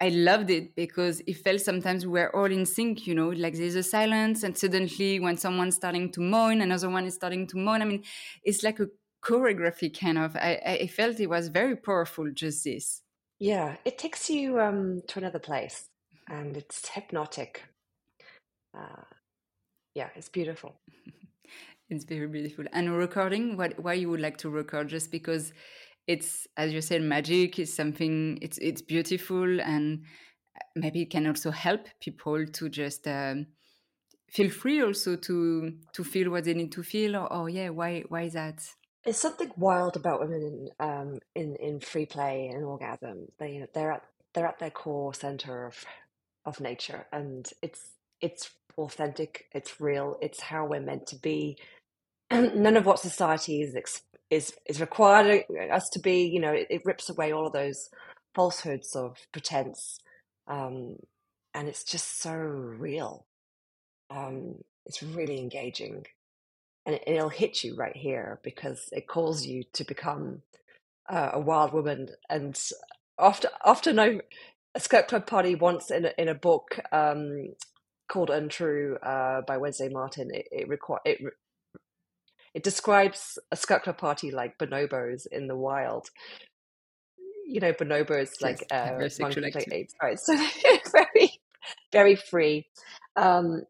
I 0.00 0.08
loved 0.08 0.50
it 0.50 0.74
because 0.74 1.22
it 1.28 1.34
felt 1.34 1.60
sometimes 1.60 2.04
we 2.04 2.10
were 2.18 2.34
all 2.34 2.50
in 2.50 2.66
sync, 2.66 3.06
you 3.06 3.14
know, 3.14 3.28
like 3.28 3.54
there's 3.54 3.76
a 3.76 3.84
silence, 3.84 4.42
and 4.42 4.58
suddenly 4.58 5.20
when 5.20 5.36
someone's 5.36 5.76
starting 5.76 6.10
to 6.10 6.20
moan, 6.20 6.60
another 6.60 6.90
one 6.90 7.06
is 7.06 7.14
starting 7.14 7.46
to 7.46 7.56
moan. 7.56 7.82
I 7.82 7.84
mean, 7.84 8.02
it's 8.42 8.64
like 8.64 8.80
a 8.80 8.88
choreography 9.22 9.96
kind 9.96 10.18
of. 10.18 10.34
I, 10.34 10.80
I 10.80 10.86
felt 10.88 11.20
it 11.20 11.28
was 11.28 11.46
very 11.48 11.76
powerful, 11.76 12.32
just 12.32 12.64
this. 12.64 13.02
Yeah, 13.38 13.76
it 13.84 13.98
takes 13.98 14.28
you 14.28 14.60
um, 14.60 15.02
to 15.08 15.18
another 15.18 15.38
place 15.38 15.88
and 16.28 16.56
it's 16.56 16.88
hypnotic. 16.88 17.62
Uh, 18.76 19.02
yeah, 19.94 20.08
it's 20.16 20.28
beautiful. 20.28 20.74
it's 21.90 22.04
very 22.04 22.26
beautiful. 22.26 22.64
And 22.72 22.96
recording, 22.96 23.56
what, 23.56 23.78
why 23.82 23.94
you 23.94 24.08
would 24.10 24.20
like 24.20 24.38
to 24.38 24.50
record? 24.50 24.88
Just 24.88 25.10
because 25.10 25.52
it's 26.06 26.46
as 26.56 26.72
you 26.72 26.80
said 26.80 27.02
magic 27.02 27.58
is 27.58 27.74
something 27.74 28.38
it's 28.42 28.58
it's 28.58 28.82
beautiful 28.82 29.60
and 29.60 30.04
maybe 30.74 31.02
it 31.02 31.10
can 31.10 31.26
also 31.26 31.50
help 31.50 31.86
people 32.00 32.44
to 32.46 32.68
just 32.68 33.06
um, 33.06 33.46
feel 34.30 34.50
free 34.50 34.82
also 34.82 35.16
to 35.16 35.72
to 35.92 36.02
feel 36.02 36.30
what 36.30 36.44
they 36.44 36.54
need 36.54 36.72
to 36.72 36.82
feel 36.82 37.16
or 37.16 37.32
oh 37.32 37.46
yeah 37.46 37.68
why 37.68 38.02
why 38.08 38.22
is 38.22 38.32
that 38.32 38.62
there's 39.04 39.16
something 39.16 39.50
wild 39.56 39.96
about 39.96 40.20
women 40.20 40.42
in 40.42 40.86
um 40.86 41.18
in 41.34 41.56
in 41.56 41.80
free 41.80 42.06
play 42.06 42.50
and 42.52 42.64
orgasm 42.64 43.26
they 43.38 43.52
you 43.52 43.60
know 43.60 43.66
they're 43.74 43.92
at 43.92 44.02
they're 44.34 44.46
at 44.46 44.58
their 44.58 44.70
core 44.70 45.14
center 45.14 45.66
of 45.66 45.84
of 46.44 46.60
nature 46.60 47.06
and 47.12 47.50
it's 47.62 47.92
it's 48.20 48.50
authentic 48.78 49.46
it's 49.52 49.80
real 49.80 50.16
it's 50.22 50.40
how 50.40 50.66
we're 50.66 50.80
meant 50.80 51.06
to 51.06 51.16
be 51.16 51.56
none 52.32 52.76
of 52.76 52.86
what 52.86 52.98
society 52.98 53.62
is 53.62 53.74
is 54.30 54.54
is 54.66 54.80
required 54.80 55.44
us 55.70 55.88
to 55.90 56.00
be. 56.00 56.24
You 56.26 56.40
know, 56.40 56.52
it, 56.52 56.66
it 56.70 56.82
rips 56.86 57.10
away 57.10 57.32
all 57.32 57.46
of 57.46 57.52
those 57.52 57.90
falsehoods 58.34 58.96
of 58.96 59.18
pretense, 59.32 59.98
um, 60.48 60.96
and 61.54 61.68
it's 61.68 61.84
just 61.84 62.20
so 62.20 62.32
real. 62.32 63.26
Um, 64.10 64.56
it's 64.86 65.02
really 65.02 65.38
engaging, 65.38 66.06
and 66.86 66.96
it, 67.06 67.22
will 67.22 67.28
hit 67.28 67.62
you 67.62 67.76
right 67.76 67.96
here 67.96 68.40
because 68.42 68.88
it 68.92 69.06
calls 69.08 69.46
you 69.46 69.64
to 69.74 69.84
become 69.84 70.42
uh, 71.10 71.30
a 71.34 71.40
wild 71.40 71.74
woman. 71.74 72.08
And 72.30 72.58
often, 73.18 73.50
often 73.64 73.98
I 73.98 74.20
a 74.74 74.80
Skirt 74.80 75.08
Club 75.08 75.26
party 75.26 75.54
once 75.54 75.90
in 75.90 76.06
a, 76.06 76.12
in 76.16 76.28
a 76.28 76.34
book 76.34 76.80
um, 76.92 77.54
called 78.12 78.30
Untrue 78.30 78.98
uh, 79.02 79.42
by 79.42 79.56
Wednesday 79.56 79.88
Martin. 79.88 80.30
It, 80.34 80.48
it, 80.52 80.68
requ- 80.68 80.98
it 81.06 81.20
it 82.54 82.62
describes 82.62 83.38
a 83.50 83.56
club 83.84 83.98
party 83.98 84.30
like 84.30 84.58
bonobos 84.58 85.26
in 85.32 85.48
the 85.48 85.56
wild. 85.56 86.08
You 87.46 87.60
know, 87.60 87.72
bonobos 87.72 88.30
like 88.40 88.66
uh, 88.70 89.08
like 89.18 89.38
apes, 89.72 89.94
right? 90.02 90.18
So 90.20 90.36
very, 90.92 91.40
very 91.92 92.16
free. 92.16 92.66
Um, 93.16 93.62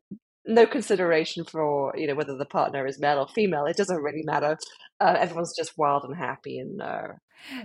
no 0.47 0.67
consideration 0.67 1.45
for 1.45 1.95
you 1.97 2.09
know 2.09 2.15
whether 2.17 2.37
the 2.37 2.45
partner 2.47 2.87
is 2.87 3.01
male 3.01 3.19
or 3.21 3.29
female. 3.29 3.67
It 3.67 3.77
doesn't 3.77 4.03
really 4.03 4.25
matter. 4.25 4.59
Uh, 5.03 5.17
everyone's 5.19 5.57
just 5.57 5.77
wild 5.77 6.05
and 6.05 6.17
happy 6.17 6.59
and. 6.59 6.81
Uh, 6.81 7.09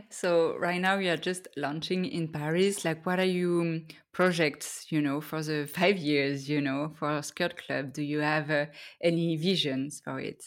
so 0.10 0.56
right 0.58 0.82
now 0.82 0.98
you 0.98 1.12
are 1.12 1.18
just 1.18 1.48
launching 1.56 2.06
in 2.06 2.30
Paris. 2.30 2.84
Like, 2.84 3.06
what 3.06 3.20
are 3.20 3.34
you 3.40 3.62
um, 3.62 3.86
projects? 4.12 4.88
You 4.90 5.02
know, 5.02 5.22
for 5.22 5.44
the 5.44 5.68
five 5.68 5.98
years. 5.98 6.50
You 6.50 6.62
know, 6.62 6.94
for 6.98 7.22
Skirt 7.22 7.56
Club, 7.64 7.94
do 7.94 8.02
you 8.02 8.20
have 8.20 8.50
uh, 8.50 8.66
any 9.04 9.38
visions 9.38 10.02
for 10.04 10.20
it? 10.20 10.44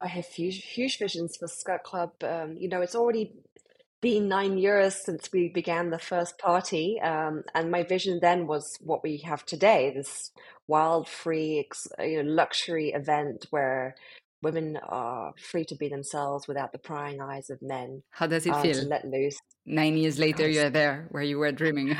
I 0.00 0.08
have 0.08 0.24
huge, 0.24 0.64
huge 0.64 0.98
visions 0.98 1.36
for 1.38 1.46
Skirt 1.46 1.82
Club. 1.82 2.12
Um, 2.22 2.56
you 2.58 2.68
know, 2.68 2.80
it's 2.80 2.94
already 2.94 3.34
been 4.00 4.28
nine 4.28 4.56
years 4.56 4.94
since 4.94 5.28
we 5.30 5.50
began 5.52 5.90
the 5.90 5.98
first 5.98 6.38
party, 6.38 6.98
um, 7.02 7.42
and 7.54 7.70
my 7.70 7.82
vision 7.82 8.18
then 8.22 8.46
was 8.46 8.78
what 8.80 9.02
we 9.02 9.18
have 9.18 9.44
today: 9.44 9.92
this 9.94 10.30
wild, 10.66 11.06
free, 11.06 11.68
you 11.98 12.22
know, 12.22 12.32
luxury 12.32 12.92
event 12.94 13.46
where 13.50 13.94
women 14.42 14.78
are 14.88 15.32
free 15.50 15.64
to 15.66 15.76
be 15.76 15.88
themselves 15.88 16.48
without 16.48 16.72
the 16.72 16.78
prying 16.78 17.20
eyes 17.20 17.50
of 17.50 17.60
men. 17.62 18.02
How 18.10 18.26
does 18.26 18.46
it 18.46 18.52
uh, 18.52 18.62
feel? 18.62 18.74
To 18.74 18.86
let 18.86 19.04
loose. 19.04 19.38
Nine 19.66 19.96
years 19.96 20.18
later, 20.18 20.48
you're 20.48 20.70
there 20.70 21.06
where 21.10 21.22
you 21.22 21.38
were 21.38 21.52
dreaming. 21.52 21.96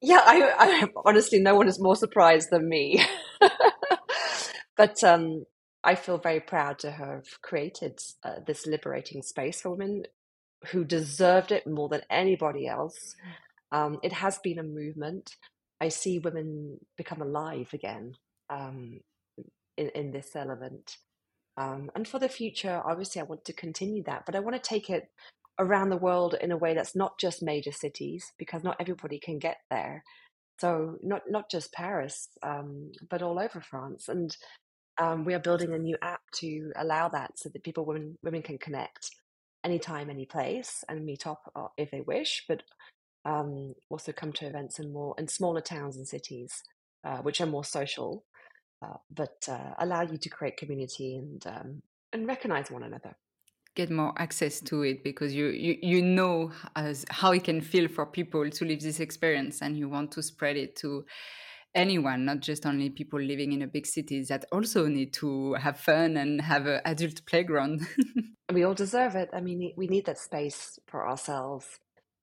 yeah, 0.00 0.22
I, 0.24 0.54
I 0.58 0.88
honestly, 1.04 1.40
no 1.40 1.54
one 1.54 1.68
is 1.68 1.80
more 1.80 1.96
surprised 1.96 2.48
than 2.50 2.68
me. 2.68 3.04
but 4.76 5.02
um, 5.04 5.44
I 5.82 5.94
feel 5.94 6.18
very 6.18 6.40
proud 6.40 6.78
to 6.80 6.90
have 6.90 7.24
created 7.42 8.00
uh, 8.24 8.40
this 8.46 8.66
liberating 8.66 9.22
space 9.22 9.60
for 9.60 9.70
women 9.70 10.04
who 10.68 10.84
deserved 10.84 11.52
it 11.52 11.66
more 11.66 11.88
than 11.88 12.00
anybody 12.10 12.66
else. 12.66 13.14
Um, 13.70 13.98
it 14.02 14.12
has 14.12 14.38
been 14.38 14.58
a 14.58 14.62
movement. 14.62 15.36
I 15.80 15.88
see 15.88 16.18
women 16.18 16.78
become 16.96 17.20
alive 17.20 17.68
again 17.74 18.14
um, 18.48 19.00
in, 19.76 19.90
in 19.90 20.10
this 20.12 20.34
element. 20.34 20.96
Um, 21.56 21.90
and 21.94 22.06
for 22.06 22.18
the 22.18 22.28
future, 22.28 22.82
obviously, 22.84 23.20
I 23.20 23.24
want 23.24 23.44
to 23.44 23.52
continue 23.52 24.02
that, 24.04 24.24
but 24.26 24.34
I 24.34 24.40
want 24.40 24.56
to 24.56 24.68
take 24.68 24.90
it 24.90 25.08
around 25.58 25.88
the 25.88 25.96
world 25.96 26.34
in 26.40 26.50
a 26.50 26.56
way 26.56 26.74
that's 26.74 26.96
not 26.96 27.18
just 27.18 27.42
major 27.42 27.70
cities 27.70 28.32
because 28.38 28.64
not 28.64 28.76
everybody 28.80 29.18
can 29.18 29.38
get 29.38 29.58
there. 29.70 30.02
So 30.60 30.96
not 31.02 31.22
not 31.28 31.50
just 31.50 31.72
Paris, 31.72 32.28
um, 32.42 32.92
but 33.08 33.22
all 33.22 33.38
over 33.38 33.60
France. 33.60 34.08
And 34.08 34.36
um, 34.98 35.24
we 35.24 35.34
are 35.34 35.40
building 35.40 35.72
a 35.72 35.78
new 35.78 35.96
app 36.02 36.20
to 36.36 36.72
allow 36.76 37.08
that 37.08 37.38
so 37.38 37.48
that 37.48 37.62
people 37.62 37.84
women 37.84 38.16
women 38.22 38.42
can 38.42 38.58
connect 38.58 39.10
anytime 39.64 40.10
any 40.10 40.26
place 40.26 40.84
and 40.88 41.04
meet 41.04 41.26
up 41.26 41.50
uh, 41.56 41.68
if 41.76 41.90
they 41.90 42.02
wish 42.02 42.44
but 42.46 42.62
um, 43.24 43.74
also 43.88 44.12
come 44.12 44.32
to 44.32 44.46
events 44.46 44.78
in 44.78 44.92
more 44.92 45.14
in 45.18 45.26
smaller 45.26 45.60
towns 45.60 45.96
and 45.96 46.06
cities 46.06 46.62
uh, 47.04 47.18
which 47.18 47.40
are 47.40 47.46
more 47.46 47.64
social 47.64 48.24
uh, 48.84 48.96
but 49.10 49.36
uh, 49.48 49.74
allow 49.78 50.02
you 50.02 50.18
to 50.18 50.28
create 50.28 50.56
community 50.56 51.16
and 51.16 51.46
um, 51.46 51.82
and 52.12 52.26
recognize 52.26 52.70
one 52.70 52.82
another 52.82 53.16
get 53.74 53.90
more 53.90 54.12
access 54.18 54.60
to 54.60 54.82
it 54.82 55.02
because 55.02 55.34
you 55.34 55.46
you, 55.48 55.76
you 55.82 56.02
know 56.02 56.52
as 56.76 57.04
how 57.10 57.32
it 57.32 57.44
can 57.44 57.60
feel 57.60 57.88
for 57.88 58.06
people 58.06 58.48
to 58.48 58.64
live 58.64 58.80
this 58.80 59.00
experience 59.00 59.62
and 59.62 59.76
you 59.76 59.88
want 59.88 60.12
to 60.12 60.22
spread 60.22 60.56
it 60.56 60.76
to 60.76 61.04
anyone, 61.74 62.24
not 62.24 62.40
just 62.40 62.66
only 62.66 62.90
people 62.90 63.20
living 63.20 63.52
in 63.52 63.62
a 63.62 63.66
big 63.66 63.86
city 63.86 64.22
that 64.24 64.44
also 64.52 64.86
need 64.86 65.12
to 65.12 65.54
have 65.54 65.78
fun 65.78 66.16
and 66.16 66.40
have 66.40 66.66
an 66.66 66.80
adult 66.84 67.24
playground. 67.26 67.82
we 68.52 68.64
all 68.64 68.74
deserve 68.74 69.16
it. 69.16 69.28
I 69.32 69.40
mean, 69.40 69.72
we 69.76 69.86
need 69.86 70.06
that 70.06 70.18
space 70.18 70.78
for 70.86 71.08
ourselves 71.08 71.66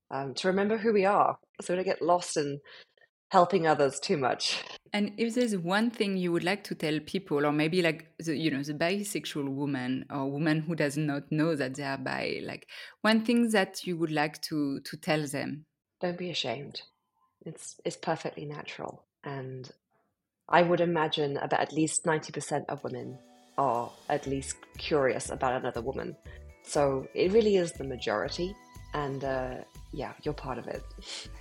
um, 0.10 0.34
to 0.36 0.48
remember 0.48 0.78
who 0.78 0.94
we 0.94 1.06
are, 1.06 1.38
so 1.62 1.74
we 1.74 1.78
don't 1.78 1.86
get 1.86 2.02
lost 2.02 2.38
in 2.38 2.60
helping 3.32 3.66
others 3.66 3.98
too 3.98 4.18
much. 4.18 4.62
And 4.92 5.14
if 5.18 5.36
there's 5.36 5.56
one 5.56 5.90
thing 5.90 6.18
you 6.18 6.34
would 6.34 6.44
like 6.44 6.66
to 6.66 6.76
tell 6.76 7.00
people, 7.00 7.46
or 7.46 7.54
maybe 7.54 7.82
like 7.82 8.12
the, 8.20 8.36
you 8.36 8.52
know 8.52 8.62
the 8.62 8.74
bisexual 8.74 9.48
woman 9.48 10.06
or 10.10 10.30
woman 10.30 10.60
who 10.60 10.76
does 10.76 10.98
not 10.98 11.32
know 11.32 11.56
that 11.56 11.76
they 11.76 11.84
are 11.84 11.98
bi, 11.98 12.42
like 12.44 12.68
one 13.02 13.24
thing 13.24 13.50
that 13.52 13.88
you 13.88 13.98
would 13.98 14.12
like 14.12 14.42
to 14.44 14.82
to 14.82 14.98
tell 14.98 15.26
them. 15.26 15.66
Don't 16.02 16.18
be 16.18 16.30
ashamed. 16.30 16.82
It's 17.46 17.80
it's 17.86 17.96
perfectly 17.96 18.46
natural. 18.46 19.06
And 19.24 19.72
I 20.50 20.62
would 20.64 20.82
imagine 20.82 21.38
about 21.38 21.62
at 21.62 21.72
least 21.72 22.04
90% 22.04 22.66
of 22.68 22.84
women 22.84 23.18
are 23.58 23.90
at 24.10 24.28
least 24.28 24.58
curious 24.78 25.30
about 25.30 25.54
another 25.54 25.82
woman. 25.82 26.18
So 26.64 27.08
it 27.14 27.32
really 27.32 27.56
is 27.56 27.72
the 27.72 27.86
majority. 27.86 28.54
And 28.94 29.24
uh, 29.24 29.56
yeah, 29.94 30.14
you're 30.24 30.34
part 30.34 30.58
of 30.58 30.68
it. 30.68 30.84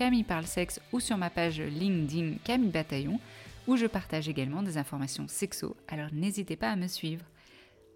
Camille 0.01 0.23
Parle 0.23 0.47
Sexe 0.47 0.79
ou 0.91 0.99
sur 0.99 1.15
ma 1.15 1.29
page 1.29 1.61
LinkedIn 1.61 2.37
Camille 2.43 2.71
Bataillon, 2.71 3.19
où 3.67 3.77
je 3.77 3.85
partage 3.85 4.27
également 4.27 4.63
des 4.63 4.79
informations 4.79 5.27
sexo, 5.27 5.77
alors 5.87 6.07
n'hésitez 6.11 6.55
pas 6.55 6.71
à 6.71 6.75
me 6.75 6.87
suivre. 6.87 7.23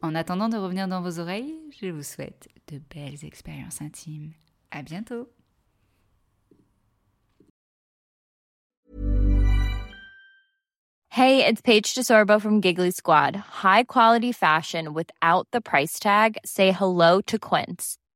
En 0.03 0.13
attendant 0.13 0.47
de 0.47 0.55
revenir 0.55 0.87
dans 0.87 1.01
vos 1.01 1.19
oreilles, 1.19 1.55
je 1.81 1.87
vous 1.87 2.03
souhaite 2.03 2.47
de 2.71 2.79
belles 2.93 3.25
expériences 3.25 3.81
intimes. 3.81 4.33
À 4.69 4.83
bientôt! 4.83 5.27
Hey, 11.09 11.43
it's 11.43 11.61
Paige 11.63 11.95
DeSorbo 11.95 12.39
from 12.39 12.61
Giggly 12.61 12.91
Squad. 12.91 13.35
High 13.63 13.83
quality 13.83 14.31
fashion 14.31 14.93
without 14.93 15.47
the 15.51 15.59
price 15.59 15.97
tag. 15.97 16.37
Say 16.45 16.71
hello 16.71 17.19
to 17.21 17.39
Quince. 17.39 17.97